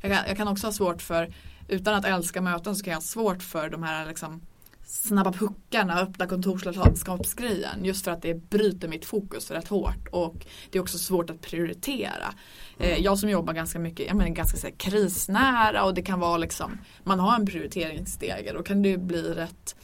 Jag 0.00 0.12
kan, 0.12 0.24
jag 0.28 0.36
kan 0.36 0.48
också 0.48 0.66
ha 0.66 0.72
svårt 0.72 1.02
för, 1.02 1.34
utan 1.68 1.94
att 1.94 2.04
älska 2.04 2.40
möten 2.40 2.76
så 2.76 2.84
kan 2.84 2.90
jag 2.90 2.96
ha 2.96 3.02
svårt 3.02 3.42
för 3.42 3.70
de 3.70 3.82
här 3.82 4.06
liksom 4.06 4.40
snabba 4.90 5.32
puckarna, 5.32 6.00
öppna 6.00 6.26
kontorslandskapsgrejen. 6.26 7.84
Just 7.84 8.04
för 8.04 8.10
att 8.10 8.22
det 8.22 8.34
bryter 8.34 8.88
mitt 8.88 9.04
fokus 9.04 9.50
rätt 9.50 9.68
hårt 9.68 10.08
och 10.12 10.46
det 10.70 10.78
är 10.78 10.82
också 10.82 10.98
svårt 10.98 11.30
att 11.30 11.40
prioritera. 11.40 12.34
Eh, 12.80 12.98
jag 12.98 13.18
som 13.18 13.30
jobbar 13.30 13.52
ganska 13.52 13.78
mycket, 13.78 14.06
jag 14.06 14.16
menar 14.16 14.30
ganska 14.30 14.58
så 14.58 14.66
här, 14.66 14.74
krisnära 14.74 15.84
och 15.84 15.94
det 15.94 16.02
kan 16.02 16.20
vara 16.20 16.36
liksom, 16.36 16.78
man 17.04 17.20
har 17.20 17.34
en 17.34 17.46
prioriteringsstege 17.46 18.52
då 18.52 18.62
kan 18.62 18.82
det 18.82 18.98
bli 18.98 19.22
rätt 19.22 19.76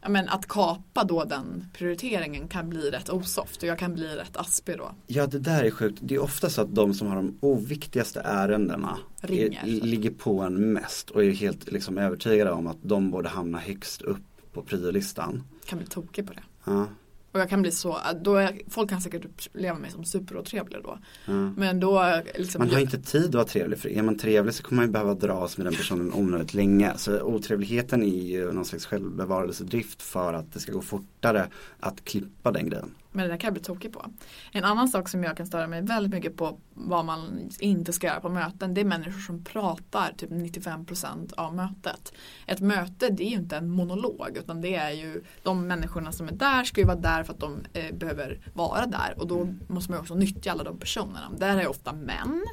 ja, 0.00 0.08
men 0.08 0.28
att 0.28 0.48
kapa 0.48 1.04
då 1.04 1.24
den 1.24 1.64
prioriteringen 1.78 2.48
kan 2.48 2.68
bli 2.68 2.90
rätt 2.90 3.10
osoft 3.10 3.62
och 3.62 3.68
jag 3.68 3.78
kan 3.78 3.94
bli 3.94 4.16
rätt 4.16 4.36
aspig 4.36 4.78
då. 4.78 4.90
Ja 5.06 5.26
det 5.26 5.38
där 5.38 5.64
är 5.64 5.70
sjukt. 5.70 5.98
Det 6.02 6.14
är 6.14 6.22
ofta 6.22 6.50
så 6.50 6.62
att 6.62 6.74
de 6.74 6.94
som 6.94 7.08
har 7.08 7.16
de 7.16 7.38
oviktigaste 7.40 8.20
ärendena 8.20 8.98
Ringer. 9.20 9.62
är, 9.62 9.66
ligger 9.66 10.10
på 10.10 10.40
en 10.40 10.72
mest 10.72 11.10
och 11.10 11.24
är 11.24 11.30
helt 11.30 11.72
liksom 11.72 11.98
övertygade 11.98 12.50
om 12.50 12.66
att 12.66 12.78
de 12.82 13.10
borde 13.10 13.28
hamna 13.28 13.58
högst 13.58 14.02
upp 14.02 14.52
på 14.52 14.62
priolistan. 14.62 15.42
Kan 15.66 15.78
bli 15.78 15.86
tokig 15.86 16.26
på 16.26 16.32
det. 16.32 16.42
Ja, 16.64 16.86
Och 17.34 17.40
jag 17.40 17.48
kan 17.48 17.62
bli 17.62 17.70
så, 17.70 17.98
då 18.22 18.36
är, 18.36 18.60
folk 18.68 18.90
kan 18.90 19.00
säkert 19.00 19.24
uppleva 19.24 19.78
mig 19.78 19.90
som 19.90 20.04
superotrevlig 20.04 20.82
då. 20.82 20.98
ja. 21.24 21.32
Men 21.32 21.80
då 21.80 22.20
liksom, 22.34 22.58
Man 22.58 22.70
har 22.70 22.80
inte 22.80 22.98
tid 22.98 23.26
att 23.26 23.34
vara 23.34 23.44
trevlig 23.44 23.78
för 23.78 23.88
är 23.88 24.02
man 24.02 24.18
trevlig 24.18 24.54
så 24.54 24.62
kommer 24.62 24.76
man 24.76 24.86
ju 24.86 24.92
behöva 24.92 25.14
dras 25.14 25.58
med 25.58 25.66
den 25.66 25.74
personen 25.74 26.12
onödigt 26.14 26.54
länge. 26.54 26.92
Så 26.96 27.22
otrevligheten 27.22 28.02
är 28.02 28.24
ju 28.24 28.52
någon 28.52 28.64
slags 28.64 28.86
självbevarelsedrift 28.86 30.02
för 30.02 30.32
att 30.32 30.52
det 30.52 30.60
ska 30.60 30.72
gå 30.72 30.82
fortare 30.82 31.48
att 31.80 32.04
klippa 32.04 32.52
den 32.52 32.68
grejen. 32.68 32.90
Men 33.14 33.24
det 33.24 33.32
där 33.32 33.38
kan 33.38 33.48
jag 33.48 33.54
bli 33.54 33.62
tokig 33.62 33.92
på. 33.92 34.06
En 34.52 34.64
annan 34.64 34.88
sak 34.88 35.08
som 35.08 35.24
jag 35.24 35.36
kan 35.36 35.46
störa 35.46 35.66
mig 35.66 35.82
väldigt 35.82 36.12
mycket 36.12 36.36
på 36.36 36.58
vad 36.74 37.04
man 37.04 37.50
inte 37.60 37.92
ska 37.92 38.06
göra 38.06 38.20
på 38.20 38.28
möten 38.28 38.74
det 38.74 38.80
är 38.80 38.84
människor 38.84 39.20
som 39.20 39.44
pratar 39.44 40.12
typ 40.16 40.30
95% 40.30 41.34
av 41.34 41.54
mötet. 41.54 42.12
Ett 42.46 42.60
möte 42.60 43.10
det 43.10 43.24
är 43.24 43.28
ju 43.28 43.36
inte 43.36 43.56
en 43.56 43.70
monolog 43.70 44.36
utan 44.36 44.60
det 44.60 44.74
är 44.74 44.90
ju 44.90 45.24
de 45.42 45.66
människorna 45.66 46.12
som 46.12 46.28
är 46.28 46.32
där 46.32 46.64
ska 46.64 46.80
ju 46.80 46.86
vara 46.86 46.96
där 46.96 47.24
för 47.24 47.32
att 47.32 47.40
de 47.40 47.58
eh, 47.72 47.94
behöver 47.94 48.40
vara 48.54 48.86
där 48.86 49.14
och 49.16 49.26
då 49.26 49.54
måste 49.68 49.90
man 49.90 49.98
ju 49.98 50.02
också 50.02 50.14
nyttja 50.14 50.52
alla 50.52 50.64
de 50.64 50.78
personerna. 50.78 51.30
Där 51.38 51.56
är 51.56 51.66
ofta 51.66 51.92
män. 51.92 52.44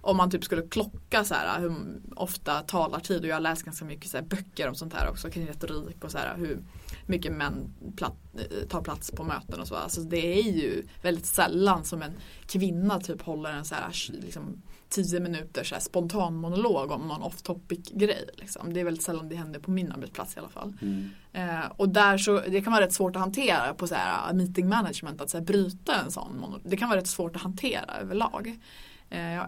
Om 0.00 0.16
man 0.16 0.30
typ 0.30 0.44
skulle 0.44 0.62
klocka 0.62 1.24
så 1.24 1.34
här 1.34 1.60
hur 1.60 1.74
ofta 2.16 2.60
talartid 2.60 3.20
och 3.20 3.28
jag 3.28 3.42
läst 3.42 3.62
ganska 3.62 3.84
mycket 3.84 4.10
så 4.10 4.16
här 4.16 4.24
böcker 4.24 4.68
om 4.68 4.74
sånt 4.74 4.94
här 4.94 5.10
också 5.10 5.30
kring 5.30 5.48
retorik 5.48 6.04
och 6.04 6.10
så 6.10 6.18
här 6.18 6.36
hur 6.36 6.62
mycket 7.06 7.32
män 7.32 7.74
platt, 7.96 8.16
eh, 8.34 8.68
tar 8.68 8.82
plats 8.82 9.10
på 9.10 9.24
möten 9.24 9.60
och 9.60 9.68
så. 9.68 9.74
Alltså 9.74 10.00
det 10.00 10.38
är 10.38 10.52
ju 10.52 10.86
väldigt 11.02 11.26
sällan 11.26 11.84
som 11.84 12.02
en 12.02 12.12
kvinna 12.46 13.00
typ 13.00 13.22
håller 13.22 13.50
en 13.50 13.64
så 13.64 13.74
här 13.74 13.92
liksom, 14.08 14.62
tio 14.88 15.20
minuter 15.20 15.64
så 15.64 15.74
här 15.74 15.82
spontan 15.82 16.36
monolog 16.36 16.90
om 16.90 17.08
någon 17.08 17.22
off 17.22 17.42
topic 17.42 17.90
grej. 17.92 18.28
Liksom. 18.34 18.72
Det 18.72 18.80
är 18.80 18.84
väldigt 18.84 19.02
sällan 19.02 19.28
det 19.28 19.36
händer 19.36 19.60
på 19.60 19.70
min 19.70 19.92
arbetsplats 19.92 20.36
i 20.36 20.38
alla 20.38 20.48
fall. 20.48 20.72
Eh, 21.32 21.70
och 21.76 21.88
där 21.88 22.18
så, 22.18 22.40
det 22.40 22.60
kan 22.60 22.72
vara 22.72 22.84
rätt 22.84 22.92
svårt 22.92 23.16
att 23.16 23.22
hantera 23.22 23.74
på 23.74 23.86
så 23.86 23.94
här 23.94 24.32
meeting 24.32 24.68
management 24.68 25.20
att 25.20 25.30
så 25.30 25.38
här, 25.38 25.44
bryta 25.44 25.94
en 25.94 26.10
sån 26.10 26.38
monolog. 26.40 26.60
Det 26.64 26.76
kan 26.76 26.88
vara 26.88 27.00
rätt 27.00 27.06
svårt 27.06 27.36
att 27.36 27.42
hantera 27.42 27.94
överlag. 28.00 28.58
Eh, 29.10 29.40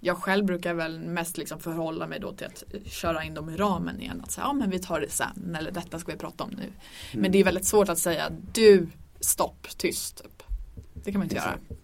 jag, 0.00 0.16
själv 0.16 0.44
brukar 0.44 0.74
väl 0.74 1.00
mest 1.00 1.38
liksom 1.38 1.60
förhålla 1.60 2.06
mig 2.06 2.20
då 2.20 2.32
till 2.32 2.46
att 2.46 2.64
eh, 2.70 2.80
köra 2.84 3.24
in 3.24 3.34
dem 3.34 3.50
i 3.50 3.56
ramen 3.56 4.00
igen. 4.00 4.20
Att 4.24 4.30
säga, 4.30 4.44
ja 4.46 4.52
men 4.52 4.70
vi 4.70 4.78
tar 4.78 5.00
det 5.00 5.10
sen 5.10 5.56
eller 5.58 5.70
detta 5.70 5.98
ska 5.98 6.12
vi 6.12 6.18
prata 6.18 6.44
om 6.44 6.50
nu. 6.50 6.72
Men 7.20 7.32
det 7.32 7.38
är 7.40 7.44
väldigt 7.44 7.64
svårt 7.66 7.88
att 7.88 7.98
säga 7.98 8.32
du, 8.52 8.86
stopp, 9.20 9.66
tyst. 9.78 10.22
Typ. 10.22 10.42
Det 11.04 11.12
kan 11.12 11.18
man 11.18 11.24
inte 11.24 11.36
göra. 11.36 11.44
Exakt. 11.62 11.80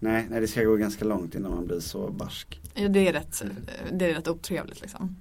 Nej, 0.00 0.26
nej, 0.30 0.40
det 0.40 0.48
ska 0.48 0.62
gå 0.64 0.76
ganska 0.76 1.04
långt 1.04 1.34
innan 1.34 1.50
man 1.50 1.66
blir 1.66 1.80
så 1.80 2.10
barsk. 2.10 2.60
Ja, 2.74 2.88
det, 2.88 3.08
är 3.08 3.12
rätt, 3.12 3.42
det 3.92 4.10
är 4.10 4.14
rätt 4.14 4.28
otrevligt 4.28 4.80
liksom. 4.80 5.16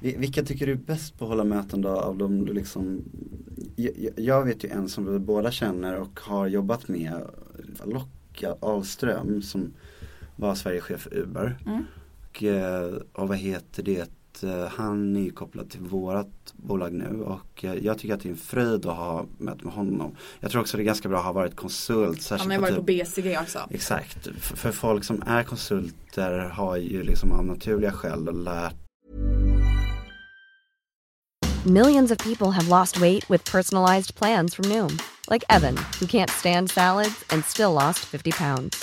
Vi- 0.00 0.16
Vilka 0.16 0.42
tycker 0.42 0.66
du 0.66 0.72
är 0.72 0.76
bäst 0.76 1.18
på 1.18 1.24
att 1.24 1.28
hålla 1.28 1.44
möten 1.44 1.80
då 1.82 1.88
av 1.88 2.18
dem 2.18 2.44
du 2.44 2.52
liksom 2.52 3.04
jag 4.16 4.44
vet 4.44 4.64
ju 4.64 4.68
en 4.68 4.88
som 4.88 5.12
vi 5.12 5.18
båda 5.18 5.50
känner 5.50 5.96
och 6.00 6.20
har 6.20 6.46
jobbat 6.46 6.88
med 6.88 7.22
Locka 7.84 8.56
Ahlström 8.60 9.42
som 9.42 9.72
var 10.40 10.54
Sverigechef 10.54 11.00
för 11.00 11.18
Uber. 11.18 11.58
Mm. 11.66 11.84
Och, 12.30 12.42
eh, 12.42 12.94
och 13.12 13.28
vad 13.28 13.36
heter 13.36 13.82
det 13.82 14.10
eh, 14.42 14.66
han 14.68 15.16
är 15.16 15.20
ju 15.20 15.30
kopplad 15.30 15.70
till 15.70 15.80
vårat 15.80 16.52
bolag 16.52 16.92
nu 16.92 17.22
och 17.22 17.64
eh, 17.64 17.74
jag 17.74 17.98
tycker 17.98 18.14
att 18.14 18.20
det 18.20 18.28
är 18.28 18.30
en 18.30 18.36
fröjd 18.36 18.86
att 18.86 18.96
ha 18.96 19.26
möte 19.38 19.64
med 19.64 19.74
honom. 19.74 20.16
Jag 20.40 20.50
tror 20.50 20.60
också 20.60 20.76
det 20.76 20.82
är 20.82 20.84
ganska 20.84 21.08
bra 21.08 21.18
att 21.18 21.24
ha 21.24 21.32
varit 21.32 21.56
konsult. 21.56 22.30
Han 22.30 22.40
har 22.40 22.52
ju 22.52 22.58
varit 22.60 22.76
på 22.76 22.82
BCG 22.82 23.38
också. 23.42 23.58
Exakt, 23.70 24.28
för, 24.40 24.56
för 24.56 24.72
folk 24.72 25.04
som 25.04 25.22
är 25.26 25.42
konsulter 25.42 26.38
har 26.38 26.76
ju 26.76 27.02
liksom 27.02 27.32
av 27.32 27.44
naturliga 27.44 27.92
skäl 27.92 28.44
lärt 28.44 28.74
Millions 31.66 32.10
of 32.10 32.16
people 32.16 32.52
have 32.52 32.68
lost 32.68 33.00
weight 33.00 33.28
with 33.28 33.44
personalized 33.44 34.14
plans 34.14 34.54
from 34.54 34.70
Noom, 34.70 34.98
like 35.28 35.44
Evan, 35.50 35.76
who 36.00 36.06
can't 36.06 36.30
stand 36.30 36.70
salads 36.70 37.22
and 37.28 37.44
still 37.44 37.74
lost 37.74 37.98
50 37.98 38.32
pounds. 38.32 38.82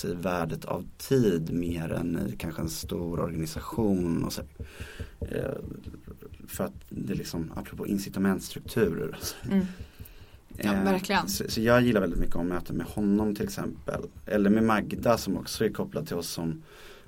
Sig 0.00 0.14
värdet 0.14 0.64
av 0.64 0.86
tid 0.98 1.52
mer 1.52 1.92
än 1.92 2.18
i 2.28 2.36
kanske 2.36 2.62
en 2.62 2.68
stor 2.68 3.20
organisation 3.20 4.24
och 4.24 4.32
så. 4.32 4.42
Eh, 5.20 5.58
För 6.48 6.64
att 6.64 6.74
det 6.88 7.12
är 7.12 7.16
liksom, 7.16 7.52
apropå 7.56 7.86
incitamentstrukturer. 7.86 9.18
Mm. 9.50 9.66
Ja, 10.56 10.72
Eh, 10.72 10.84
verkligen. 10.84 11.28
Så, 11.28 11.44
så 11.48 11.60
jag 11.60 11.82
gillar 11.82 12.00
väldigt 12.00 12.18
mycket 12.18 12.36
att 12.36 12.46
möta 12.46 12.72
med 12.72 12.86
honom 12.86 13.34
till 13.34 13.44
exempel. 13.44 14.02
Eller 14.26 14.50
med 14.50 14.64
Magda 14.64 15.18
som 15.18 15.36
också 15.36 15.64
är 15.64 15.68
kopplad 15.68 16.06
till 16.06 16.16
oss 16.16 16.30
som 16.30 16.62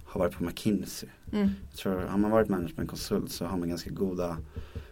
har 0.04 0.20
varit 0.20 0.34
på 0.36 0.44
McKinsey. 0.44 1.08
Mm. 1.32 1.50
Jag 1.70 1.78
tror, 1.78 2.00
har 2.00 2.18
man 2.18 2.30
varit 2.30 2.48
managementkonsult 2.48 3.32
så 3.32 3.46
har 3.46 3.56
man 3.56 3.68
ganska 3.68 3.90
goda 3.90 4.36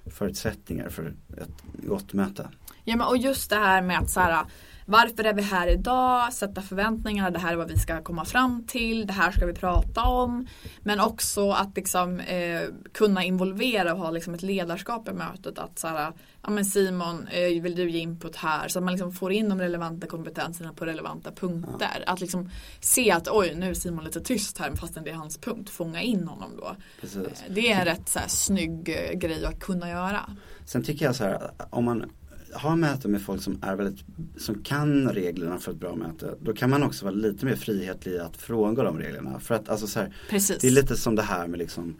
förutsättningar 0.06 0.88
för 0.88 1.14
ett 1.36 1.86
gott 1.86 2.12
möte. 2.12 2.48
Ja 2.84 2.96
men 2.96 3.06
och 3.06 3.16
just 3.16 3.50
det 3.50 3.56
här 3.56 3.82
med 3.82 3.98
att 3.98 4.10
så 4.10 4.20
här, 4.20 4.44
varför 4.90 5.24
är 5.24 5.34
vi 5.34 5.42
här 5.42 5.66
idag? 5.66 6.32
Sätta 6.32 6.62
förväntningar, 6.62 7.30
det 7.30 7.38
här 7.38 7.52
är 7.52 7.56
vad 7.56 7.68
vi 7.68 7.78
ska 7.78 8.02
komma 8.02 8.24
fram 8.24 8.64
till, 8.66 9.06
det 9.06 9.12
här 9.12 9.30
ska 9.30 9.46
vi 9.46 9.52
prata 9.52 10.02
om. 10.02 10.46
Men 10.82 11.00
också 11.00 11.50
att 11.50 11.76
liksom, 11.76 12.20
eh, 12.20 12.60
kunna 12.92 13.24
involvera 13.24 13.92
och 13.92 13.98
ha 13.98 14.10
liksom, 14.10 14.34
ett 14.34 14.42
ledarskap 14.42 15.08
i 15.08 15.12
mötet. 15.12 15.58
Att 15.58 15.78
så 15.78 15.88
här, 15.88 16.12
ja 16.42 16.50
men 16.50 16.64
Simon, 16.64 17.28
eh, 17.28 17.62
vill 17.62 17.74
du 17.74 17.90
ge 17.90 17.98
input 17.98 18.36
här? 18.36 18.68
Så 18.68 18.78
att 18.78 18.84
man 18.84 18.92
liksom 18.92 19.12
får 19.12 19.32
in 19.32 19.48
de 19.48 19.60
relevanta 19.60 20.06
kompetenserna 20.06 20.72
på 20.72 20.84
relevanta 20.86 21.32
punkter. 21.32 22.04
Att 22.06 22.20
liksom 22.20 22.50
se 22.80 23.10
att 23.10 23.28
oj, 23.28 23.54
nu 23.54 23.70
är 23.70 23.74
Simon 23.74 24.04
lite 24.04 24.20
tyst 24.20 24.58
här 24.58 24.76
fastän 24.76 25.04
det 25.04 25.10
är 25.10 25.14
hans 25.14 25.38
punkt. 25.38 25.70
Fånga 25.70 26.02
in 26.02 26.28
honom 26.28 26.50
då. 26.56 26.76
Precis. 27.00 27.44
Det 27.48 27.72
är 27.72 27.78
en 27.80 27.84
rätt 27.84 28.08
så 28.08 28.18
här, 28.18 28.28
snygg 28.28 28.88
eh, 28.88 29.18
grej 29.18 29.44
att 29.44 29.60
kunna 29.60 29.90
göra. 29.90 30.36
Sen 30.64 30.82
tycker 30.82 31.04
jag 31.04 31.16
så 31.16 31.24
här, 31.24 31.50
om 31.70 31.84
man 31.84 32.04
har 32.52 32.76
möten 32.76 33.10
med 33.10 33.22
folk 33.22 33.42
som 33.42 33.58
är 33.62 33.76
väldigt, 33.76 34.04
som 34.36 34.62
kan 34.62 35.08
reglerna 35.08 35.58
för 35.58 35.72
ett 35.72 35.78
bra 35.78 35.96
möte, 35.96 36.34
då 36.40 36.52
kan 36.52 36.70
man 36.70 36.82
också 36.82 37.04
vara 37.04 37.14
lite 37.14 37.46
mer 37.46 37.56
frihetlig 37.56 38.18
att 38.18 38.36
frångå 38.36 38.82
de 38.82 38.98
reglerna. 38.98 39.40
För 39.40 39.54
att 39.54 39.68
alltså 39.68 39.86
så 39.86 40.00
här, 40.00 40.14
det 40.30 40.64
är 40.64 40.70
lite 40.70 40.96
som 40.96 41.14
det 41.14 41.22
här 41.22 41.46
med 41.46 41.58
liksom, 41.58 41.96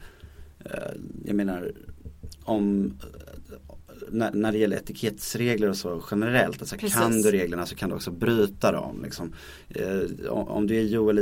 eh, 0.64 0.70
jag 1.24 1.36
menar, 1.36 1.72
om 2.44 2.92
när, 4.12 4.32
när 4.32 4.52
det 4.52 4.58
gäller 4.58 4.76
etikettsregler 4.76 5.68
och 5.68 5.76
så 5.76 6.02
generellt, 6.10 6.60
alltså 6.60 6.76
Precis. 6.76 6.98
kan 6.98 7.22
du 7.22 7.30
reglerna 7.30 7.66
så 7.66 7.74
kan 7.74 7.88
du 7.88 7.94
också 7.94 8.10
bryta 8.10 8.72
dem. 8.72 9.02
Liksom. 9.02 9.32
Eh, 9.68 10.30
om, 10.30 10.66
du 10.66 10.76
är 10.76 10.82
Joel 10.82 11.18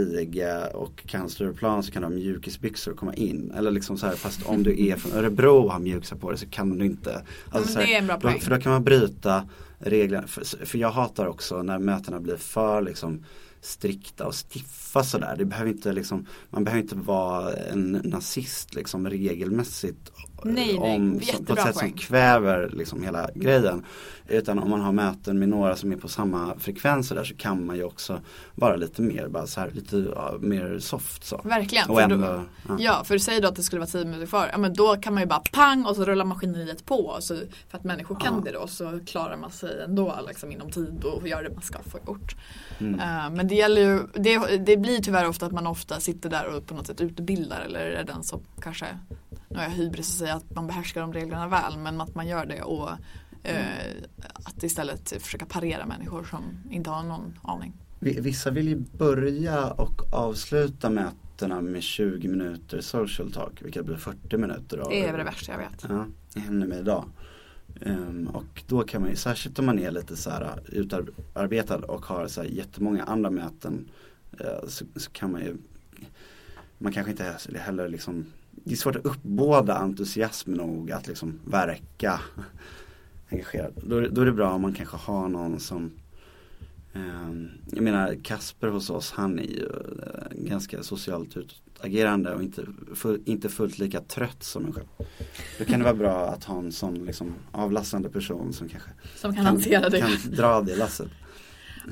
och 0.74 1.06
kan 1.06 1.28
Stureplan 1.28 1.82
så 1.82 1.92
kan 1.92 2.02
du 2.02 2.08
ha 2.08 2.14
mjukisbyxor 2.14 2.92
och 2.92 2.98
komma 2.98 3.14
in. 3.14 3.52
Eller 3.56 3.70
liksom 3.70 3.98
så 3.98 4.06
här, 4.06 4.14
fast 4.14 4.46
om 4.46 4.62
du 4.62 4.86
är 4.86 4.96
från 4.96 5.12
Örebro 5.12 5.64
och 5.64 5.72
har 5.72 5.80
mjukisar 5.80 6.16
på 6.16 6.30
dig 6.30 6.38
så 6.38 6.46
kan 6.46 6.78
du 6.78 6.86
inte. 6.86 7.22
Alltså, 7.50 7.78
här, 7.78 8.02
då, 8.08 8.20
poäng. 8.20 8.40
för 8.40 8.50
då 8.50 8.60
kan 8.60 8.72
man 8.72 8.84
bryta 8.84 9.48
reglerna. 9.78 10.26
För, 10.26 10.66
för 10.66 10.78
jag 10.78 10.90
hatar 10.90 11.26
också 11.26 11.62
när 11.62 11.78
mötena 11.78 12.20
blir 12.20 12.36
för 12.36 12.82
liksom 12.82 13.24
strikta 13.60 14.26
och 14.26 14.34
stiffa 14.34 15.04
sådär. 15.04 15.36
Det 15.38 15.44
behöver 15.44 15.70
inte 15.70 15.92
liksom, 15.92 16.26
man 16.50 16.64
behöver 16.64 16.82
inte 16.82 16.96
vara 16.96 17.52
en 17.52 18.00
nazist 18.04 18.74
liksom 18.74 19.10
regelmässigt. 19.10 20.12
Nej, 20.44 20.78
nej, 20.78 20.96
om, 20.96 21.20
som, 21.20 21.44
på 21.44 21.52
ett 21.52 21.62
sätt 21.62 21.74
poäng. 21.74 21.90
som 21.90 21.98
kväver 21.98 22.70
liksom 22.72 23.02
hela 23.02 23.30
grejen. 23.34 23.84
Utan 24.28 24.58
om 24.58 24.70
man 24.70 24.80
har 24.80 24.92
möten 24.92 25.38
med 25.38 25.48
några 25.48 25.76
som 25.76 25.92
är 25.92 25.96
på 25.96 26.08
samma 26.08 26.54
frekvenser 26.58 27.14
där 27.14 27.24
så 27.24 27.34
kan 27.34 27.66
man 27.66 27.76
ju 27.76 27.84
också 27.84 28.20
vara 28.54 28.76
lite 28.76 29.02
mer, 29.02 29.28
bara 29.28 29.46
så 29.46 29.60
här, 29.60 29.70
lite 29.70 29.96
ja, 29.96 30.34
mer 30.40 30.78
soft 30.78 31.24
så. 31.24 31.40
Verkligen. 31.44 31.90
Och 31.90 31.96
för 31.96 32.02
ändå, 32.02 32.16
då, 32.16 32.42
ja. 32.68 32.76
ja. 32.78 33.04
för 33.04 33.18
säg 33.18 33.40
då 33.40 33.48
att 33.48 33.56
det 33.56 33.62
skulle 33.62 33.80
vara 33.80 33.90
10 33.90 34.04
minuter 34.04 34.26
kvar. 34.26 34.48
Ja 34.52 34.58
men 34.58 34.74
då 34.74 34.96
kan 34.96 35.14
man 35.14 35.22
ju 35.22 35.26
bara 35.26 35.42
pang 35.52 35.84
och 35.84 35.96
så 35.96 36.04
rullar 36.04 36.24
maskineriet 36.24 36.84
på. 36.86 36.94
Och 36.94 37.24
så, 37.24 37.36
för 37.68 37.78
att 37.78 37.84
människor 37.84 38.20
kan 38.20 38.34
Ja. 38.34 38.42
det 38.44 38.58
då 38.58 38.66
så 38.66 39.00
klarar 39.06 39.36
man 39.36 39.50
sig 39.50 39.82
ändå 39.84 40.18
liksom, 40.28 40.52
inom 40.52 40.70
tid 40.70 41.04
och 41.04 41.28
gör 41.28 41.42
det 41.42 41.50
man 41.50 41.62
ska 41.62 41.78
få 41.82 41.98
gjort. 42.06 42.36
Mm. 42.78 43.00
Eh, 43.00 43.30
men 43.30 43.48
det 43.48 43.54
gäller 43.54 43.80
ju, 43.80 44.00
det, 44.14 44.56
det 44.56 44.76
blir 44.76 44.98
tyvärr 44.98 45.28
ofta 45.28 45.46
att 45.46 45.52
man 45.52 45.66
ofta 45.66 46.00
sitter 46.00 46.30
där 46.30 46.56
och 46.56 46.66
på 46.66 46.74
något 46.74 46.86
sätt 46.86 47.00
utbildar 47.00 47.60
eller 47.60 47.80
är 47.80 48.04
den 48.04 48.22
som 48.22 48.40
kanske, 48.60 48.86
nu 49.48 49.56
har 49.56 49.62
jag 49.64 49.70
hybris 49.70 50.08
att 50.12 50.18
säga 50.18 50.34
att 50.34 50.54
man 50.54 50.66
behärskar 50.66 51.00
de 51.00 51.12
reglerna 51.12 51.48
väl 51.48 51.78
men 51.78 52.00
att 52.00 52.14
man 52.14 52.28
gör 52.28 52.46
det 52.46 52.62
och 52.62 52.90
eh, 53.42 53.66
att 54.44 54.62
istället 54.62 55.22
försöka 55.22 55.46
parera 55.46 55.86
människor 55.86 56.24
som 56.24 56.42
inte 56.70 56.90
har 56.90 57.02
någon 57.02 57.38
aning. 57.42 57.72
Vi- 58.00 58.20
Vissa 58.20 58.50
vill 58.50 58.68
ju 58.68 58.76
börja 58.98 59.70
och 59.70 60.12
avsluta 60.14 60.90
mötena 60.90 61.60
med 61.60 61.82
20 61.82 62.28
minuter 62.28 62.80
social 62.80 63.32
talk, 63.32 63.62
vilket 63.62 63.84
blir 63.86 63.96
40 63.96 64.36
minuter. 64.36 64.78
Av, 64.78 64.88
Det 64.90 65.04
är 65.04 65.10
väl 65.12 65.18
det 65.18 65.24
värsta 65.24 65.52
jag 65.52 65.58
vet. 65.58 65.86
Ja, 65.88 66.06
det 66.34 66.40
händer 66.40 66.66
mig 66.66 66.78
idag. 66.78 67.04
Ehm, 67.82 68.28
och 68.28 68.62
då 68.66 68.82
kan 68.82 69.00
man 69.02 69.10
ju, 69.10 69.16
särskilt 69.16 69.58
om 69.58 69.66
man 69.66 69.78
är 69.78 69.90
lite 69.90 70.16
så 70.16 70.30
här 70.30 70.60
utarbetad 70.66 71.76
och 71.76 72.04
har 72.06 72.26
så 72.28 72.40
här 72.42 72.48
jättemånga 72.48 73.04
andra 73.04 73.30
möten 73.30 73.88
eh, 74.40 74.68
så, 74.68 74.84
så 74.96 75.10
kan 75.10 75.32
man 75.32 75.40
ju 75.40 75.56
man 76.78 76.92
kanske 76.92 77.10
inte 77.10 77.36
heller 77.58 77.88
liksom 77.88 78.26
det 78.68 78.74
är 78.74 78.76
svårt 78.76 78.96
att 78.96 79.06
uppbåda 79.06 79.74
entusiasm 79.74 80.52
nog 80.52 80.92
att 80.92 81.06
liksom 81.08 81.40
verka 81.44 82.20
engagerad. 83.30 83.72
Då, 83.86 84.00
då 84.00 84.20
är 84.20 84.26
det 84.26 84.32
bra 84.32 84.50
om 84.50 84.62
man 84.62 84.72
kanske 84.72 84.96
har 84.96 85.28
någon 85.28 85.60
som 85.60 85.90
ehm, 86.92 87.48
Jag 87.72 87.82
menar 87.82 88.14
Kasper 88.22 88.68
hos 88.68 88.90
oss 88.90 89.12
han 89.12 89.38
är 89.38 89.42
ju 89.42 89.66
eh, 89.66 90.36
ganska 90.48 90.82
socialt 90.82 91.36
utagerande 91.36 92.34
och 92.34 92.42
inte, 92.42 92.66
full, 92.94 93.20
inte 93.24 93.48
fullt 93.48 93.78
lika 93.78 94.00
trött 94.00 94.42
som 94.42 94.66
en 94.66 94.72
själv. 94.72 94.86
Då 95.58 95.64
kan 95.64 95.78
det 95.78 95.84
vara 95.84 95.94
bra 95.94 96.28
att 96.28 96.44
ha 96.44 96.58
en 96.58 96.72
sån 96.72 96.94
liksom 96.94 97.34
avlastande 97.52 98.08
person 98.08 98.52
som 98.52 98.68
kanske 98.68 98.90
Som 99.16 99.34
kan 99.34 99.46
hantera 99.46 99.88
det. 99.88 100.00
kan 100.00 100.10
dra 100.36 100.60
det 100.60 100.76
lasset. 100.76 101.08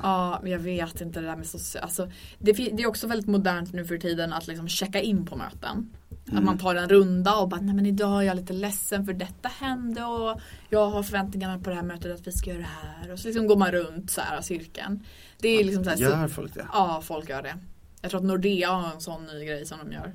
Ja, 0.03 0.39
men 0.43 0.51
jag 0.51 0.59
vet 0.59 1.01
inte 1.01 1.19
det 1.19 1.27
där 1.27 1.35
med 1.35 1.45
social... 1.45 1.83
Alltså, 1.83 2.11
det, 2.39 2.51
det 2.51 2.83
är 2.83 2.87
också 2.87 3.07
väldigt 3.07 3.27
modernt 3.27 3.73
nu 3.73 3.85
för 3.85 3.97
tiden 3.97 4.33
att 4.33 4.47
liksom 4.47 4.67
checka 4.67 5.01
in 5.01 5.25
på 5.25 5.35
möten. 5.35 5.89
Att 6.31 6.43
man 6.43 6.57
tar 6.57 6.75
en 6.75 6.89
runda 6.89 7.35
och 7.35 7.49
bara, 7.49 7.61
nej 7.61 7.75
men 7.75 7.85
idag 7.85 8.21
är 8.21 8.27
jag 8.27 8.35
lite 8.35 8.53
ledsen 8.53 9.05
för 9.05 9.13
detta 9.13 9.49
hände 9.49 10.03
och 10.03 10.41
jag 10.69 10.89
har 10.89 11.03
förväntningarna 11.03 11.59
på 11.59 11.69
det 11.69 11.75
här 11.75 11.83
mötet 11.83 12.19
att 12.19 12.27
vi 12.27 12.31
ska 12.31 12.49
göra 12.49 12.59
det 12.59 12.67
här. 12.67 13.11
Och 13.13 13.19
så 13.19 13.27
liksom 13.27 13.47
går 13.47 13.55
man 13.55 13.71
runt 13.71 14.11
så 14.11 14.21
här 14.21 14.41
cirkeln. 14.41 15.03
Det 15.39 15.47
är 15.47 15.63
liksom 15.63 15.83
så 15.83 15.89
här, 15.89 15.97
Gör 15.97 16.27
folk 16.27 16.53
det? 16.53 16.67
Ja, 16.73 17.01
folk 17.03 17.29
gör 17.29 17.41
det. 17.41 17.57
Jag 18.01 18.11
tror 18.11 18.21
att 18.21 18.27
Nordea 18.27 18.69
har 18.69 18.93
en 18.93 19.01
sån 19.01 19.25
ny 19.25 19.45
grej 19.45 19.65
som 19.65 19.77
de 19.83 19.91
gör. 19.91 20.13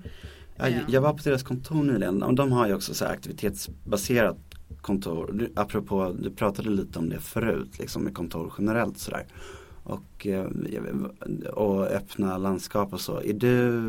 Ja, 0.56 0.68
jag 0.88 1.00
var 1.00 1.12
på 1.12 1.22
deras 1.24 1.42
kontor 1.42 1.82
nyligen 1.82 2.22
och 2.22 2.34
de 2.34 2.52
har 2.52 2.66
ju 2.66 2.74
också 2.74 2.94
så 2.94 3.04
här 3.04 3.12
aktivitetsbaserat 3.12 4.38
kontor. 4.80 5.30
Du, 5.32 5.52
apropå, 5.56 6.16
du 6.18 6.30
pratade 6.30 6.70
lite 6.70 6.98
om 6.98 7.08
det 7.08 7.18
förut, 7.18 7.78
liksom 7.78 8.04
med 8.04 8.14
kontor 8.14 8.52
generellt 8.58 8.98
sådär. 8.98 9.26
Och, 9.84 10.26
eh, 10.26 10.46
och 11.52 11.86
öppna 11.86 12.38
landskap 12.38 12.92
och 12.92 13.00
så. 13.00 13.20
Är 13.20 13.32
du, 13.32 13.80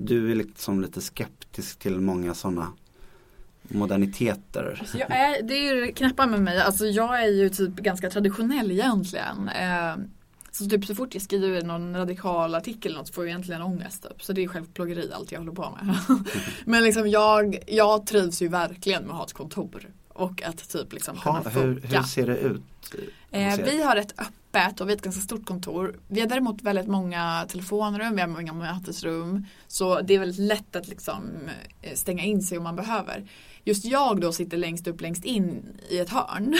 du 0.00 0.30
är 0.30 0.34
liksom 0.34 0.80
lite 0.80 1.00
skeptisk 1.00 1.78
till 1.78 2.00
många 2.00 2.34
sådana 2.34 2.72
moderniteter? 3.62 4.82
Jag 4.94 5.10
är, 5.10 5.42
det 5.42 5.54
är 5.54 5.74
ju 5.74 5.92
knäppa 5.92 6.26
med 6.26 6.42
mig. 6.42 6.60
Alltså 6.60 6.86
jag 6.86 7.22
är 7.22 7.28
ju 7.28 7.48
typ 7.48 7.74
ganska 7.76 8.10
traditionell 8.10 8.70
egentligen. 8.70 9.48
Eh, 9.48 9.96
så 10.50 10.68
typ 10.68 10.84
så 10.84 10.94
fort 10.94 11.14
jag 11.14 11.22
skriver 11.22 11.62
någon 11.62 11.96
radikal 11.96 12.54
artikel 12.54 12.92
eller 12.92 12.98
något 12.98 13.08
så 13.08 13.12
får 13.14 13.24
jag 13.24 13.30
egentligen 13.30 13.62
ångest. 13.62 14.02
Typ. 14.02 14.22
Så 14.22 14.32
det 14.32 14.44
är 14.44 14.48
självplågeri 14.48 15.10
allt 15.12 15.32
jag 15.32 15.38
håller 15.38 15.52
på 15.52 15.78
med. 15.82 15.96
Men 16.64 16.84
liksom 16.84 17.08
jag, 17.08 17.58
jag 17.66 18.06
trivs 18.06 18.42
ju 18.42 18.48
verkligen 18.48 19.02
med 19.02 19.10
att 19.10 19.16
ha 19.16 19.24
ett 19.24 19.32
kontor. 19.32 19.90
Och 20.08 20.42
att 20.42 20.68
typ 20.68 20.92
liksom 20.92 21.16
kunna 21.16 21.34
Ha, 21.38 21.50
hur, 21.50 21.74
funka. 21.74 21.98
hur 21.98 22.04
ser 22.04 22.26
det 22.26 22.38
ut? 22.38 22.62
Eh, 23.30 23.56
vi 23.64 23.82
har 23.82 23.96
ett 23.96 24.12
öppet 24.20 24.32
och 24.56 24.88
vi 24.88 24.92
har 24.92 24.96
ett 24.96 25.02
ganska 25.02 25.22
stort 25.22 25.46
kontor. 25.46 25.96
Vi 26.08 26.20
har 26.20 26.28
däremot 26.28 26.62
väldigt 26.62 26.86
många 26.86 27.46
telefonrum, 27.48 28.14
vi 28.14 28.20
har 28.20 28.28
många 28.28 28.52
mötesrum. 28.52 29.46
Så 29.66 30.00
det 30.00 30.14
är 30.14 30.18
väldigt 30.18 30.38
lätt 30.38 30.76
att 30.76 30.88
liksom 30.88 31.30
eh, 31.82 31.94
stänga 31.94 32.24
in 32.24 32.42
sig 32.42 32.58
om 32.58 32.64
man 32.64 32.76
behöver. 32.76 33.28
Just 33.64 33.84
jag 33.84 34.20
då 34.20 34.32
sitter 34.32 34.56
längst 34.56 34.86
upp, 34.86 35.00
längst 35.00 35.24
in 35.24 35.78
i 35.90 35.98
ett 35.98 36.10
hörn. 36.10 36.56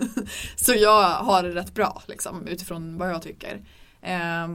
så 0.56 0.74
jag 0.74 1.08
har 1.10 1.42
det 1.42 1.54
rätt 1.54 1.74
bra 1.74 2.02
liksom, 2.06 2.46
utifrån 2.46 2.98
vad 2.98 3.10
jag 3.10 3.22
tycker. 3.22 3.60
Eh, 4.02 4.48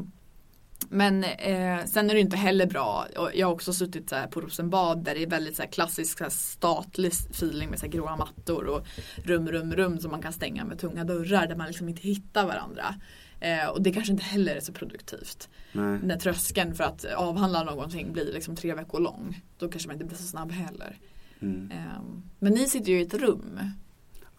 men 0.89 1.23
eh, 1.23 1.85
sen 1.85 2.09
är 2.09 2.13
det 2.13 2.19
inte 2.19 2.37
heller 2.37 2.65
bra. 2.65 3.07
Jag 3.33 3.47
har 3.47 3.53
också 3.53 3.73
suttit 3.73 4.09
så 4.09 4.15
på 4.31 4.41
Rosenbad 4.41 5.03
där 5.03 5.15
det 5.15 5.23
är 5.23 5.29
väldigt 5.29 5.55
så 5.55 5.61
här 5.61 5.69
klassisk 5.69 6.17
så 6.17 6.23
här 6.23 6.31
statlig 6.31 7.11
feeling 7.13 7.69
med 7.69 7.79
så 7.79 7.85
här 7.85 7.91
gråa 7.91 8.15
mattor 8.15 8.65
och 8.65 8.87
rum, 9.23 9.47
rum, 9.47 9.73
rum 9.73 9.99
som 9.99 10.11
man 10.11 10.21
kan 10.21 10.33
stänga 10.33 10.65
med 10.65 10.79
tunga 10.79 11.03
dörrar 11.03 11.47
där 11.47 11.55
man 11.55 11.67
liksom 11.67 11.89
inte 11.89 12.01
hittar 12.01 12.45
varandra. 12.45 12.95
Eh, 13.39 13.67
och 13.67 13.81
det 13.81 13.91
kanske 13.91 14.11
inte 14.11 14.23
heller 14.23 14.55
är 14.55 14.59
så 14.59 14.73
produktivt. 14.73 15.49
Nej. 15.71 15.99
När 16.03 16.17
tröskeln 16.17 16.75
för 16.75 16.83
att 16.83 17.05
avhandla 17.05 17.63
någonting 17.63 18.13
blir 18.13 18.33
liksom 18.33 18.55
tre 18.55 18.73
veckor 18.73 18.99
lång. 18.99 19.41
Då 19.57 19.69
kanske 19.69 19.87
man 19.87 19.95
inte 19.95 20.05
blir 20.05 20.17
så 20.17 20.23
snabb 20.23 20.51
heller. 20.51 20.97
Mm. 21.41 21.71
Eh, 21.71 22.01
men 22.39 22.53
ni 22.53 22.67
sitter 22.67 22.91
ju 22.91 22.99
i 22.99 23.01
ett 23.01 23.13
rum. 23.13 23.59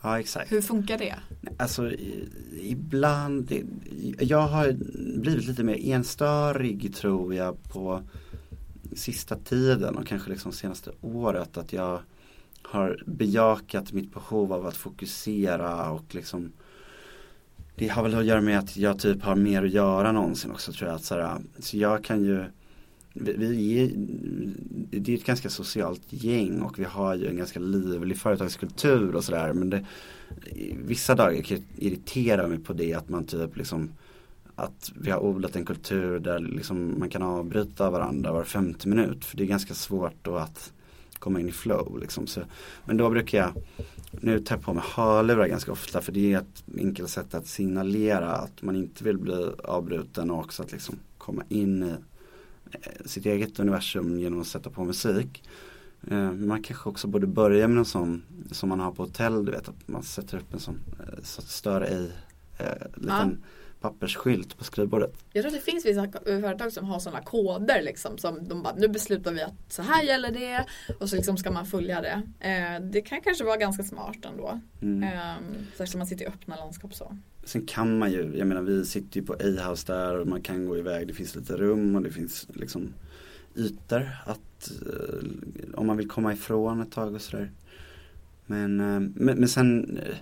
Ja 0.02 0.20
exakt. 0.20 0.52
Hur 0.52 0.60
funkar 0.60 0.98
det? 0.98 1.14
Alltså 1.56 1.92
ibland, 2.60 3.52
jag 4.18 4.46
har 4.46 4.72
blivit 5.20 5.46
lite 5.46 5.62
mer 5.62 5.78
enstörig 5.94 6.94
tror 6.94 7.34
jag 7.34 7.62
på 7.62 8.02
sista 8.92 9.36
tiden 9.36 9.96
och 9.96 10.06
kanske 10.06 10.30
liksom 10.30 10.52
senaste 10.52 10.90
året 11.00 11.56
att 11.56 11.72
jag 11.72 12.00
har 12.62 13.02
bejakat 13.06 13.92
mitt 13.92 14.14
behov 14.14 14.52
av 14.52 14.66
att 14.66 14.76
fokusera 14.76 15.90
och 15.90 16.14
liksom 16.14 16.52
Det 17.76 17.88
har 17.88 18.02
väl 18.02 18.14
att 18.14 18.24
göra 18.24 18.40
med 18.40 18.58
att 18.58 18.76
jag 18.76 18.98
typ 18.98 19.22
har 19.22 19.36
mer 19.36 19.64
att 19.64 19.70
göra 19.70 20.12
någonsin 20.12 20.50
också 20.50 20.72
tror 20.72 20.88
jag. 20.88 20.96
Att 20.96 21.04
så, 21.04 21.14
här, 21.14 21.38
så 21.58 21.76
jag 21.76 22.04
kan 22.04 22.24
ju 22.24 22.44
vi, 23.20 23.32
vi 23.32 23.82
är, 23.82 23.90
det 25.00 25.12
är 25.12 25.16
ett 25.16 25.24
ganska 25.24 25.50
socialt 25.50 26.02
gäng 26.08 26.62
och 26.62 26.78
vi 26.78 26.84
har 26.84 27.14
ju 27.14 27.26
en 27.26 27.36
ganska 27.36 27.60
livlig 27.60 28.18
företagskultur 28.18 29.14
och 29.14 29.24
sådär. 29.24 29.52
Men 29.52 29.70
det, 29.70 29.84
vissa 30.84 31.14
dagar 31.14 31.42
kan 31.42 31.56
jag 31.56 31.84
irritera 31.86 32.48
mig 32.48 32.58
på 32.58 32.72
det 32.72 32.94
att 32.94 33.08
man 33.08 33.24
typ 33.24 33.56
liksom 33.56 33.90
att 34.54 34.92
vi 34.94 35.10
har 35.10 35.20
odlat 35.20 35.56
en 35.56 35.64
kultur 35.64 36.18
där 36.18 36.38
liksom 36.38 36.98
man 36.98 37.10
kan 37.10 37.22
avbryta 37.22 37.90
varandra 37.90 38.32
var 38.32 38.44
femte 38.44 38.88
minut. 38.88 39.24
För 39.24 39.36
det 39.36 39.42
är 39.42 39.46
ganska 39.46 39.74
svårt 39.74 40.16
då 40.22 40.36
att 40.36 40.72
komma 41.18 41.40
in 41.40 41.48
i 41.48 41.52
flow 41.52 41.98
liksom. 42.00 42.26
Så, 42.26 42.40
men 42.84 42.96
då 42.96 43.10
brukar 43.10 43.38
jag 43.38 43.52
nu 44.10 44.38
tar 44.38 44.56
jag 44.56 44.64
på 44.64 44.72
mig 44.74 44.84
hörlurar 44.86 45.46
ganska 45.46 45.72
ofta. 45.72 46.00
För 46.00 46.12
det 46.12 46.32
är 46.32 46.38
ett 46.38 46.64
enkelt 46.78 47.10
sätt 47.10 47.34
att 47.34 47.46
signalera 47.46 48.32
att 48.32 48.62
man 48.62 48.76
inte 48.76 49.04
vill 49.04 49.18
bli 49.18 49.50
avbruten 49.64 50.30
och 50.30 50.38
också 50.38 50.62
att 50.62 50.72
liksom 50.72 50.98
komma 51.18 51.42
in 51.48 51.82
i 51.82 51.94
Eh, 52.72 53.04
sitt 53.04 53.26
eget 53.26 53.60
universum 53.60 54.18
genom 54.18 54.40
att 54.40 54.46
sätta 54.46 54.70
på 54.70 54.84
musik. 54.84 55.42
Eh, 56.08 56.32
man 56.32 56.62
kanske 56.62 56.88
också 56.88 57.08
borde 57.08 57.26
börja 57.26 57.68
med 57.68 57.76
någon 57.76 57.84
sån 57.84 58.22
som 58.50 58.68
man 58.68 58.80
har 58.80 58.92
på 58.92 59.02
hotell, 59.02 59.44
du 59.44 59.52
vet 59.52 59.68
att 59.68 59.88
man 59.88 60.02
sätter 60.02 60.38
upp 60.38 60.54
en 60.54 60.60
sån 60.60 60.80
eh, 60.98 61.22
så 61.22 61.40
att 61.40 61.48
stör 61.48 61.88
i. 61.88 62.12
eh, 62.58 62.66
liten 62.94 63.42
pappersskylt 63.80 64.58
på 64.58 64.64
skrivbordet. 64.64 65.14
Jag 65.32 65.42
tror 65.42 65.54
att 65.54 65.64
det 65.64 65.72
finns 65.72 65.86
vissa 65.86 66.08
företag 66.24 66.72
som 66.72 66.84
har 66.84 66.98
sådana 66.98 67.20
koder 67.22 67.82
liksom 67.82 68.18
som 68.18 68.48
de 68.48 68.62
bara, 68.62 68.74
nu 68.74 68.88
beslutar 68.88 69.32
vi 69.32 69.42
att 69.42 69.54
så 69.68 69.82
här 69.82 70.02
gäller 70.02 70.30
det 70.30 70.66
och 71.00 71.08
så 71.08 71.16
liksom 71.16 71.36
ska 71.36 71.50
man 71.50 71.66
följa 71.66 72.00
det. 72.00 72.22
Eh, 72.40 72.82
det 72.82 73.00
kan 73.00 73.20
kanske 73.20 73.44
vara 73.44 73.56
ganska 73.56 73.82
smart 73.82 74.16
ändå. 74.24 74.60
Mm. 74.82 75.02
Eh, 75.02 75.36
särskilt 75.76 75.94
om 75.94 75.98
man 75.98 76.06
sitter 76.06 76.24
i 76.24 76.28
öppna 76.28 76.56
landskap 76.56 76.94
så. 76.94 77.16
Sen 77.44 77.66
kan 77.66 77.98
man 77.98 78.12
ju, 78.12 78.36
jag 78.36 78.46
menar 78.46 78.62
vi 78.62 78.84
sitter 78.84 79.20
ju 79.20 79.26
på 79.26 79.32
A-house 79.32 79.92
där 79.92 80.18
och 80.18 80.26
man 80.26 80.42
kan 80.42 80.66
gå 80.66 80.78
iväg, 80.78 81.08
det 81.08 81.14
finns 81.14 81.36
lite 81.36 81.56
rum 81.56 81.96
och 81.96 82.02
det 82.02 82.10
finns 82.10 82.46
liksom 82.54 82.94
ytor 83.54 84.10
att 84.26 84.70
eh, 84.86 85.74
om 85.74 85.86
man 85.86 85.96
vill 85.96 86.08
komma 86.08 86.32
ifrån 86.32 86.80
ett 86.80 86.92
tag 86.92 87.14
och 87.14 87.22
sådär. 87.22 87.50
Men, 88.46 88.80
eh, 88.80 89.00
men, 89.14 89.38
men 89.38 89.48
sen, 89.48 89.98
eh, 89.98 90.14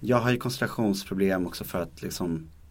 jag 0.00 0.16
har 0.16 0.30
ju 0.30 0.36
koncentrationsproblem 0.36 1.46
också 1.46 1.64
för 1.64 1.82
att 1.82 2.02
liksom 2.02 2.34
eh, 2.34 2.61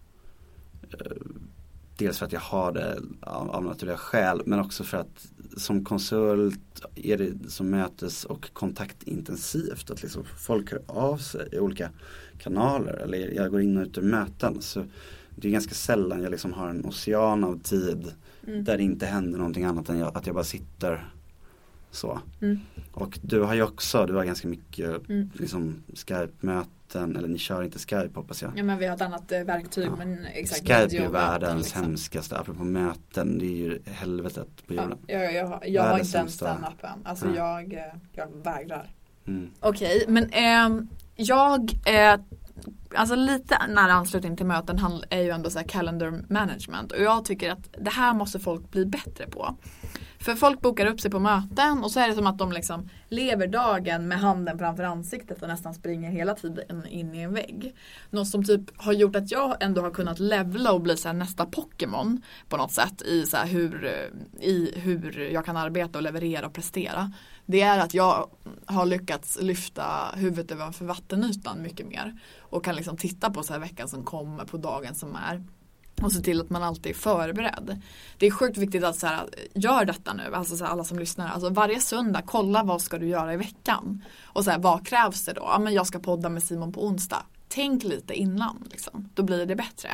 Dels 1.98 2.20
för 2.20 2.26
att 2.26 2.32
jag 2.32 2.40
har 2.40 2.72
det 2.72 3.00
av, 3.22 3.52
av 3.52 3.64
naturliga 3.64 3.98
skäl 3.98 4.42
men 4.46 4.60
också 4.60 4.84
för 4.84 4.98
att 4.98 5.28
som 5.58 5.86
konsult 5.86 6.82
är 6.96 7.18
det 7.18 7.50
som 7.50 7.70
mötes 7.70 8.26
och 8.26 8.54
kontaktintensivt. 8.54 9.92
Att 9.92 10.02
liksom 10.02 10.24
folk 10.38 10.72
hör 10.72 10.82
av 10.88 11.18
sig 11.18 11.50
i 11.52 11.60
olika 11.60 11.90
kanaler 12.40 12.94
eller 12.94 13.18
jag 13.18 13.52
går 13.52 13.62
in 13.62 13.78
och 13.78 13.84
ut 13.84 13.98
ur 13.98 14.02
möten. 14.02 14.62
Så 14.62 14.86
det 15.36 15.48
är 15.48 15.52
ganska 15.52 15.74
sällan 15.74 16.22
jag 16.22 16.32
liksom 16.32 16.54
har 16.54 16.70
en 16.70 16.86
ocean 16.86 17.44
av 17.44 17.60
tid 17.60 18.12
Mm. 18.48 18.64
där 18.64 18.78
det 18.78 18.84
inte 18.84 19.06
händer 19.06 19.38
någonting 19.38 19.64
annat 19.64 19.90
än 19.90 20.00
jag, 20.00 20.18
att 20.18 20.26
jag 20.26 20.36
bara 20.36 20.44
sitter 20.44 21.12
så. 21.92 22.20
Mm. 22.42 22.60
Och 22.92 23.20
du 23.22 23.42
har 23.42 23.54
ju 23.56 23.64
också, 23.64 24.06
du 24.06 24.14
har 24.14 24.26
ganska 24.26 24.48
mycket 24.48 25.10
Mm. 25.10 25.30
liksom 25.34 25.84
Skype-möten 25.94 27.16
eller 27.16 27.28
ni 27.28 27.38
kör 27.38 27.64
inte 27.64 27.80
Skype 27.80 28.10
hoppas 28.16 28.42
jag. 28.42 28.52
Ja 28.56 28.64
men 28.64 28.78
vi 28.78 28.86
har 28.88 28.96
ett 28.96 29.02
annat 29.02 29.32
eh, 29.32 29.44
verktyg 29.44 29.88
Ja. 29.88 29.96
men 29.98 30.26
exakt. 30.26 30.62
Skype 30.62 30.74
är 30.74 30.90
ju 31.02 31.08
världens 31.08 31.64
liksom. 31.64 31.84
hemskaste, 31.84 32.38
apropå 32.38 32.64
möten, 32.64 33.40
det 33.40 33.46
är 33.46 33.58
ju 33.58 33.80
helvetet 33.86 34.68
på 34.68 34.74
Ja, 34.74 34.82
jorden. 34.84 34.98
jag, 35.08 35.34
jag, 35.34 35.68
jag 35.68 35.84
har 35.84 36.00
inte 36.00 36.18
ens 36.18 36.38
den 36.38 36.64
appen. 36.64 37.00
Alltså 37.04 37.26
Nej. 37.26 37.36
jag, 37.38 37.74
eh, 37.74 37.80
jag 38.14 38.28
vägrar. 38.44 38.90
Mm. 39.28 39.50
Okej, 39.60 40.06
men 40.08 40.30
ehm, 40.32 40.88
jag, 41.16 41.72
eh, 41.86 42.20
alltså 42.96 43.16
lite 43.16 43.68
nära 43.68 43.94
anslutning 43.94 44.38
till 44.38 44.46
möten 44.46 44.80
är 45.10 45.22
ju 45.22 45.30
ändå 45.30 45.50
så 45.50 45.60
här 45.60 45.68
calendar 45.68 46.24
management 46.30 46.92
och 46.92 47.02
jag 47.02 47.26
tycker 47.26 47.52
att 47.52 47.70
det 47.80 47.90
här 47.90 48.14
måste 48.14 48.40
folk 48.40 48.72
bli 48.72 48.86
bättre 48.86 49.28
på. 49.28 49.56
För 50.20 50.36
folk 50.36 50.62
bokar 50.62 50.86
upp 50.86 51.02
sig 51.02 51.12
på 51.12 51.20
möten 51.20 51.84
och 51.84 51.92
så 51.92 52.00
är 52.00 52.08
det 52.08 52.16
som 52.16 52.28
att 52.28 52.38
de 52.38 52.52
liksom 52.52 52.90
lever 53.10 53.48
dagen 53.48 54.08
med 54.08 54.20
handen 54.20 54.58
framför 54.58 54.84
ansiktet 54.84 55.42
och 55.42 55.48
nästan 55.48 55.74
springer 55.74 56.12
hela 56.12 56.34
tiden 56.34 56.88
in 56.88 57.16
i 57.16 57.22
en 57.22 57.34
vägg. 57.34 57.76
Något 58.10 58.28
som 58.28 58.44
typ 58.44 58.62
har 58.82 58.94
gjort 58.94 59.16
att 59.16 59.32
jag 59.32 59.64
ändå 59.64 59.82
har 59.82 59.92
kunnat 59.92 60.20
levla 60.20 60.74
och 60.74 60.82
bli 60.82 60.98
så 60.98 61.08
här 61.08 61.16
nästa 61.16 61.46
Pokémon 61.46 62.22
på 62.50 62.58
något 62.58 62.72
sätt 62.72 63.02
i, 63.02 63.26
så 63.26 63.38
här 63.38 63.48
hur, 63.48 63.86
eh, 63.86 64.46
i 64.46 64.74
hur 64.76 65.30
jag 65.34 65.46
kan 65.46 65.58
arbeta 65.58 66.00
och 66.00 66.04
leverera 66.04 66.46
och 66.46 66.54
prestera. 66.54 67.12
Det 67.46 67.62
är 67.62 67.80
att 67.80 67.94
jag 67.94 68.30
har 68.66 68.86
lyckats 68.86 69.38
lyfta 69.42 70.12
huvudet 70.16 70.52
ovanför 70.52 70.86
vattenytan 70.86 71.62
mycket 71.62 71.88
mer. 71.88 72.20
Och 72.40 72.66
kan 72.66 72.76
liksom 72.76 72.98
titta 72.98 73.30
på 73.30 73.44
så 73.44 73.54
här 73.54 73.60
veckan 73.60 73.88
som 73.88 74.04
kommer 74.04 74.46
på 74.46 74.58
dagen 74.58 74.96
som 74.96 75.16
är. 75.16 75.44
Och 76.02 76.12
se 76.12 76.22
till 76.22 76.42
att 76.42 76.50
man 76.50 76.64
alltid 76.64 76.90
är 76.90 76.96
förberedd. 76.96 77.82
Det 78.18 78.28
är 78.28 78.32
sjukt 78.32 78.58
viktigt 78.58 78.84
att 78.84 78.96
så 78.96 79.08
här, 79.08 79.30
gör 79.54 79.86
detta 79.86 80.14
nu, 80.14 80.36
alltså 80.36 80.58
så 80.58 80.66
här, 80.66 80.72
alla 80.72 80.84
som 80.84 81.00
lyssnar. 81.00 81.30
Alltså 81.30 81.50
varje 81.50 81.80
söndag, 81.80 82.22
kolla 82.26 82.64
vad 82.64 82.82
ska 82.82 82.98
du 82.98 83.08
göra 83.08 83.34
i 83.34 83.38
veckan. 83.38 84.04
Och 84.24 84.44
så 84.44 84.52
här, 84.52 84.60
vad 84.60 84.88
krävs 84.88 85.26
det 85.26 85.34
då? 85.34 85.42
Ja, 85.42 85.60
men 85.60 85.74
jag 85.74 85.88
ska 85.88 86.00
podda 86.00 86.30
med 86.30 86.44
Simon 86.44 86.74
på 86.74 86.86
onsdag. 86.86 87.24
Tänk 87.54 87.84
lite 87.84 88.14
innan, 88.14 88.68
liksom. 88.72 89.10
då 89.14 89.24
blir 89.24 89.46
det 89.46 89.56
bättre. 89.56 89.90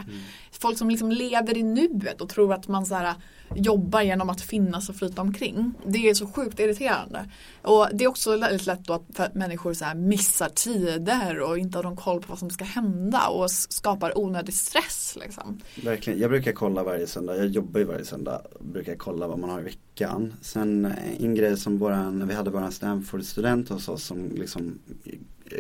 Folk 0.52 0.78
som 0.78 0.90
liksom 0.90 1.12
lever 1.12 1.58
i 1.58 1.64
nuet 1.64 2.22
och 2.22 2.30
tror 2.30 2.54
att 2.54 2.68
man 2.68 2.86
så 2.86 2.96
här, 2.96 3.14
jobbar 3.56 4.02
genom 4.02 4.30
att 4.30 4.42
finnas 4.42 4.90
och 4.90 4.96
flyta 4.96 5.22
omkring. 5.22 5.74
Det 5.86 6.10
är 6.10 6.14
så 6.14 6.28
sjukt 6.28 6.60
irriterande. 6.60 7.30
Och 7.62 7.88
det 7.94 8.04
är 8.04 8.08
också 8.08 8.38
väldigt 8.38 8.66
lätt 8.66 8.86
då 8.86 8.94
att 8.94 9.36
människor 9.36 9.74
så 9.74 9.86
här 9.86 9.96
missar 9.96 10.50
tider 10.50 11.40
och 11.40 11.58
inte 11.58 11.78
har 11.78 11.84
någon 11.84 11.96
koll 11.96 12.22
på 12.22 12.26
vad 12.30 12.40
som 12.40 12.50
ska 12.50 12.66
hända 12.66 13.28
och 13.28 13.52
skapar 13.52 14.18
onödig 14.18 14.54
stress. 14.54 15.18
Liksom. 15.22 15.60
Verkligen, 15.84 16.20
jag 16.20 16.30
brukar 16.30 16.52
kolla 16.52 16.84
varje 16.84 17.08
söndag, 17.08 17.36
jag 17.38 17.48
jobbar 17.48 17.80
ju 17.80 17.86
varje 17.86 18.06
söndag, 18.06 18.42
brukar 18.60 18.96
kolla 18.96 19.28
vad 19.28 19.40
man 19.40 19.50
har 19.50 19.60
i 19.60 19.64
veckan. 19.64 20.34
Sen 20.42 20.86
eh, 20.86 21.24
en 21.24 21.36
grej 21.36 21.58
som 21.58 21.78
våran, 21.78 22.28
vi 22.28 22.34
hade 22.34 22.50
våran 22.50 22.72
Stanford-student 22.72 23.70
hos 23.70 23.90
oss 23.90 24.04
som 24.04 24.30
liksom 24.36 24.80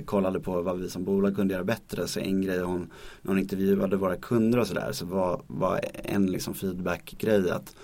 kollade 0.05 0.39
på 0.39 0.61
vad 0.61 0.79
vi 0.79 0.89
som 0.89 1.03
bolag 1.03 1.35
kunde 1.35 1.53
göra 1.53 1.63
bättre. 1.63 2.07
Så 2.07 2.19
en 2.19 2.41
grej 2.41 2.59
hon, 2.59 2.91
när 3.21 3.31
hon 3.31 3.39
intervjuade 3.39 3.95
våra 3.95 4.15
kunder 4.15 4.59
och 4.59 4.67
sådär 4.67 4.91
så 4.91 5.05
var, 5.05 5.41
var 5.47 5.79
en 6.03 6.25
liksom 6.25 6.53
feedback-grej 6.53 7.51
att 7.51 7.75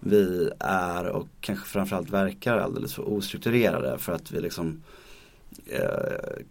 vi 0.00 0.50
är 0.58 1.06
och 1.06 1.28
kanske 1.40 1.66
framförallt 1.66 2.10
verkar 2.10 2.58
alldeles 2.58 2.94
för 2.94 3.08
ostrukturerade 3.08 3.98
för 3.98 4.12
att 4.12 4.32
vi 4.32 4.40
liksom 4.40 4.82
eh, 5.66 6.42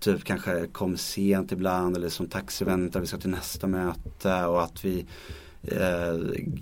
typ 0.00 0.24
kanske 0.24 0.66
kom 0.66 0.96
sent 0.96 1.52
ibland 1.52 1.96
eller 1.96 2.08
som 2.08 2.26
taxiväntar, 2.26 3.00
vi 3.00 3.06
ska 3.06 3.18
till 3.18 3.30
nästa 3.30 3.66
möte 3.66 4.44
och 4.44 4.62
att 4.62 4.84
vi 4.84 5.06
eh, 5.62 6.14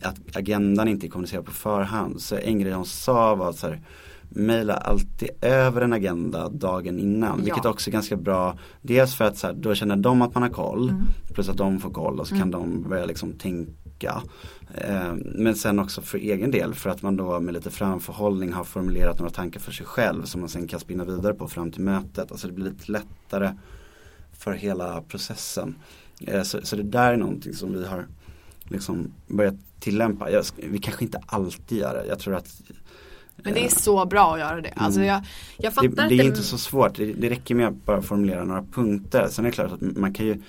att 0.03 0.37
agendan 0.37 0.88
inte 0.88 1.07
är 1.07 1.11
kommunicerad 1.11 1.45
på 1.45 1.53
förhand. 1.53 2.21
Så 2.21 2.37
en 2.37 2.59
grej 2.59 2.73
hon 2.73 2.87
sa 2.87 3.35
var 3.35 3.53
så 3.53 3.66
här, 3.66 3.81
mejla 4.28 4.74
alltid 4.74 5.28
över 5.40 5.80
en 5.80 5.92
agenda 5.92 6.48
dagen 6.48 6.98
innan. 6.98 7.38
Ja. 7.38 7.44
Vilket 7.44 7.64
också 7.64 7.90
är 7.90 7.92
ganska 7.92 8.16
bra. 8.16 8.58
Dels 8.82 9.14
för 9.14 9.24
att 9.24 9.36
så 9.36 9.46
här, 9.46 9.54
då 9.54 9.74
känner 9.74 9.96
de 9.96 10.22
att 10.22 10.34
man 10.34 10.42
har 10.42 10.50
koll. 10.50 10.88
Mm. 10.88 11.02
Plus 11.34 11.48
att 11.48 11.56
de 11.56 11.80
får 11.80 11.90
koll 11.90 12.20
och 12.20 12.28
så 12.28 12.36
kan 12.36 12.50
de 12.50 12.82
börja 12.82 13.06
liksom 13.06 13.32
tänka. 13.32 14.22
Eh, 14.74 15.14
men 15.14 15.54
sen 15.54 15.78
också 15.78 16.02
för 16.02 16.18
egen 16.18 16.50
del 16.50 16.74
för 16.74 16.90
att 16.90 17.02
man 17.02 17.16
då 17.16 17.40
med 17.40 17.54
lite 17.54 17.70
framförhållning 17.70 18.52
har 18.52 18.64
formulerat 18.64 19.18
några 19.18 19.32
tankar 19.32 19.60
för 19.60 19.72
sig 19.72 19.86
själv 19.86 20.24
som 20.24 20.40
man 20.40 20.48
sen 20.48 20.68
kan 20.68 20.80
spinna 20.80 21.04
vidare 21.04 21.34
på 21.34 21.48
fram 21.48 21.72
till 21.72 21.82
mötet. 21.82 22.30
Alltså 22.32 22.46
det 22.46 22.52
blir 22.52 22.64
lite 22.64 22.92
lättare 22.92 23.50
för 24.32 24.52
hela 24.52 25.02
processen. 25.02 25.74
Eh, 26.20 26.42
så, 26.42 26.60
så 26.62 26.76
det 26.76 26.82
där 26.82 27.12
är 27.12 27.16
någonting 27.16 27.54
som 27.54 27.72
vi 27.72 27.86
har 27.86 28.06
liksom 28.64 29.12
börjat 29.26 29.54
tillämpa. 29.80 30.30
Jag, 30.30 30.44
vi 30.56 30.78
kanske 30.78 31.04
inte 31.04 31.20
alltid 31.26 31.78
gör 31.78 31.94
det. 31.94 32.06
Jag 32.06 32.18
tror 32.18 32.34
att 32.34 32.62
Men 33.37 33.55
det 33.55 33.64
är 33.64 33.68
så 33.68 34.07
bra 34.07 34.35
att 34.35 34.38
göra 34.40 34.61
det. 34.61 34.72
Alltså 34.77 35.01
jag, 35.01 35.22
jag 35.59 35.75
fattar 35.75 35.88
det, 35.88 36.09
det 36.09 36.22
är 36.22 36.25
inte 36.25 36.42
så 36.42 36.59
svårt, 36.59 36.94
det, 36.94 37.12
det 37.12 37.31
räcker 37.31 37.55
med 37.55 37.68
att 37.68 37.85
bara 37.85 38.03
formulera 38.03 38.44
några 38.44 38.62
punkter. 38.62 39.29
Sen 39.31 39.44
är 39.44 39.51
det 39.51 39.55
klart 39.55 39.72
att 39.72 39.81
man 39.81 40.14
kan 40.14 40.27
ju 40.27 40.42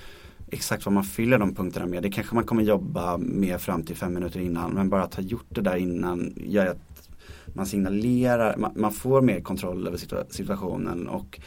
exakt 0.52 0.86
vad 0.86 0.93
man 0.93 1.04
fyller 1.04 1.38
de 1.38 1.56
punkterna 1.56 1.86
med, 1.86 2.04
det 2.04 2.10
kanske 2.10 2.36
man 2.36 2.43
kommer 2.43 2.63
jobba 2.63 3.17
med 3.17 3.62
fram 3.62 3.84
till 3.84 3.95
fem 3.95 4.13
minuter 4.13 4.39
innan. 4.39 4.71
Men 4.71 4.89
bara 4.89 5.04
att 5.04 5.15
ha 5.15 5.23
gjort 5.23 5.47
det 5.50 5.62
där 5.62 5.76
innan 5.76 6.34
gör 6.36 6.65
att 6.65 7.10
man 7.54 7.65
signalerar, 7.65 8.58
man, 8.58 8.71
man 8.76 8.91
får 8.93 9.21
mer 9.21 9.41
kontroll 9.41 9.88
över 9.88 9.97
situa- 9.97 10.30
situationen 10.30 11.08
och 11.08 11.39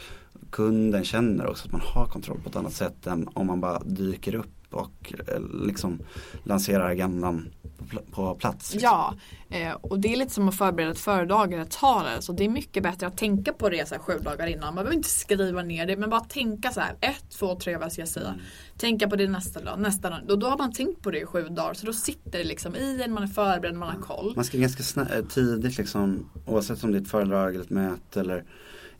kunden 0.49 1.03
känner 1.03 1.47
också 1.47 1.65
att 1.65 1.71
man 1.71 1.81
har 1.83 2.05
kontroll 2.05 2.39
på 2.43 2.49
ett 2.49 2.55
annat 2.55 2.73
sätt 2.73 3.07
än 3.07 3.27
om 3.33 3.47
man 3.47 3.61
bara 3.61 3.79
dyker 3.79 4.35
upp 4.35 4.60
och 4.73 5.13
eh, 5.27 5.41
liksom 5.65 5.99
lanserar 6.43 6.89
agendan 6.89 7.49
på, 7.77 7.83
pl- 7.85 8.11
på 8.11 8.35
plats. 8.35 8.73
liksom. 8.73 8.89
Ja, 8.91 9.15
eh, 9.49 9.73
och 9.73 9.99
det 9.99 10.13
är 10.13 10.17
lite 10.17 10.33
som 10.33 10.49
att 10.49 10.57
förbereda 10.57 10.91
ett 10.91 10.99
föredrag 10.99 11.53
eller 11.53 11.63
ett 11.63 11.71
tal. 11.71 12.05
Så 12.19 12.33
det 12.33 12.45
är 12.45 12.49
mycket 12.49 12.83
bättre 12.83 13.07
att 13.07 13.17
tänka 13.17 13.53
på 13.53 13.69
det 13.69 13.87
så 13.87 13.95
sju 13.95 14.13
dagar 14.21 14.47
innan. 14.47 14.65
Man 14.65 14.75
behöver 14.75 14.93
inte 14.95 15.09
skriva 15.09 15.61
ner 15.63 15.85
det 15.85 15.97
men 15.97 16.09
bara 16.09 16.19
tänka 16.21 16.71
så 16.71 16.79
här. 16.79 16.95
Ett, 17.01 17.29
två, 17.39 17.55
tre 17.55 17.77
vad 17.77 17.91
ska 17.91 18.01
jag 18.01 18.09
säga. 18.09 18.35
Tänka 18.77 19.09
på 19.09 19.15
det 19.15 19.27
nästa 19.27 19.61
dag, 19.61 19.79
nästa 19.79 20.09
dag. 20.09 20.19
Och 20.29 20.39
då 20.39 20.47
har 20.47 20.57
man 20.57 20.71
tänkt 20.71 21.01
på 21.01 21.11
det 21.11 21.19
i 21.19 21.25
sju 21.25 21.43
dagar. 21.43 21.73
Så 21.73 21.85
då 21.85 21.93
sitter 21.93 22.31
det 22.31 22.43
liksom 22.43 22.75
i 22.75 23.01
en, 23.03 23.13
man 23.13 23.23
är 23.23 23.27
förberedd, 23.27 23.75
man 23.75 23.89
har 23.89 24.01
koll. 24.01 24.33
Man 24.35 24.45
ska 24.45 24.57
ganska 24.57 25.01
eh, 25.01 25.25
tidigt 25.25 25.77
liksom, 25.77 26.29
oavsett 26.45 26.83
om 26.83 26.91
det 26.91 26.97
är 26.97 27.01
ett 27.01 27.09
föredrag 27.11 27.49
eller 27.55 27.63
ett 27.63 27.69
möte 27.69 28.19
eller, 28.19 28.43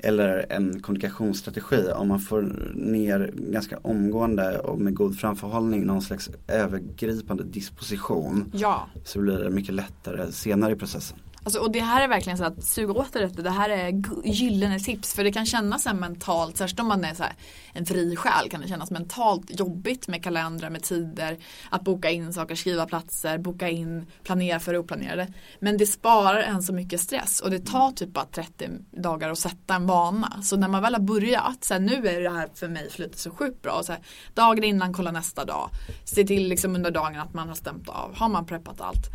eller 0.03 0.45
en 0.49 0.81
kommunikationsstrategi, 0.81 1.91
om 1.95 2.07
man 2.07 2.19
får 2.19 2.41
ner 2.73 3.31
ganska 3.35 3.77
omgående 3.77 4.59
och 4.59 4.79
med 4.79 4.93
god 4.95 5.19
framförhållning 5.19 5.85
någon 5.85 6.01
slags 6.01 6.29
övergripande 6.47 7.43
disposition 7.43 8.51
Ja, 8.53 8.87
så 9.03 9.19
blir 9.19 9.37
det 9.37 9.49
mycket 9.49 9.75
lättare 9.75 10.31
senare 10.31 10.73
i 10.73 10.75
processen. 10.75 11.17
Alltså, 11.43 11.60
och 11.60 11.71
det 11.71 11.80
här 11.80 12.04
är 12.04 12.08
verkligen 12.08 12.38
så 12.38 12.43
att 12.43 12.63
suga 12.63 12.93
åt 12.93 13.13
det 13.13 13.23
efter. 13.23 13.43
Det 13.43 13.49
här 13.49 13.69
är 13.69 14.01
gyllene 14.25 14.80
tips. 14.80 15.13
För 15.13 15.23
det 15.23 15.32
kan 15.32 15.45
kännas 15.45 15.84
så 15.84 15.93
mentalt, 15.93 16.58
särskilt 16.58 16.80
om 16.80 16.88
man 16.88 17.06
är 17.06 17.13
så 17.13 17.23
här, 17.23 17.34
en 17.73 17.86
fri 17.86 18.15
själ 18.15 18.49
kan 18.49 18.62
det 18.62 18.67
kännas 18.67 18.91
mentalt 18.91 19.60
jobbigt 19.60 20.08
med 20.08 20.23
kalendrar, 20.23 20.69
med 20.69 20.84
tider. 20.84 21.38
Att 21.69 21.82
boka 21.82 22.10
in 22.10 22.34
saker, 22.34 22.56
skriva 22.56 22.86
platser, 22.86 23.38
boka 23.38 23.69
in, 23.69 24.06
planera 24.23 24.60
för 24.60 24.73
det 24.73 24.80
oplanerade. 24.80 25.34
Men 25.60 25.77
det 25.77 25.86
sparar 25.86 26.39
en 26.39 26.63
så 26.63 26.73
mycket 26.73 27.01
stress 27.01 27.39
och 27.39 27.51
det 27.51 27.60
tar 27.60 27.91
typ 27.91 28.13
bara 28.13 28.25
30 28.25 28.69
dagar 28.91 29.30
att 29.30 29.39
sätta 29.39 29.75
en 29.75 29.88
vana. 29.88 30.41
Så 30.43 30.58
när 30.58 30.67
man 30.67 30.82
väl 30.82 30.93
har 30.93 31.01
börjat, 31.01 31.63
så 31.63 31.73
här, 31.73 31.82
nu 31.82 32.08
är 32.08 32.21
det 32.21 32.30
här 32.30 32.49
för 32.54 32.67
mig 32.67 32.89
flyter 32.91 33.17
så 33.17 33.32
sjukt 33.32 33.62
bra. 33.62 33.73
Och 33.73 33.86
så 33.86 33.91
här, 33.91 34.01
dagen 34.34 34.63
innan, 34.63 34.93
kolla 34.93 35.12
nästa 35.12 35.45
dag. 35.45 35.69
Se 36.06 36.23
till 36.23 36.47
liksom 36.47 36.75
under 36.75 36.91
dagen 36.91 37.19
att 37.19 37.34
man 37.34 37.47
har 37.47 37.56
stämt 37.56 37.89
av. 37.89 38.15
Har 38.15 38.30
man 38.30 38.45
preppat 38.45 38.82
allt. 38.82 39.10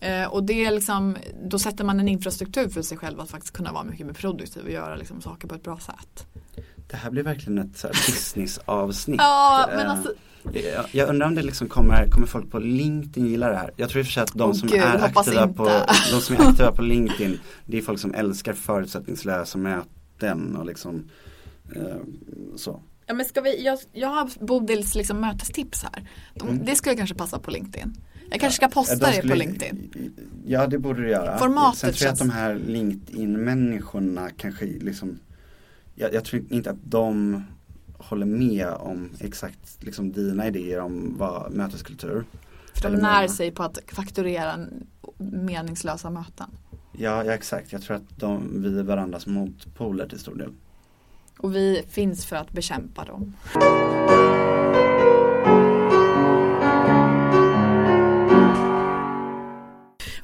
Eh, 0.00 0.24
och 0.24 0.44
det 0.44 0.64
är 0.64 0.70
liksom, 0.70 1.16
då 1.42 1.58
sätter 1.70 1.84
man 1.84 2.00
en 2.00 2.08
infrastruktur 2.08 2.68
för 2.68 2.82
sig 2.82 2.98
själv 2.98 3.20
att 3.20 3.30
faktiskt 3.30 3.52
kunna 3.52 3.72
vara 3.72 3.84
mycket 3.84 4.06
mer 4.06 4.12
produktiv 4.12 4.64
och 4.64 4.70
göra 4.70 4.96
liksom 4.96 5.20
saker 5.20 5.48
på 5.48 5.54
ett 5.54 5.62
bra 5.62 5.78
sätt. 5.78 6.26
Det 6.90 6.96
här 6.96 7.10
blir 7.10 7.22
verkligen 7.22 7.58
ett 7.58 7.82
business-avsnitt. 7.92 9.20
Ja, 9.22 9.68
men 9.68 9.86
Eh, 9.86 9.90
alltså- 9.90 10.12
jag, 10.92 11.08
undrar 11.08 11.26
om 11.26 11.34
det 11.34 11.42
liksom 11.42 11.68
kommer, 11.68 12.10
kommer 12.10 12.26
folk 12.26 12.50
på 12.50 12.58
LinkedIn 12.58 13.26
gilla 13.26 13.48
det 13.48 13.56
här? 13.56 13.70
Jag 13.76 13.90
tror 13.90 14.00
i 14.00 14.02
och 14.02 14.06
för 14.06 14.12
sig 14.12 14.22
att 14.22 14.34
de 14.34 14.54
som 14.54 14.68
gud, 14.68 14.80
är 14.80 15.04
aktiva 15.04 15.42
inte. 15.42 15.54
på, 15.54 15.64
de 16.12 16.20
som 16.20 16.36
är 16.36 16.48
aktiva 16.48 16.72
på 16.72 16.82
LinkedIn, 16.92 17.40
det 17.66 17.78
är 17.78 17.82
folk 17.82 17.98
som 17.98 18.14
älskar 18.14 18.52
förutsättningslösa 18.52 19.58
möten 19.58 20.56
och 20.56 20.66
liksom 20.66 21.08
eh, 21.76 21.96
så. 22.56 22.82
Ja, 23.06 23.14
men 23.14 23.26
ska 23.26 23.40
vi, 23.40 23.64
jag, 23.64 23.78
jag 23.92 24.08
har 24.08 24.46
Bodils 24.46 24.94
liksom 24.94 25.20
mötestips 25.20 25.82
här. 25.82 26.08
De, 26.34 26.64
Det 26.64 26.74
skulle 26.74 26.96
kanske 26.96 27.14
passa 27.14 27.38
på 27.38 27.50
LinkedIn. 27.50 27.94
Jag 28.30 28.40
kanske 28.40 28.56
ska 28.56 28.68
posta. 28.68 28.94
Ja, 28.94 28.98
de 28.98 29.06
det 29.06 29.12
på 29.22 29.28
skulle- 29.28 29.34
LinkedIn. 29.34 29.90
Ja 30.46 30.66
det 30.66 30.78
borde 30.78 31.02
du 31.02 31.10
göra. 31.10 31.38
Formatet 31.38 31.78
Sen 31.78 31.92
tror 31.92 32.08
jag 32.08 32.18
känns- 32.18 32.20
att 32.20 32.28
de 32.28 32.34
här 32.34 32.54
LinkedIn-människorna 32.66 34.30
kanske 34.36 34.64
liksom 34.66 35.18
jag, 35.94 36.14
jag 36.14 36.24
tror 36.24 36.42
inte 36.48 36.70
att 36.70 36.76
de 36.84 37.42
håller 37.98 38.26
med 38.26 38.68
om 38.68 39.10
exakt 39.20 39.84
liksom 39.84 40.12
dina 40.12 40.46
idéer 40.46 40.80
om 40.80 41.14
vad 41.18 41.52
möteskultur. 41.52 42.24
För 42.74 42.90
de 42.90 42.96
när 42.96 43.28
sig 43.28 43.50
på 43.50 43.62
att 43.62 43.78
fakturera 43.86 44.66
meningslösa 45.18 46.10
möten. 46.10 46.46
Ja, 46.92 47.24
ja 47.24 47.32
exakt. 47.32 47.72
Jag 47.72 47.82
tror 47.82 47.96
att 47.96 48.18
de, 48.20 48.62
vi 48.62 48.78
är 48.78 48.82
varandras 48.82 49.26
motpoler 49.26 50.08
till 50.08 50.18
stor 50.18 50.34
del. 50.34 50.52
Och 51.38 51.54
vi 51.54 51.82
finns 51.88 52.26
för 52.26 52.36
att 52.36 52.52
bekämpa 52.52 53.04
dem. 53.04 53.32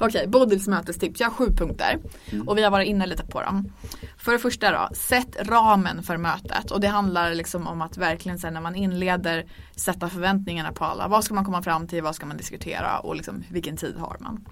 Okej, 0.07 0.27
Bodils 0.29 0.69
mötestips. 0.69 1.21
Jag 1.21 1.29
har 1.29 1.35
sju 1.35 1.51
punkter 1.57 1.99
och 2.47 2.59
vi 2.59 2.63
har 2.63 2.71
varit 2.71 2.89
inne 2.89 3.07
lite 3.07 3.27
på 3.27 3.43
dem. 3.43 3.73
För 4.19 4.33
det 4.33 4.39
första 4.39 4.71
då, 4.71 4.95
sätt 4.95 5.37
ramen 5.41 6.03
för 6.03 6.17
mötet 6.17 6.71
och 6.71 6.81
det 6.81 6.89
handlar 6.89 7.35
liksom 7.35 7.67
om 7.67 7.83
att 7.83 7.97
verkligen 7.97 8.39
sen 8.39 8.55
när 8.55 8.61
man 8.61 8.75
inleder 8.75 9.47
sätta 9.77 10.09
förväntningarna 10.09 10.73
på 10.73 10.85
alla. 10.85 11.09
Vad 11.09 11.25
ska 11.25 11.35
man 11.35 11.45
komma 11.45 11.63
fram 11.63 11.89
till, 11.89 12.03
vad 12.03 12.15
ska 12.15 12.27
man 12.27 12.37
diskutera 12.37 12.99
och 12.99 13.17
liksom, 13.17 13.45
vilken 13.51 13.77
tid 13.77 13.97
har 13.99 14.17
man. 14.21 14.45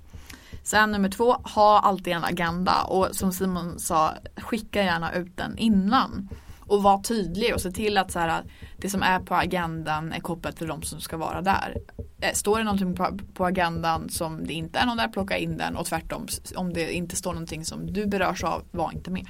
Sen 0.63 0.93
nummer 0.93 1.09
två, 1.09 1.33
ha 1.33 1.81
alltid 1.81 2.13
en 2.13 2.25
agenda 2.25 2.83
och 2.83 3.09
som 3.13 3.33
Simon 3.33 3.79
sa, 3.79 4.15
skicka 4.37 4.83
gärna 4.83 5.15
ut 5.15 5.37
den 5.37 5.59
innan. 5.59 6.29
Och 6.61 6.83
var 6.83 7.03
tydlig 7.03 7.55
och 7.55 7.61
se 7.61 7.71
till 7.71 7.99
att 7.99 8.13
så 8.13 8.19
här, 8.19 8.43
det 8.77 8.91
som 8.91 9.03
är 9.03 9.21
på 9.21 9.35
agendan 9.35 10.13
är 10.13 10.21
kopplat 10.21 10.57
till 10.57 10.67
de 10.67 10.83
som 10.83 11.01
ska 11.01 11.17
vara 11.17 11.43
där. 11.43 11.77
Eh, 12.23 12.33
står 12.33 12.59
det 12.59 12.65
någonting 12.65 12.95
på, 12.95 13.19
på 13.35 13.47
agendan 13.47 14.09
som 14.09 14.47
det 14.47 14.53
inte 14.53 14.79
är 14.79 14.87
någon 14.87 14.97
där, 14.97 15.09
plocka 15.09 15.37
in 15.37 15.57
den 15.57 15.77
och 15.77 15.87
tvärtom 15.87 16.27
om 16.57 16.73
det 16.73 16.93
inte 16.93 17.17
står 17.17 17.33
någonting 17.33 17.65
som 17.65 17.93
du 17.93 18.07
berörs 18.07 18.45
av, 18.45 18.63
var 18.71 18.93
inte 18.93 19.11
med. 19.11 19.27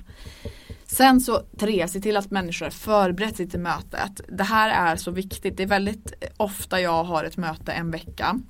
Sen 0.86 1.20
så 1.20 1.43
tre, 1.59 1.88
se 1.88 2.01
till 2.01 2.16
att 2.16 2.30
människor 2.30 2.70
förberett 2.70 3.36
sig 3.36 3.49
till 3.49 3.61
mötet. 3.61 4.20
Det 4.28 4.45
här 4.45 4.93
är 4.93 4.97
så 4.97 5.11
viktigt. 5.11 5.57
Det 5.57 5.62
är 5.62 5.66
väldigt 5.66 6.12
ofta 6.36 6.80
jag 6.80 7.05
har 7.05 7.24
ett 7.24 7.36
möte 7.36 7.72
en 7.72 7.90
vecka 7.90 8.40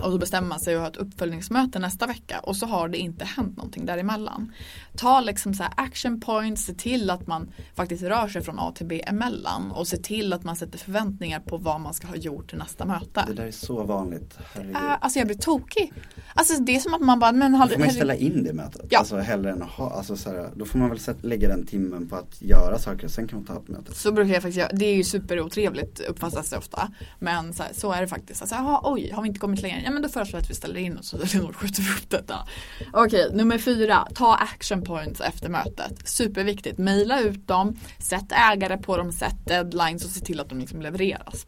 och 0.00 0.10
då 0.10 0.18
bestämmer 0.18 0.48
man 0.48 0.60
sig 0.60 0.74
att 0.74 0.80
ha 0.80 0.88
ett 0.88 0.96
uppföljningsmöte 0.96 1.78
nästa 1.78 2.06
vecka 2.06 2.40
och 2.40 2.56
så 2.56 2.66
har 2.66 2.88
det 2.88 2.98
inte 2.98 3.24
hänt 3.24 3.56
någonting 3.56 3.86
däremellan. 3.86 4.52
Ta 4.96 5.20
liksom 5.20 5.54
så 5.54 5.64
action 5.76 6.20
points, 6.20 6.64
se 6.64 6.74
till 6.74 7.10
att 7.10 7.26
man 7.26 7.52
faktiskt 7.74 8.02
rör 8.02 8.28
sig 8.28 8.42
från 8.42 8.58
A 8.58 8.72
till 8.74 8.86
B 8.86 9.02
emellan 9.06 9.70
och 9.70 9.88
se 9.88 9.96
till 9.96 10.32
att 10.32 10.44
man 10.44 10.56
sätter 10.56 10.78
förväntningar 10.78 11.40
på 11.40 11.56
vad 11.56 11.80
man 11.80 11.94
ska 11.94 12.06
ha 12.06 12.16
gjort 12.16 12.48
till 12.48 12.58
nästa 12.58 12.84
möte. 12.84 13.24
Det 13.26 13.34
där 13.34 13.46
är 13.46 13.50
så 13.50 13.82
vanligt. 13.82 14.38
Herregud. 14.54 14.76
Äh, 14.76 14.96
alltså 15.00 15.18
jag 15.18 15.26
blir 15.28 15.38
tokig. 15.38 15.92
Alltså 16.34 16.62
det 16.62 16.76
är 16.76 16.80
som 16.80 16.94
att 16.94 17.00
man 17.00 17.18
bara, 17.18 17.32
men 17.32 17.52
Då 17.52 17.58
har 17.58 17.68
får 17.68 17.78
man 17.78 17.90
ställa 17.90 18.14
in 18.14 18.44
det 18.44 18.52
mötet. 18.52 18.86
Ja. 18.90 18.98
Alltså 18.98 19.16
hellre 19.16 19.50
än 19.50 19.62
att 19.62 19.70
ha, 19.70 19.90
alltså 19.90 20.16
så 20.16 20.30
här, 20.30 20.50
då 20.56 20.64
får 20.64 20.78
man 20.78 20.88
väl 20.90 20.98
sätt, 20.98 21.16
lägga 21.20 21.48
den 21.48 21.66
timmen 21.66 22.08
på 22.08 22.16
att 22.16 22.42
göra 22.42 22.78
saker 22.78 23.04
och 23.04 23.10
sen 23.10 23.28
kan 23.28 23.38
man 23.38 23.46
ta 23.46 23.56
ett 23.56 23.68
möte. 23.68 23.94
Så 23.94 24.12
brukar 24.12 24.32
jag 24.32 24.42
faktiskt 24.42 24.58
göra. 24.58 24.70
Det 24.72 24.84
är 24.84 24.94
ju 24.94 25.04
superotrevligt 25.04 26.00
uppfattas 26.00 26.50
det 26.50 26.56
ofta. 26.56 26.90
Men 27.18 27.54
så, 27.54 27.62
här, 27.62 27.72
så 27.74 27.92
är 27.92 28.00
det 28.00 28.08
faktiskt. 28.08 28.42
Alltså, 28.42 28.56
aha, 28.56 28.80
oj, 28.84 29.10
har 29.10 29.22
vi 29.22 29.28
inte 29.28 29.40
kommit 29.40 29.62
längre? 29.62 29.82
Ja 29.84 29.90
men 29.90 30.02
då 30.02 30.08
föreslår 30.08 30.38
jag 30.38 30.42
att 30.42 30.50
vi 30.50 30.54
ställer 30.54 30.80
in 30.80 30.96
och 30.96 31.04
så 31.04 31.18
skjuter 31.52 31.82
vi 31.82 31.90
upp 31.90 32.10
detta. 32.10 32.48
Okej, 32.92 33.30
nummer 33.32 33.58
fyra. 33.58 34.08
Ta 34.14 34.34
action 34.34 34.82
points 34.82 35.20
efter 35.20 35.48
mötet. 35.48 36.08
Superviktigt. 36.08 36.78
Maila 36.78 37.20
ut 37.20 37.48
dem. 37.48 37.76
Sätt 37.98 38.32
ägare 38.52 38.76
på 38.76 38.96
dem. 38.96 39.12
Sätt 39.12 39.36
deadlines 39.46 40.04
och 40.04 40.10
se 40.10 40.20
till 40.20 40.40
att 40.40 40.48
de 40.48 40.58
liksom 40.58 40.82
levereras. 40.82 41.46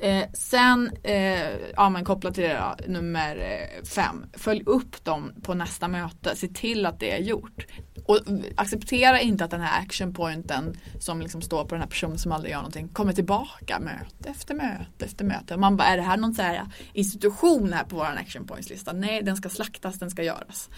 Eh, 0.00 0.24
sen, 0.32 0.90
eh, 1.02 1.50
ja 1.76 1.88
men 1.88 2.04
kopplat 2.04 2.34
till 2.34 2.44
det 2.44 2.74
då, 2.78 2.92
nummer 2.92 3.36
eh, 3.36 3.84
fem. 3.84 4.26
Följ 4.32 4.62
upp 4.66 5.04
dem 5.04 5.32
på 5.42 5.54
nästa 5.54 5.88
möte. 5.88 6.36
Se 6.36 6.48
till 6.48 6.86
att 6.86 7.00
det 7.00 7.12
är 7.12 7.18
gjort. 7.18 7.66
Och 8.04 8.18
acceptera 8.56 9.20
inte 9.20 9.44
att 9.44 9.50
den 9.50 9.60
här 9.60 9.82
action-pointen 9.82 10.76
som 11.00 11.20
liksom 11.20 11.42
står 11.42 11.64
på 11.64 11.74
den 11.74 11.80
här 11.80 11.88
personen 11.88 12.18
som 12.18 12.32
aldrig 12.32 12.52
gör 12.52 12.58
någonting 12.58 12.88
kommer 12.88 13.12
tillbaka 13.12 13.80
möte 13.80 14.28
efter 14.28 14.54
möte 14.54 15.04
efter 15.04 15.24
möte. 15.24 15.54
Och 15.54 15.60
man 15.60 15.76
bara, 15.76 15.88
är 15.88 15.96
det 15.96 16.02
här 16.02 16.16
någon 16.16 16.34
så 16.34 16.42
här 16.42 16.62
institution 16.92 17.72
här 17.72 17.84
på 17.84 17.96
vår 17.96 18.04
action 18.04 18.46
points 18.46 18.70
lista? 18.70 18.92
Nej, 18.92 19.22
den 19.22 19.36
ska 19.36 19.48
slaktas, 19.48 19.98
den 19.98 20.10
ska 20.10 20.22
göras. 20.22 20.70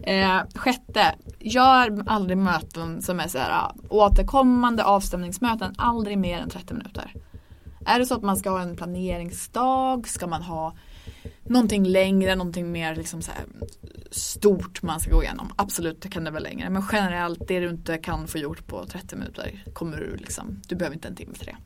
Eh, 0.00 0.40
sjätte, 0.54 1.14
gör 1.38 2.04
aldrig 2.06 2.38
möten 2.38 3.02
som 3.02 3.20
är 3.20 3.28
så 3.28 3.38
här 3.38 3.50
ah, 3.50 3.74
återkommande 3.88 4.84
avstämningsmöten, 4.84 5.74
aldrig 5.78 6.18
mer 6.18 6.38
än 6.38 6.50
30 6.50 6.74
minuter. 6.74 7.12
Är 7.86 7.98
det 7.98 8.06
så 8.06 8.14
att 8.14 8.22
man 8.22 8.36
ska 8.36 8.50
ha 8.50 8.60
en 8.60 8.76
planeringsdag? 8.76 10.08
Ska 10.08 10.26
man 10.26 10.42
ha 10.42 10.76
någonting 11.42 11.84
längre, 11.84 12.34
någonting 12.34 12.72
mer 12.72 12.96
liksom 12.96 13.22
så 13.22 13.32
här 13.32 13.44
stort 14.10 14.82
man 14.82 15.00
ska 15.00 15.10
gå 15.10 15.22
igenom? 15.22 15.52
Absolut, 15.56 16.02
det 16.02 16.08
kan 16.08 16.24
det 16.24 16.30
vara 16.30 16.40
längre. 16.40 16.70
Men 16.70 16.82
generellt, 16.92 17.48
det 17.48 17.60
du 17.60 17.68
inte 17.68 17.98
kan 17.98 18.26
få 18.28 18.38
gjort 18.38 18.66
på 18.66 18.86
30 18.86 19.16
minuter 19.16 19.64
kommer 19.72 19.96
du 19.96 20.16
liksom, 20.16 20.60
du 20.68 20.76
behöver 20.76 20.94
inte 20.96 21.08
en 21.08 21.16
timme 21.16 21.34
till 21.34 21.46
det. 21.46 21.56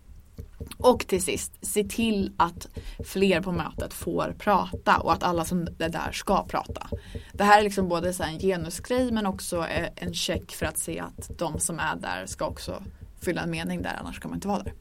Och 0.76 1.06
till 1.06 1.22
sist, 1.22 1.52
se 1.60 1.84
till 1.84 2.32
att 2.36 2.68
fler 3.04 3.40
på 3.40 3.52
mötet 3.52 3.94
får 3.94 4.34
prata 4.38 4.96
och 4.96 5.12
att 5.12 5.22
alla 5.22 5.44
som 5.44 5.68
är 5.78 5.88
där 5.88 6.12
ska 6.12 6.44
prata. 6.44 6.86
Det 7.32 7.44
här 7.44 7.58
är 7.58 7.62
liksom 7.62 7.88
både 7.88 8.12
så 8.12 8.22
här 8.22 8.32
en 8.32 8.38
genusgrej 8.38 9.12
men 9.12 9.26
också 9.26 9.66
en 9.96 10.14
check 10.14 10.52
för 10.52 10.66
att 10.66 10.78
se 10.78 11.00
att 11.00 11.38
de 11.38 11.60
som 11.60 11.78
är 11.78 11.96
där 11.96 12.26
ska 12.26 12.46
också 12.46 12.82
fylla 13.20 13.42
en 13.42 13.50
mening 13.50 13.82
där, 13.82 13.96
annars 14.00 14.20
kan 14.20 14.30
man 14.30 14.36
inte 14.36 14.48
vara 14.48 14.62
där. 14.62 14.74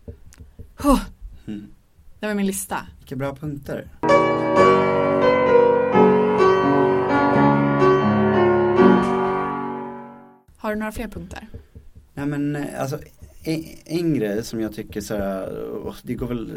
Huh. 0.77 0.99
Mm. 1.49 1.67
Det 2.19 2.27
var 2.27 2.33
min 2.33 2.45
lista. 2.45 2.87
Vilka 2.99 3.15
bra 3.15 3.35
punkter. 3.35 3.87
Har 10.57 10.73
du 10.73 10.79
några 10.79 10.91
fler 10.91 11.07
punkter? 11.07 11.47
Nej 12.13 12.25
men 12.25 12.65
alltså 12.77 12.99
en, 13.43 13.63
en 13.85 14.13
grej 14.13 14.43
som 14.43 14.61
jag 14.61 14.73
tycker 14.73 15.01
så 15.01 15.15
här, 15.15 15.93
det 16.03 16.13
går 16.13 16.27
väl, 16.27 16.53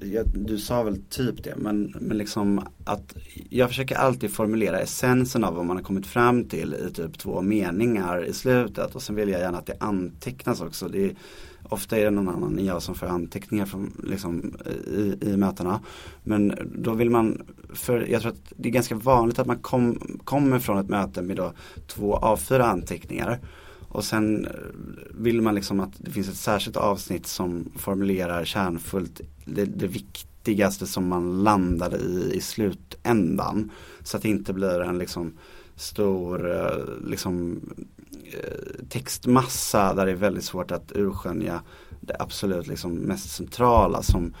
jag, 0.00 0.26
du 0.34 0.58
sa 0.58 0.82
väl 0.82 1.02
typ 1.02 1.44
det, 1.44 1.56
men, 1.56 1.94
men 2.00 2.18
liksom 2.18 2.66
att 2.84 3.16
jag 3.50 3.68
försöker 3.68 3.96
alltid 3.96 4.32
formulera 4.32 4.80
essensen 4.80 5.44
av 5.44 5.54
vad 5.54 5.66
man 5.66 5.76
har 5.76 5.84
kommit 5.84 6.06
fram 6.06 6.44
till 6.44 6.74
i 6.74 6.92
typ 6.92 7.18
två 7.18 7.42
meningar 7.42 8.24
i 8.24 8.32
slutet 8.32 8.94
och 8.94 9.02
sen 9.02 9.16
vill 9.16 9.28
jag 9.28 9.40
gärna 9.40 9.58
att 9.58 9.66
det 9.66 9.76
antecknas 9.80 10.60
också. 10.60 10.88
Det 10.88 11.16
ofta 11.70 11.98
är 11.98 12.04
det 12.04 12.10
någon 12.10 12.28
annan 12.28 12.58
än 12.58 12.64
jag 12.64 12.82
som 12.82 12.94
får 12.94 13.06
anteckningar 13.06 13.66
från, 13.66 14.00
liksom, 14.04 14.54
i, 14.86 15.18
i 15.20 15.36
mötena. 15.36 15.80
Men 16.22 16.54
då 16.74 16.94
vill 16.94 17.10
man, 17.10 17.42
för 17.74 18.06
jag 18.10 18.22
tror 18.22 18.32
att 18.32 18.52
det 18.56 18.68
är 18.68 18.72
ganska 18.72 18.94
vanligt 18.94 19.38
att 19.38 19.46
man 19.46 19.58
kom, 19.58 20.18
kommer 20.24 20.58
från 20.58 20.78
ett 20.78 20.88
möte 20.88 21.22
med 21.22 21.36
då 21.36 21.52
två 21.86 22.16
A4 22.16 22.60
anteckningar. 22.60 23.38
Och 23.88 24.04
sen 24.04 24.48
vill 25.10 25.42
man 25.42 25.54
liksom 25.54 25.80
att 25.80 25.92
det 25.96 26.10
finns 26.10 26.28
ett 26.28 26.36
särskilt 26.36 26.76
avsnitt 26.76 27.26
som 27.26 27.72
formulerar 27.76 28.44
kärnfullt 28.44 29.20
det, 29.44 29.64
det 29.64 29.86
viktigaste 29.86 30.86
som 30.86 31.08
man 31.08 31.42
landar 31.42 31.96
i 31.96 32.32
i 32.34 32.40
slutändan. 32.40 33.70
Så 34.02 34.16
att 34.16 34.22
det 34.22 34.28
inte 34.28 34.52
blir 34.52 34.80
en 34.80 34.98
liksom 34.98 35.32
stor 35.76 36.56
eh, 36.56 37.08
liksom, 37.08 37.60
textmassa 38.88 39.94
där 39.94 40.06
det 40.06 40.12
är 40.12 40.16
väldigt 40.16 40.44
svårt 40.44 40.70
att 40.70 40.92
urskönja 40.94 41.62
det 42.00 42.16
absolut 42.18 42.66
liksom 42.66 42.92
mest 42.92 43.30
centrala 43.30 44.02
som 44.02 44.34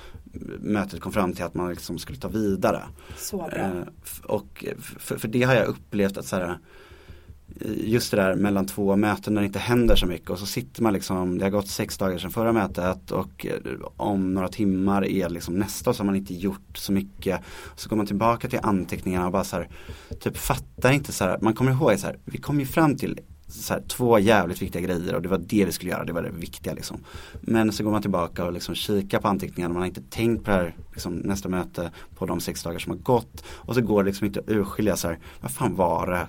mötet 0.60 1.00
kom 1.00 1.12
fram 1.12 1.32
till 1.32 1.44
att 1.44 1.54
man 1.54 1.70
liksom 1.70 1.98
skulle 1.98 2.18
ta 2.18 2.28
vidare. 2.28 2.82
Så 3.16 3.36
bra. 3.36 3.48
Eh, 3.56 3.82
och 4.22 4.64
för, 4.98 5.16
för 5.16 5.28
det 5.28 5.42
har 5.42 5.54
jag 5.54 5.66
upplevt 5.66 6.16
att 6.16 6.26
så 6.26 6.36
här, 6.36 6.58
just 7.64 8.10
det 8.10 8.16
där 8.16 8.34
mellan 8.34 8.66
två 8.66 8.96
möten 8.96 9.34
när 9.34 9.40
det 9.40 9.46
inte 9.46 9.58
händer 9.58 9.96
så 9.96 10.06
mycket 10.06 10.30
och 10.30 10.38
så 10.38 10.46
sitter 10.46 10.82
man 10.82 10.92
liksom, 10.92 11.38
det 11.38 11.44
har 11.44 11.50
gått 11.50 11.68
sex 11.68 11.98
dagar 11.98 12.18
sedan 12.18 12.30
förra 12.30 12.52
mötet 12.52 13.10
och 13.10 13.46
eh, 13.46 13.56
om 13.96 14.34
några 14.34 14.48
timmar 14.48 15.04
är 15.04 15.28
liksom 15.28 15.54
nästa 15.54 15.90
och 15.90 15.96
så 15.96 16.02
har 16.02 16.06
man 16.06 16.16
inte 16.16 16.34
gjort 16.34 16.78
så 16.78 16.92
mycket. 16.92 17.40
Så 17.76 17.88
går 17.88 17.96
man 17.96 18.06
tillbaka 18.06 18.48
till 18.48 18.60
anteckningarna 18.62 19.26
och 19.26 19.32
bara 19.32 19.44
så 19.44 19.56
här, 19.56 19.68
typ 20.20 20.36
fattar 20.36 20.92
inte 20.92 21.12
så 21.12 21.24
här, 21.24 21.38
man 21.40 21.54
kommer 21.54 21.72
ihåg 21.72 21.98
så 21.98 22.06
här, 22.06 22.18
vi 22.24 22.38
kom 22.38 22.60
ju 22.60 22.66
fram 22.66 22.96
till 22.96 23.20
här, 23.68 23.82
två 23.88 24.18
jävligt 24.18 24.62
viktiga 24.62 24.82
grejer 24.82 25.14
och 25.14 25.22
det 25.22 25.28
var 25.28 25.38
det 25.38 25.64
vi 25.64 25.72
skulle 25.72 25.90
göra, 25.90 26.04
det 26.04 26.12
var 26.12 26.22
det 26.22 26.30
viktiga 26.30 26.74
liksom. 26.74 27.04
Men 27.40 27.72
så 27.72 27.84
går 27.84 27.90
man 27.90 28.02
tillbaka 28.02 28.44
och 28.44 28.52
liksom 28.52 28.74
kikar 28.74 29.20
på 29.20 29.28
anteckningarna, 29.28 29.74
man 29.74 29.82
har 29.82 29.86
inte 29.86 30.02
tänkt 30.10 30.44
på 30.44 30.50
det 30.50 30.56
här 30.56 30.76
liksom, 30.92 31.14
nästa 31.14 31.48
möte 31.48 31.90
på 32.14 32.26
de 32.26 32.40
sex 32.40 32.62
dagar 32.62 32.78
som 32.78 32.90
har 32.90 32.98
gått 32.98 33.44
och 33.46 33.74
så 33.74 33.80
går 33.80 34.02
det 34.02 34.10
liksom 34.10 34.26
inte 34.26 34.40
att 34.40 34.50
urskilja 34.50 34.96
så 34.96 35.08
här, 35.08 35.18
vad 35.40 35.50
fan 35.50 35.76
var 35.76 36.06
det 36.06 36.26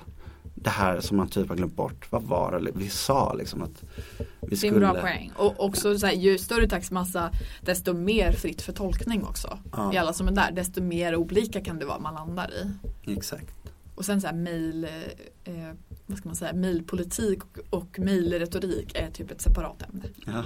det 0.64 0.70
här 0.70 1.00
som 1.00 1.18
man 1.18 1.28
typ 1.28 1.50
har 1.50 1.56
glömt 1.56 1.76
bort, 1.76 2.12
vad 2.12 2.24
var 2.24 2.60
det 2.60 2.72
vi 2.76 2.90
sa 2.90 3.34
liksom 3.34 3.62
att 3.62 3.84
vi 4.18 4.48
Det 4.48 4.54
är 4.54 4.56
skulle 4.56 4.74
en 4.74 4.80
bra 4.80 5.02
poäng. 5.02 5.32
Och 5.36 5.66
också 5.66 6.00
så 6.00 6.06
här, 6.06 6.14
ju 6.14 6.38
större 6.38 6.68
textmassa 6.68 7.32
desto 7.62 7.94
mer 7.94 8.32
fritt 8.32 8.62
för 8.62 8.74
tolkning 8.74 9.24
också. 9.24 9.60
Ja. 9.72 9.94
I 9.94 9.98
alla 9.98 10.14
som 10.14 10.28
är 10.28 10.32
där, 10.32 10.52
desto 10.52 10.82
mer 10.82 11.16
olika 11.16 11.62
kan 11.62 11.80
det 11.80 11.86
vara 11.86 12.00
man 12.00 12.14
landar 12.14 12.52
i. 12.54 13.14
Exakt. 13.14 13.56
Och 13.96 14.06
sen 14.06 14.22
så 14.22 14.28
här 14.28 14.34
mail, 14.34 14.84
eh, 14.84 15.54
eh, 15.54 15.74
vad 16.06 16.18
ska 16.18 16.30
man 16.30 16.36
säga, 16.36 16.54
mailpolitik 16.54 17.44
och, 17.44 17.60
och 17.70 18.00
mailretorik 18.00 18.96
är 18.96 19.12
typ 19.12 19.32
ett 19.32 19.42
separat 19.42 19.82
ämne. 19.82 20.04
Ja. 20.26 20.44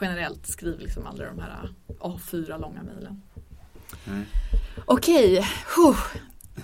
Generellt 0.00 0.46
skriv 0.46 0.78
liksom 0.78 1.06
aldrig 1.06 1.28
de 1.28 1.38
här 1.38 1.74
A4 2.00 2.60
långa 2.60 2.82
mejlen. 2.82 3.22
Nej. 4.04 4.26
Okej, 4.84 5.46
huh. 5.76 5.98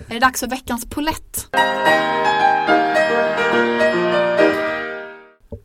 är 0.09 0.14
det 0.14 0.20
dags 0.20 0.41
för 0.41 0.47
veckans 0.47 0.87
polett? 0.91 1.49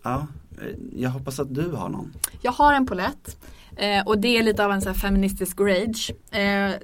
Ja, 0.03 0.27
eh, 0.61 0.75
jag 0.95 1.09
hoppas 1.09 1.39
att 1.39 1.55
du 1.55 1.71
har 1.71 1.89
någon. 1.89 2.13
Jag 2.41 2.51
har 2.51 2.73
en 2.73 2.85
polett. 2.85 3.37
Eh, 3.77 4.03
och 4.05 4.17
det 4.17 4.37
är 4.37 4.43
lite 4.43 4.65
av 4.65 4.71
en 4.71 4.81
så 4.81 4.93
feministisk 4.93 5.59
rage. 5.59 6.11
Eh, 6.31 6.39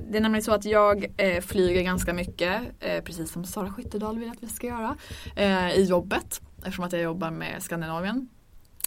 det 0.10 0.18
är 0.18 0.22
nämligen 0.22 0.44
så 0.44 0.54
att 0.54 0.66
jag 0.66 1.06
eh, 1.18 1.42
flyger 1.42 1.82
ganska 1.82 2.14
mycket, 2.14 2.62
eh, 2.80 3.04
precis 3.04 3.32
som 3.32 3.46
Sara 3.46 3.72
Skyttedal 3.72 4.20
vill 4.20 4.30
att 4.30 4.44
vi 4.44 4.48
ska 4.48 4.68
göra, 4.68 4.96
eh, 5.36 5.72
i 5.76 5.84
jobbet. 5.84 6.42
Eftersom 6.58 6.86
att 6.86 6.94
jag 6.94 7.02
jobbar 7.02 7.32
med 7.32 7.64
Skandinavien. 7.64 8.30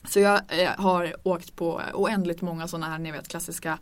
Så 0.09 0.21
jag 0.21 0.41
eh, 0.49 0.71
har 0.77 1.15
åkt 1.23 1.57
på 1.57 1.81
oändligt 1.95 2.43
många 2.43 2.69
sådana 2.69 2.87
här, 2.87 2.99
ni 2.99 3.13
vet 3.13 3.29
klassiska 3.29 3.79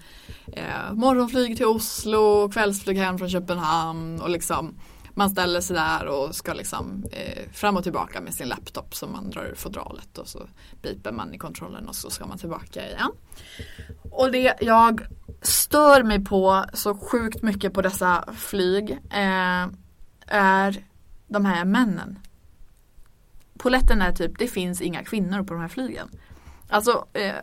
eh, 0.52 0.92
morgonflyg 0.92 1.56
till 1.56 1.66
Oslo, 1.66 2.48
kvällsflyg 2.48 2.96
hem 2.98 3.18
från 3.18 3.30
Köpenhamn 3.30 4.20
och 4.20 4.30
liksom 4.30 4.74
man 5.14 5.30
ställer 5.30 5.60
sig 5.60 5.76
där 5.76 6.06
och 6.06 6.34
ska 6.34 6.52
liksom 6.52 7.04
eh, 7.12 7.50
fram 7.52 7.76
och 7.76 7.82
tillbaka 7.82 8.20
med 8.20 8.34
sin 8.34 8.48
laptop 8.48 8.94
som 8.94 9.12
man 9.12 9.30
drar 9.30 9.44
ur 9.44 9.54
fodralet 9.54 10.18
och 10.18 10.28
så 10.28 10.48
biper 10.82 11.12
man 11.12 11.34
i 11.34 11.38
kontrollen 11.38 11.88
och 11.88 11.94
så 11.94 12.10
ska 12.10 12.26
man 12.26 12.38
tillbaka 12.38 12.88
igen. 12.88 13.10
Och 14.10 14.32
det 14.32 14.54
jag 14.60 15.06
stör 15.42 16.02
mig 16.02 16.24
på 16.24 16.64
så 16.72 16.94
sjukt 16.94 17.42
mycket 17.42 17.72
på 17.72 17.82
dessa 17.82 18.24
flyg 18.36 18.90
eh, 18.90 19.68
är 20.26 20.84
de 21.26 21.44
här 21.44 21.64
männen. 21.64 22.18
Poletten 23.58 24.02
är 24.02 24.12
typ, 24.12 24.38
det 24.38 24.48
finns 24.48 24.80
inga 24.80 25.04
kvinnor 25.04 25.42
på 25.42 25.54
de 25.54 25.60
här 25.60 25.68
flygen. 25.68 26.08
Alltså 26.68 27.06
eh, 27.12 27.34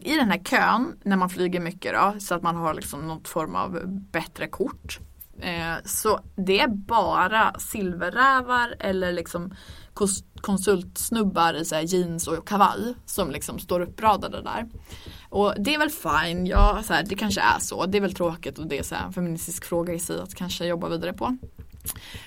i 0.00 0.16
den 0.16 0.30
här 0.30 0.38
kön 0.44 0.96
när 1.02 1.16
man 1.16 1.30
flyger 1.30 1.60
mycket 1.60 1.94
då 1.94 2.20
så 2.20 2.34
att 2.34 2.42
man 2.42 2.56
har 2.56 2.74
liksom 2.74 3.06
något 3.06 3.28
form 3.28 3.54
av 3.54 3.82
bättre 3.86 4.48
kort 4.48 5.00
Eh, 5.40 5.74
så 5.84 6.20
det 6.36 6.60
är 6.60 6.68
bara 6.68 7.54
silverrävar 7.58 8.74
eller 8.80 9.12
liksom 9.12 9.54
konsultsnubbar 10.40 11.54
i 11.54 11.64
så 11.64 11.76
jeans 11.76 12.28
och 12.28 12.48
kavaj 12.48 12.94
som 13.06 13.30
liksom 13.30 13.58
står 13.58 13.80
uppradade 13.80 14.42
där. 14.42 14.66
Och 15.28 15.54
det 15.58 15.74
är 15.74 15.78
väl 15.78 15.90
fine, 15.90 16.46
ja, 16.46 16.82
så 16.84 16.92
här, 16.92 17.04
det 17.08 17.14
kanske 17.14 17.40
är 17.40 17.58
så. 17.58 17.86
Det 17.86 17.98
är 17.98 18.02
väl 18.02 18.14
tråkigt 18.14 18.58
och 18.58 18.66
det 18.66 18.78
är 18.78 18.82
så 18.82 18.94
här, 18.94 19.06
en 19.06 19.12
feministisk 19.12 19.64
fråga 19.64 19.94
i 19.94 19.98
sig 19.98 20.20
att 20.20 20.34
kanske 20.34 20.66
jobba 20.66 20.88
vidare 20.88 21.12
på. 21.12 21.36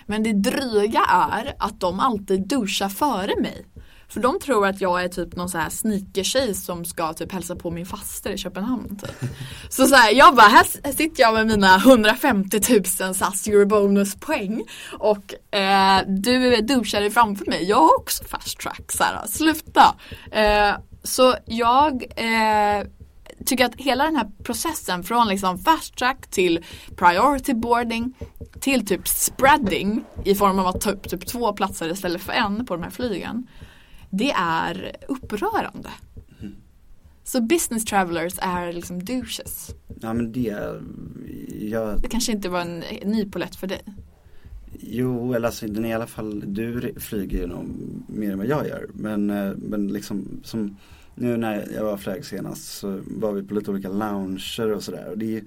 Men 0.05 0.23
det 0.23 0.33
dryga 0.33 1.01
är 1.09 1.55
att 1.59 1.79
de 1.79 1.99
alltid 1.99 2.47
duschar 2.47 2.89
före 2.89 3.41
mig. 3.41 3.65
För 4.09 4.19
de 4.19 4.39
tror 4.39 4.67
att 4.67 4.81
jag 4.81 5.03
är 5.03 5.07
typ 5.07 5.35
någon 5.35 5.49
så 5.49 5.57
här 5.57 5.69
sneaker 5.69 6.23
som 6.53 6.85
ska 6.85 7.13
typ 7.13 7.31
hälsa 7.31 7.55
på 7.55 7.71
min 7.71 7.85
faster 7.85 8.29
i 8.29 8.37
Köpenhamn. 8.37 8.99
Typ. 8.99 9.29
Så, 9.69 9.87
så 9.87 9.95
här, 9.95 10.11
jag 10.11 10.35
bara, 10.35 10.47
här 10.47 10.91
sitter 10.91 11.21
jag 11.21 11.33
med 11.33 11.47
mina 11.47 11.75
150 11.75 12.59
000 13.01 13.15
SAS 13.15 13.47
Eurobonus-poäng 13.47 14.63
och 14.99 15.55
eh, 15.55 16.01
du 16.07 16.53
är 16.53 16.61
dig 16.99 17.11
framför 17.11 17.45
mig. 17.45 17.63
Jag 17.63 17.77
har 17.77 17.99
också 17.99 18.23
fast 18.23 18.59
track. 18.59 18.91
Så 18.91 19.03
här, 19.03 19.27
sluta. 19.27 19.95
Eh, 20.31 20.75
så 21.03 21.35
jag 21.45 22.03
eh, 22.03 22.87
tycker 23.45 23.65
att 23.65 23.75
hela 23.75 24.03
den 24.03 24.15
här 24.15 24.27
processen 24.43 25.03
från 25.03 25.27
liksom 25.27 25.57
fast 25.57 25.95
track 25.95 26.27
till 26.29 26.65
priority 26.95 27.53
boarding 27.53 28.13
till 28.59 28.87
typ 28.87 29.07
spreading 29.07 30.03
i 30.25 30.35
form 30.35 30.59
av 30.59 30.67
att 30.67 30.81
ta 30.81 30.91
upp 30.91 31.09
typ 31.09 31.27
två 31.27 31.53
platser 31.53 31.91
istället 31.91 32.21
för 32.21 32.33
en 32.33 32.65
på 32.65 32.75
de 32.75 32.83
här 32.83 32.89
flygen 32.89 33.47
det 34.09 34.31
är 34.31 34.95
upprörande. 35.07 35.89
Mm. 36.39 36.55
Så 37.23 37.41
business 37.41 37.85
travelers 37.85 38.33
är 38.41 38.73
liksom 38.73 39.05
douches. 39.05 39.75
Ja 40.01 40.13
men 40.13 40.31
det, 40.31 40.55
jag... 41.61 42.01
Det 42.01 42.07
kanske 42.09 42.31
inte 42.31 42.49
var 42.49 42.61
en 42.61 42.83
ny 43.05 43.25
polett 43.25 43.55
för 43.55 43.67
dig. 43.67 43.81
Jo, 44.79 45.33
eller 45.33 45.47
alltså 45.47 45.67
den 45.67 45.85
är 45.85 45.89
i 45.89 45.93
alla 45.93 46.07
fall, 46.07 46.43
du 46.53 46.93
flyger 46.99 47.47
nog 47.47 47.65
mer 48.07 48.31
än 48.31 48.37
vad 48.37 48.47
jag 48.47 48.67
gör. 48.67 48.89
Men, 48.93 49.29
eh, 49.29 49.53
men 49.57 49.87
liksom 49.87 50.41
som 50.43 50.77
nu 51.15 51.37
när 51.37 51.67
jag 51.73 51.83
var 51.83 51.97
flög 51.97 52.25
senast 52.25 52.77
så 52.77 53.01
var 53.05 53.31
vi 53.31 53.43
på 53.43 53.53
lite 53.53 53.71
olika 53.71 53.89
lounger 53.89 54.71
och 54.71 54.83
sådär. 54.83 55.09
Och 55.09 55.17
det 55.17 55.37
är, 55.37 55.43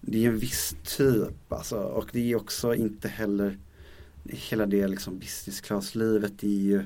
det 0.00 0.24
är 0.24 0.28
en 0.28 0.38
viss 0.38 0.76
typ 0.96 1.52
alltså. 1.52 1.76
Och 1.76 2.08
det 2.12 2.32
är 2.32 2.36
också 2.36 2.74
inte 2.74 3.08
heller 3.08 3.58
hela 4.24 4.66
det 4.66 4.88
liksom 4.88 5.18
business 5.18 5.60
class 5.60 5.94
livet 5.94 6.42
är 6.42 6.48
ju 6.48 6.82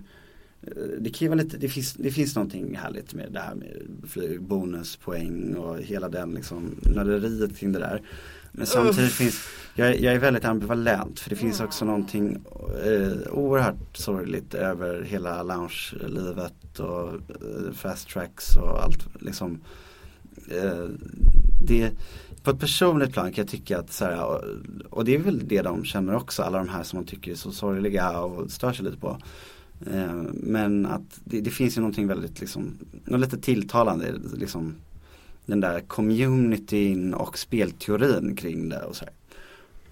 det 0.99 1.11
kan 1.11 1.27
ju 1.27 1.29
vara 1.29 1.41
lite, 1.41 1.57
det 1.57 1.69
finns, 1.69 1.93
det 1.93 2.11
finns 2.11 2.35
någonting 2.35 2.77
härligt 2.77 3.15
med 3.15 3.33
det 3.33 3.41
här 3.41 3.55
med 3.55 4.43
bonuspoäng 4.43 5.55
och 5.55 5.79
hela 5.79 6.09
den 6.09 6.31
liksom 6.31 6.75
nörderiet 6.95 7.57
kring 7.59 7.73
det 7.73 7.79
där. 7.79 8.03
Men 8.53 8.67
samtidigt 8.67 9.13
finns, 9.13 9.49
jag, 9.75 10.01
jag, 10.01 10.15
är 10.15 10.19
väldigt 10.19 10.45
ambivalent 10.45 11.21
för 11.21 11.31
det 11.31 11.37
finns 11.37 11.61
också 11.61 11.85
någonting 11.85 12.45
eh, 12.85 13.33
oerhört 13.33 13.97
sorgligt 13.97 14.55
över 14.55 15.03
hela 15.03 15.43
lounge-livet 15.43 16.79
och 16.79 17.09
eh, 17.09 17.73
fast 17.73 18.09
tracks 18.09 18.57
och 18.57 18.83
allt 18.85 19.07
liksom. 19.21 19.61
Eh, 20.51 20.85
det, 21.67 21.91
på 22.43 22.51
ett 22.51 22.61
personligt 22.61 23.13
plan 23.13 23.33
kan 23.33 23.43
jag 23.43 23.49
tycka 23.49 23.79
att 23.79 23.93
så 23.93 24.05
här, 24.05 24.25
och, 24.25 24.45
och 24.91 25.05
det 25.05 25.15
är 25.15 25.19
väl 25.19 25.49
det 25.49 25.63
de 25.63 25.85
känner 25.85 26.15
också, 26.15 26.43
alla 26.43 26.59
de 26.59 26.69
här 26.69 26.83
som 26.83 26.97
man 26.97 27.07
tycker 27.07 27.31
är 27.31 27.37
så 27.37 27.53
sorgliga 27.53 28.21
och 28.21 28.51
stör 28.51 28.73
sig 28.73 28.85
lite 28.85 28.97
på. 28.99 29.19
Eh, 29.87 30.23
men 30.33 30.87
att 30.87 31.21
det, 31.25 31.41
det, 31.41 31.51
finns 31.51 31.77
ju 31.77 31.81
någonting 31.81 32.07
väldigt 32.07 32.41
liksom, 32.41 32.79
något 33.05 33.21
lite 33.21 33.39
tilltalande 33.39 34.15
liksom 34.35 34.75
den 35.47 35.61
där 35.61 35.81
communityn 35.81 37.15
och 37.15 37.39
spelteorin 37.39 38.37
kring 38.37 38.69
det 38.69 38.83
och 38.83 38.97
så 38.97 39.05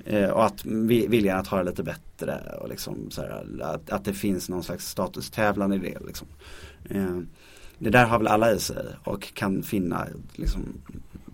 eh, 0.05 0.31
och 0.31 0.45
att 0.45 0.65
viljan 0.65 1.39
att 1.39 1.47
ha 1.47 1.59
det 1.59 1.71
lite 1.71 1.83
bättre 1.83 2.41
och 2.61 2.69
liksom 2.69 3.11
så 3.11 3.23
här, 3.23 3.61
att, 3.63 3.91
att 3.91 4.05
det 4.05 4.15
finns 4.15 4.49
någon 4.49 4.63
slags 4.63 4.89
statustävlan 4.89 5.73
i 5.73 5.79
det 5.79 5.99
liksom. 6.07 6.29
Eh, 6.91 7.19
det 7.79 7.91
där 7.91 8.07
har 8.07 8.19
väl 8.19 8.27
alla 8.27 8.53
i 8.53 8.59
sig 8.59 8.87
och 9.05 9.35
kan 9.35 9.63
finna 9.63 10.07
liksom 10.35 10.63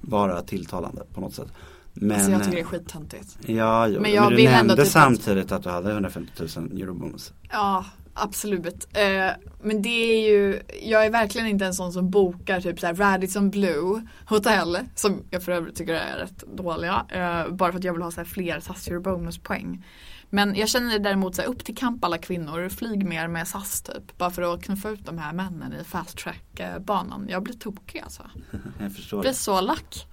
vara 0.00 0.42
tilltalande 0.42 1.02
på 1.14 1.20
något 1.20 1.34
sätt. 1.34 1.48
Men, 1.92 2.12
alltså 2.12 2.30
jag 2.30 2.40
tycker 2.44 2.56
det 2.56 2.60
är 2.60 2.64
skittöntigt. 2.64 3.38
Ja, 3.46 3.86
jo, 3.86 4.00
men, 4.00 4.12
jag 4.12 4.28
men 4.28 4.36
du 4.36 4.44
nämnde 4.44 4.76
typ 4.76 4.86
samtidigt 4.86 5.52
att 5.52 5.62
du 5.62 5.68
hade 5.68 5.90
150 5.90 6.32
000 6.56 6.80
eurobonus. 6.80 7.32
Ja, 7.50 7.84
Absolut. 8.14 8.88
Eh, 8.92 9.30
men 9.62 9.82
det 9.82 9.88
är 9.88 10.30
ju, 10.30 10.62
jag 10.82 11.06
är 11.06 11.10
verkligen 11.10 11.46
inte 11.46 11.66
en 11.66 11.74
sån 11.74 11.92
som 11.92 12.10
bokar 12.10 12.60
typ 12.60 12.80
såhär 12.80 12.94
Radisson 12.94 13.50
Blue 13.50 14.06
hotell 14.26 14.78
som 14.94 15.22
jag 15.30 15.42
för 15.42 15.52
övrigt 15.52 15.76
tycker 15.76 15.94
är 15.94 16.18
rätt 16.18 16.38
dåliga. 16.56 17.06
Eh, 17.08 17.48
bara 17.54 17.72
för 17.72 17.78
att 17.78 17.84
jag 17.84 17.92
vill 17.92 18.02
ha 18.02 18.10
så 18.10 18.24
fler 18.24 18.60
SAS 18.60 18.88
bonuspoäng. 19.04 19.84
Men 20.30 20.54
jag 20.54 20.68
känner 20.68 20.98
däremot 20.98 21.34
så 21.34 21.42
upp 21.42 21.64
till 21.64 21.76
kamp 21.76 22.04
alla 22.04 22.18
kvinnor, 22.18 22.68
flyg 22.68 23.04
mer 23.04 23.28
med 23.28 23.48
SAS 23.48 23.82
typ. 23.82 24.18
Bara 24.18 24.30
för 24.30 24.54
att 24.54 24.62
knuffa 24.62 24.88
ut 24.88 25.06
de 25.06 25.18
här 25.18 25.32
männen 25.32 25.72
i 25.80 25.84
fast 25.84 26.18
track 26.18 26.60
banan. 26.80 27.26
Jag 27.28 27.42
blir 27.42 27.54
tokig 27.54 28.00
alltså. 28.00 28.22
jag 28.80 28.94
förstår. 28.94 29.20
Blir 29.20 29.32
så 29.32 29.60
lack. 29.60 30.06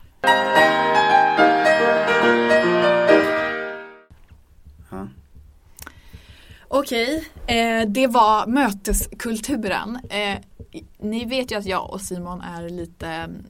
Okej, 6.72 7.28
eh, 7.48 7.88
det 7.88 8.08
var 8.08 8.48
möteskulturen. 8.48 10.00
Eh, 10.10 10.40
ni 11.00 11.26
vet 11.26 11.52
ju 11.52 11.58
att 11.58 11.66
jag 11.66 11.94
och 11.94 12.02
Simon 12.02 12.42
är 12.42 12.70
lite 12.70 13.10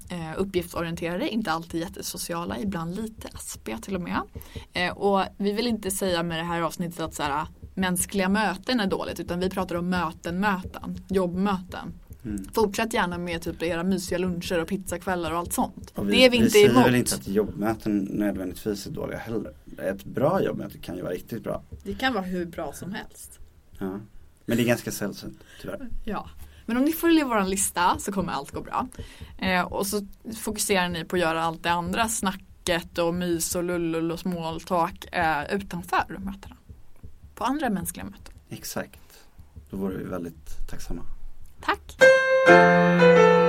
eh, 0.10 0.32
uppgiftsorienterade, 0.38 1.30
inte 1.30 1.52
alltid 1.52 1.82
jättesociala, 1.82 2.60
ibland 2.60 2.96
lite 2.96 3.28
aspiga 3.34 3.78
till 3.78 3.96
och 3.96 4.02
med. 4.02 4.22
Eh, 4.74 4.98
och 4.98 5.24
vi 5.38 5.52
vill 5.52 5.68
inte 5.68 5.92
säga 5.92 6.24
med 6.24 6.38
det 6.38 6.44
här 6.44 6.62
avsnittet 6.62 7.00
att 7.00 7.14
så 7.14 7.24
här, 7.24 7.32
ah, 7.32 7.48
mänskliga 7.74 8.30
möten 8.30 8.80
är 8.80 8.88
dåligt 8.88 9.20
utan 9.20 9.40
vi 9.40 9.50
pratar 9.50 9.76
om 9.76 9.90
möten, 9.90 10.40
möten, 10.40 11.06
jobbmöten. 11.10 11.99
Mm. 12.26 12.48
Fortsätt 12.54 12.94
gärna 12.94 13.18
med 13.18 13.42
typ 13.42 13.64
era 13.64 13.84
mysiga 13.84 14.18
luncher 14.18 14.62
och 14.62 14.68
pizzakvällar 14.68 15.32
och 15.32 15.38
allt 15.38 15.54
sånt. 15.54 15.92
Och 15.96 16.10
vi, 16.10 16.12
det 16.12 16.26
är 16.26 16.30
vi 16.30 16.38
inte 16.38 16.50
vi 16.54 16.66
emot. 16.66 16.72
Vi 16.72 16.74
säger 16.74 16.86
väl 16.86 16.96
inte 16.96 17.16
att 17.16 17.28
jobbmöten 17.28 17.98
nödvändigtvis 17.98 18.88
är 18.88 18.92
dåliga 18.92 19.18
heller. 19.18 19.54
Ett 19.78 20.06
bra 20.06 20.44
jobbmöte 20.44 20.78
kan 20.78 20.96
ju 20.96 21.02
vara 21.02 21.14
riktigt 21.14 21.44
bra. 21.44 21.64
Det 21.84 21.94
kan 21.94 22.14
vara 22.14 22.24
hur 22.24 22.46
bra 22.46 22.74
som 22.74 22.94
helst. 22.94 23.40
Ja. 23.78 24.00
Men 24.46 24.58
det 24.58 24.64
är 24.64 24.68
ganska 24.68 24.92
sällsynt 24.92 25.40
tyvärr. 25.62 25.88
Ja. 26.06 26.30
Men 26.66 26.78
om 26.78 26.84
ni 26.84 26.92
följer 26.92 27.26
vår 27.26 27.44
lista 27.44 27.96
så 28.00 28.12
kommer 28.12 28.34
allt 28.34 28.52
gå 28.52 28.62
bra. 28.62 28.88
Eh, 29.38 29.62
och 29.62 29.88
så 29.88 30.08
fokuserar 30.42 30.90
ni 30.90 31.06
på 31.06 31.16
att 31.16 31.20
göra 31.20 31.44
allt 31.44 31.64
det 31.64 31.72
andra 31.72 32.08
snacket 32.08 32.98
och 32.98 33.14
mys 33.14 33.56
och 33.56 33.64
lullull 33.64 34.12
och 34.12 34.20
small 34.20 34.62
talk 34.62 35.06
eh, 35.12 35.56
utanför 35.56 36.06
mötena. 36.20 36.58
På 37.36 37.44
andra 37.44 37.70
mänskliga 37.70 38.06
möten. 38.06 38.34
Exakt. 38.50 39.00
Då 39.70 39.78
vore 39.78 39.98
vi 39.98 40.04
väldigt 40.04 40.70
tacksamma. 40.70 41.02
Tack! 41.62 43.49